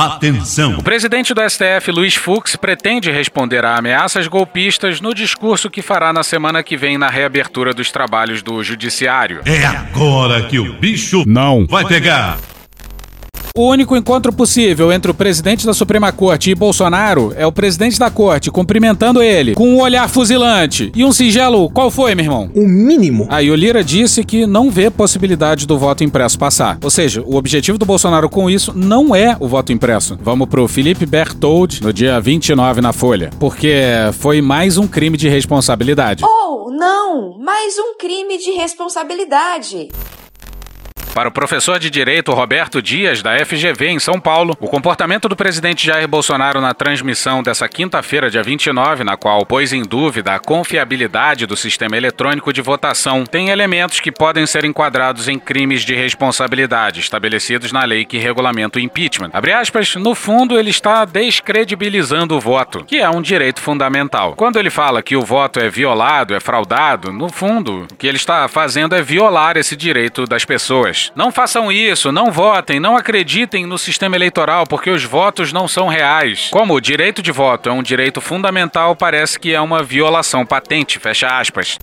Atenção! 0.00 0.78
O 0.78 0.82
presidente 0.82 1.34
do 1.34 1.42
STF, 1.42 1.90
Luiz 1.90 2.14
Fux, 2.14 2.56
pretende 2.56 3.10
responder 3.10 3.66
a 3.66 3.76
ameaças 3.76 4.26
golpistas 4.26 4.98
no 4.98 5.12
discurso 5.12 5.68
que 5.68 5.82
fará 5.82 6.10
na 6.10 6.22
semana 6.22 6.62
que 6.62 6.74
vem 6.74 6.96
na 6.96 7.10
reabertura 7.10 7.74
dos 7.74 7.90
trabalhos 7.90 8.42
do 8.42 8.62
Judiciário. 8.64 9.42
É 9.44 9.66
agora 9.66 10.42
que 10.44 10.58
o 10.58 10.72
bicho 10.72 11.24
não 11.26 11.66
vai 11.66 11.84
pegar. 11.84 12.38
O 13.60 13.68
único 13.68 13.94
encontro 13.94 14.32
possível 14.32 14.90
entre 14.90 15.10
o 15.10 15.14
presidente 15.14 15.66
da 15.66 15.74
Suprema 15.74 16.10
Corte 16.10 16.50
e 16.50 16.54
Bolsonaro 16.54 17.34
é 17.36 17.46
o 17.46 17.52
presidente 17.52 17.98
da 17.98 18.10
corte 18.10 18.50
cumprimentando 18.50 19.22
ele 19.22 19.52
com 19.52 19.68
um 19.68 19.82
olhar 19.82 20.08
fuzilante 20.08 20.90
e 20.96 21.04
um 21.04 21.12
singelo 21.12 21.68
qual 21.68 21.90
foi, 21.90 22.14
meu 22.14 22.24
irmão? 22.24 22.50
O 22.54 22.66
mínimo. 22.66 23.26
Aí 23.28 23.50
o 23.50 23.54
Lira 23.54 23.84
disse 23.84 24.24
que 24.24 24.46
não 24.46 24.70
vê 24.70 24.88
possibilidade 24.90 25.66
do 25.66 25.78
voto 25.78 26.02
impresso 26.02 26.38
passar. 26.38 26.78
Ou 26.82 26.88
seja, 26.88 27.22
o 27.26 27.36
objetivo 27.36 27.76
do 27.76 27.84
Bolsonaro 27.84 28.30
com 28.30 28.48
isso 28.48 28.72
não 28.74 29.14
é 29.14 29.36
o 29.38 29.46
voto 29.46 29.74
impresso. 29.74 30.18
Vamos 30.22 30.48
pro 30.48 30.66
Felipe 30.66 31.04
Berthold 31.04 31.82
no 31.82 31.92
dia 31.92 32.18
29 32.18 32.80
na 32.80 32.94
Folha, 32.94 33.28
porque 33.38 33.74
foi 34.14 34.40
mais 34.40 34.78
um 34.78 34.88
crime 34.88 35.18
de 35.18 35.28
responsabilidade. 35.28 36.24
Oh, 36.24 36.70
não! 36.70 37.36
Mais 37.38 37.78
um 37.78 37.94
crime 37.98 38.38
de 38.38 38.52
responsabilidade. 38.52 39.90
Para 41.14 41.28
o 41.28 41.32
professor 41.32 41.78
de 41.78 41.90
Direito 41.90 42.32
Roberto 42.32 42.80
Dias, 42.80 43.20
da 43.20 43.36
FGV 43.44 43.88
em 43.88 43.98
São 43.98 44.20
Paulo, 44.20 44.56
o 44.60 44.68
comportamento 44.68 45.28
do 45.28 45.34
presidente 45.34 45.84
Jair 45.84 46.06
Bolsonaro 46.06 46.60
na 46.60 46.72
transmissão 46.72 47.42
dessa 47.42 47.68
quinta-feira, 47.68 48.30
dia 48.30 48.44
29, 48.44 49.02
na 49.02 49.16
qual 49.16 49.44
pôs 49.44 49.72
em 49.72 49.82
dúvida 49.82 50.34
a 50.34 50.38
confiabilidade 50.38 51.46
do 51.46 51.56
sistema 51.56 51.96
eletrônico 51.96 52.52
de 52.52 52.62
votação, 52.62 53.24
tem 53.24 53.48
elementos 53.48 53.98
que 53.98 54.12
podem 54.12 54.46
ser 54.46 54.64
enquadrados 54.64 55.26
em 55.26 55.38
crimes 55.38 55.82
de 55.82 55.94
responsabilidade 55.94 57.00
estabelecidos 57.00 57.72
na 57.72 57.84
lei 57.84 58.04
que 58.04 58.16
regulamenta 58.16 58.78
o 58.78 58.82
impeachment. 58.82 59.30
Abre 59.32 59.52
aspas, 59.52 59.96
no 59.96 60.14
fundo, 60.14 60.58
ele 60.58 60.70
está 60.70 61.04
descredibilizando 61.04 62.36
o 62.36 62.40
voto, 62.40 62.84
que 62.84 62.98
é 62.98 63.10
um 63.10 63.20
direito 63.20 63.60
fundamental. 63.60 64.34
Quando 64.36 64.58
ele 64.58 64.70
fala 64.70 65.02
que 65.02 65.16
o 65.16 65.22
voto 65.22 65.58
é 65.58 65.68
violado, 65.68 66.34
é 66.34 66.40
fraudado, 66.40 67.12
no 67.12 67.28
fundo, 67.28 67.88
o 67.90 67.96
que 67.96 68.06
ele 68.06 68.16
está 68.16 68.46
fazendo 68.46 68.94
é 68.94 69.02
violar 69.02 69.56
esse 69.56 69.74
direito 69.74 70.24
das 70.24 70.44
pessoas. 70.44 70.99
Não 71.14 71.32
façam 71.32 71.70
isso, 71.70 72.12
não 72.12 72.30
votem, 72.30 72.78
não 72.78 72.96
acreditem 72.96 73.66
no 73.66 73.78
sistema 73.78 74.16
eleitoral, 74.16 74.66
porque 74.66 74.90
os 74.90 75.04
votos 75.04 75.52
não 75.52 75.66
são 75.66 75.88
reais. 75.88 76.48
Como 76.50 76.74
o 76.74 76.80
direito 76.80 77.22
de 77.22 77.32
voto 77.32 77.68
é 77.68 77.72
um 77.72 77.82
direito 77.82 78.20
fundamental, 78.20 78.94
parece 78.94 79.38
que 79.38 79.54
é 79.54 79.60
uma 79.60 79.82
violação 79.82 80.44
patente, 80.44 80.98
fecha 80.98 81.26
aspas. 81.28 81.78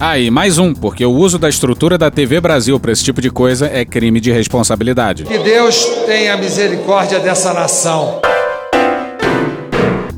Aí, 0.00 0.28
ah, 0.28 0.32
mais 0.32 0.58
um, 0.58 0.74
porque 0.74 1.06
o 1.06 1.12
uso 1.12 1.38
da 1.38 1.48
estrutura 1.48 1.96
da 1.96 2.10
TV 2.10 2.40
Brasil 2.40 2.80
para 2.80 2.90
esse 2.90 3.04
tipo 3.04 3.20
de 3.20 3.30
coisa 3.30 3.70
é 3.72 3.84
crime 3.84 4.18
de 4.18 4.32
responsabilidade. 4.32 5.22
Que 5.22 5.38
Deus 5.38 5.84
tenha 6.06 6.36
misericórdia 6.36 7.20
dessa 7.20 7.54
nação. 7.54 8.20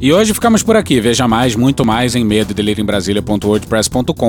E 0.05 0.13
hoje 0.13 0.35
ficamos 0.35 0.63
por 0.63 0.77
aqui. 0.77 1.01
Veja 1.01 1.27
mais, 1.27 1.57
muito 1.57 1.83
mais 1.83 2.15
em 2.15 2.23
medo 2.23 2.53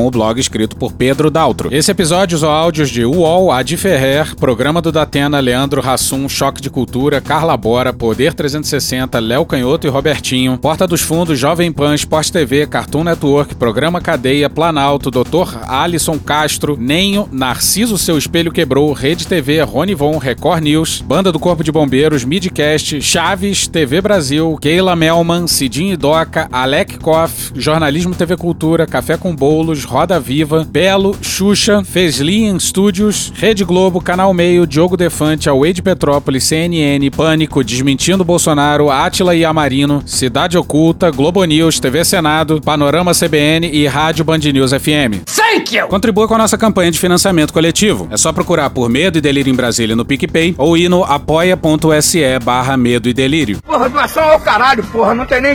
o 0.07 0.09
blog 0.09 0.39
escrito 0.39 0.77
por 0.77 0.93
Pedro 0.93 1.29
Daltro. 1.29 1.67
Esse 1.69 1.91
episódio 1.91 2.37
usou 2.37 2.49
áudios 2.49 2.89
de 2.89 3.03
UOL, 3.03 3.51
Adi 3.51 3.75
Ferrer, 3.75 4.37
Programa 4.37 4.81
do 4.81 4.89
Datena, 4.89 5.37
Leandro 5.41 5.81
Rassum, 5.81 6.29
Choque 6.29 6.61
de 6.61 6.69
Cultura, 6.69 7.19
Carla 7.19 7.57
Bora, 7.57 7.91
Poder 7.91 8.33
360, 8.33 9.19
Léo 9.19 9.45
Canhoto 9.45 9.85
e 9.85 9.89
Robertinho, 9.89 10.57
Porta 10.57 10.87
dos 10.87 11.01
Fundos, 11.01 11.37
Jovem 11.37 11.73
Pan, 11.73 11.93
Sport 11.95 12.29
TV, 12.29 12.65
Cartoon 12.67 13.03
Network, 13.03 13.55
Programa 13.55 13.99
Cadeia, 13.99 14.49
Planalto, 14.49 15.11
Dr. 15.11 15.59
Alisson 15.67 16.17
Castro, 16.17 16.77
Nenho, 16.79 17.27
Narciso 17.33 17.97
Seu 17.97 18.17
Espelho 18.17 18.49
Quebrou, 18.49 18.93
Rede 18.93 19.27
TV, 19.27 19.61
Rony 19.63 19.93
Von, 19.93 20.19
Record 20.19 20.63
News, 20.63 21.01
Banda 21.01 21.33
do 21.33 21.39
Corpo 21.39 21.65
de 21.65 21.71
Bombeiros, 21.73 22.23
Midcast, 22.23 23.01
Chaves, 23.01 23.67
TV 23.67 23.99
Brasil, 23.99 24.57
Keila 24.61 24.95
Melman, 24.95 25.45
Cidinho 25.65 25.97
Doca, 25.97 26.47
Alec 26.51 26.99
Koff, 26.99 27.51
Jornalismo 27.55 28.13
TV 28.13 28.37
Cultura, 28.37 28.85
Café 28.85 29.17
com 29.17 29.35
Bolos, 29.35 29.83
Roda 29.83 30.19
Viva, 30.19 30.63
Belo, 30.63 31.17
Xuxa, 31.19 31.83
Feslian 31.83 32.59
Studios, 32.59 33.33
Rede 33.35 33.65
Globo, 33.65 33.99
Canal 33.99 34.31
Meio, 34.31 34.67
Diogo 34.67 34.95
Defante, 34.95 35.49
Away 35.49 35.73
de 35.73 35.81
Petrópolis, 35.81 36.43
CNN, 36.43 37.09
Pânico, 37.09 37.63
Desmentindo 37.63 38.23
Bolsonaro, 38.23 38.91
Átila 38.91 39.33
e 39.33 39.43
Amarino, 39.43 40.03
Cidade 40.05 40.55
Oculta, 40.55 41.09
Globo 41.09 41.43
News, 41.43 41.79
TV 41.79 42.05
Senado, 42.05 42.61
Panorama 42.61 43.11
CBN 43.13 43.67
e 43.67 43.87
Rádio 43.87 44.23
Band 44.23 44.37
News 44.37 44.69
FM. 44.71 45.25
Thank 45.25 45.75
you! 45.75 45.87
Contribua 45.87 46.27
com 46.27 46.35
a 46.35 46.37
nossa 46.37 46.59
campanha 46.59 46.91
de 46.91 46.99
financiamento 46.99 47.51
coletivo. 47.51 48.07
É 48.11 48.17
só 48.17 48.31
procurar 48.31 48.69
por 48.69 48.87
Medo 48.87 49.17
e 49.17 49.21
Delírio 49.21 49.51
em 49.51 49.55
Brasília 49.55 49.95
no 49.95 50.05
PicPay 50.05 50.53
ou 50.59 50.77
ir 50.77 50.89
no 50.89 51.03
apoia.se 51.03 52.37
barra 52.43 52.77
Medo 52.77 53.09
e 53.09 53.13
Delírio. 53.13 53.57
Porra, 53.63 53.89
doação 53.89 54.23
ao 54.25 54.39
caralho, 54.39 54.83
porra. 54.83 55.15
Não 55.15 55.25
tem 55.25 55.41
nem 55.41 55.54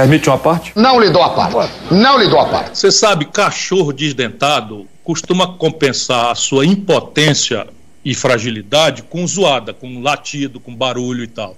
Permite 0.00 0.30
uma 0.30 0.38
parte? 0.38 0.72
Não 0.74 0.98
lhe 0.98 1.10
dou 1.10 1.22
a 1.22 1.28
parte. 1.28 1.74
Não 1.90 2.18
lhe 2.18 2.26
dou 2.26 2.40
a 2.40 2.46
parte. 2.46 2.78
Você 2.78 2.90
sabe, 2.90 3.26
cachorro 3.26 3.92
desdentado 3.92 4.86
costuma 5.04 5.58
compensar 5.58 6.30
a 6.30 6.34
sua 6.34 6.64
impotência 6.64 7.66
e 8.02 8.14
fragilidade 8.14 9.02
com 9.02 9.26
zoada, 9.26 9.74
com 9.74 10.00
latido, 10.00 10.58
com 10.58 10.74
barulho 10.74 11.22
e 11.22 11.26
tal. 11.26 11.54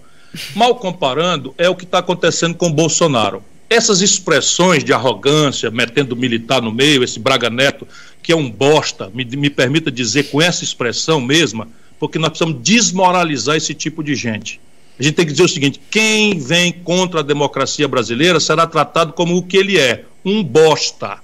Mal 0.56 0.74
comparando, 0.74 1.54
é 1.56 1.68
o 1.68 1.76
que 1.76 1.84
está 1.84 1.98
acontecendo 1.98 2.56
com 2.56 2.66
o 2.66 2.72
Bolsonaro. 2.72 3.44
Essas 3.70 4.00
expressões 4.00 4.82
de 4.82 4.92
arrogância, 4.92 5.70
metendo 5.70 6.16
militar 6.16 6.60
no 6.60 6.72
meio, 6.72 7.04
esse 7.04 7.20
Braga 7.20 7.48
Neto, 7.48 7.86
que 8.20 8.32
é 8.32 8.36
um 8.36 8.50
bosta, 8.50 9.08
me, 9.14 9.24
me 9.24 9.50
permita 9.50 9.88
dizer 9.88 10.24
com 10.32 10.42
essa 10.42 10.64
expressão 10.64 11.20
mesma, 11.20 11.68
porque 11.96 12.18
nós 12.18 12.30
precisamos 12.30 12.60
desmoralizar 12.60 13.54
esse 13.54 13.72
tipo 13.72 14.02
de 14.02 14.16
gente. 14.16 14.60
A 15.02 15.04
gente 15.04 15.16
tem 15.16 15.26
que 15.26 15.32
dizer 15.32 15.42
o 15.42 15.48
seguinte: 15.48 15.80
quem 15.90 16.38
vem 16.38 16.72
contra 16.72 17.18
a 17.18 17.22
democracia 17.24 17.88
brasileira 17.88 18.38
será 18.38 18.68
tratado 18.68 19.12
como 19.12 19.36
o 19.36 19.42
que 19.42 19.56
ele 19.56 19.76
é, 19.76 20.04
um 20.24 20.44
bosta. 20.44 21.18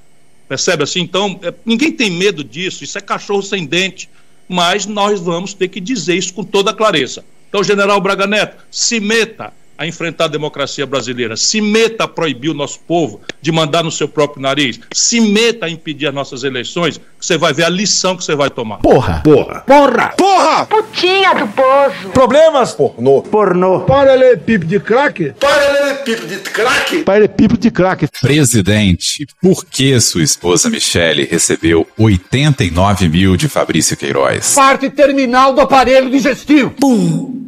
Percebe 0.49 0.83
assim? 0.83 0.99
Então, 0.99 1.39
é, 1.45 1.55
ninguém 1.65 1.93
tem 1.93 2.11
medo 2.11 2.43
disso, 2.43 2.83
isso 2.83 2.99
é 2.99 3.01
cachorro 3.01 3.41
sem 3.41 3.65
dente, 3.65 4.11
mas 4.49 4.85
nós 4.85 5.21
vamos 5.21 5.55
ter 5.55 5.69
que 5.69 5.81
dizer 5.81 6.17
isso 6.17 6.35
com 6.35 6.43
toda 6.43 6.75
clareza. 6.75 7.25
Então, 7.49 7.63
general 7.63 8.01
Braga 8.01 8.27
Neto, 8.27 8.57
se 8.69 8.99
meta 8.99 9.53
a 9.79 9.87
enfrentar 9.87 10.25
a 10.25 10.29
democracia 10.29 10.85
brasileira, 10.85 11.37
se 11.37 11.61
meta 11.61 12.05
a 12.05 12.09
proibir 12.09 12.51
o 12.51 12.55
nosso 12.55 12.81
povo 12.81 13.21
de 13.41 13.53
mandar 13.53 13.85
no 13.85 13.91
seu 13.91 14.09
próprio 14.09 14.43
nariz, 14.43 14.81
se 14.93 15.21
meta 15.21 15.67
a 15.67 15.71
impedir 15.71 16.09
as 16.09 16.15
nossas 16.15 16.43
eleições, 16.43 16.99
que 16.99 17.25
você 17.25 17.39
vai 17.39 17.53
ver 17.53 17.65
a 17.65 17.69
lição 17.69 18.17
que 18.17 18.25
você 18.25 18.35
vai 18.35 18.51
tomar. 18.51 18.79
Porra! 18.79 19.23
Porra! 19.23 19.61
Porra! 19.61 20.09
Porra! 20.17 20.67
Putinha 20.67 21.35
do 21.35 21.47
poço. 21.49 22.09
Problemas? 22.13 22.73
Pornô. 22.73 23.23
Pornô. 23.23 23.81
Paralelepípedo 23.81 24.67
de 24.67 24.81
crack? 24.81 25.33
Paralelepípedo 25.39 26.09
Paralelepípedo 26.09 26.27
de 26.27 26.51
craque? 26.51 27.03
Paralelepípedo 27.03 27.61
de 27.61 27.71
craque. 27.71 28.09
Presidente, 28.21 29.27
por 29.41 29.65
que 29.65 30.01
sua 30.01 30.23
esposa 30.23 30.71
Michele 30.71 31.25
recebeu 31.25 31.87
89 31.99 33.09
mil 33.09 33.37
de 33.37 33.49
Fabrício 33.49 33.97
Queiroz? 33.97 34.55
Parte 34.55 34.91
terminal 34.91 35.55
do 35.55 35.61
aparelho 35.61 36.11
digestivo. 36.11 36.71
Pum. 36.71 37.48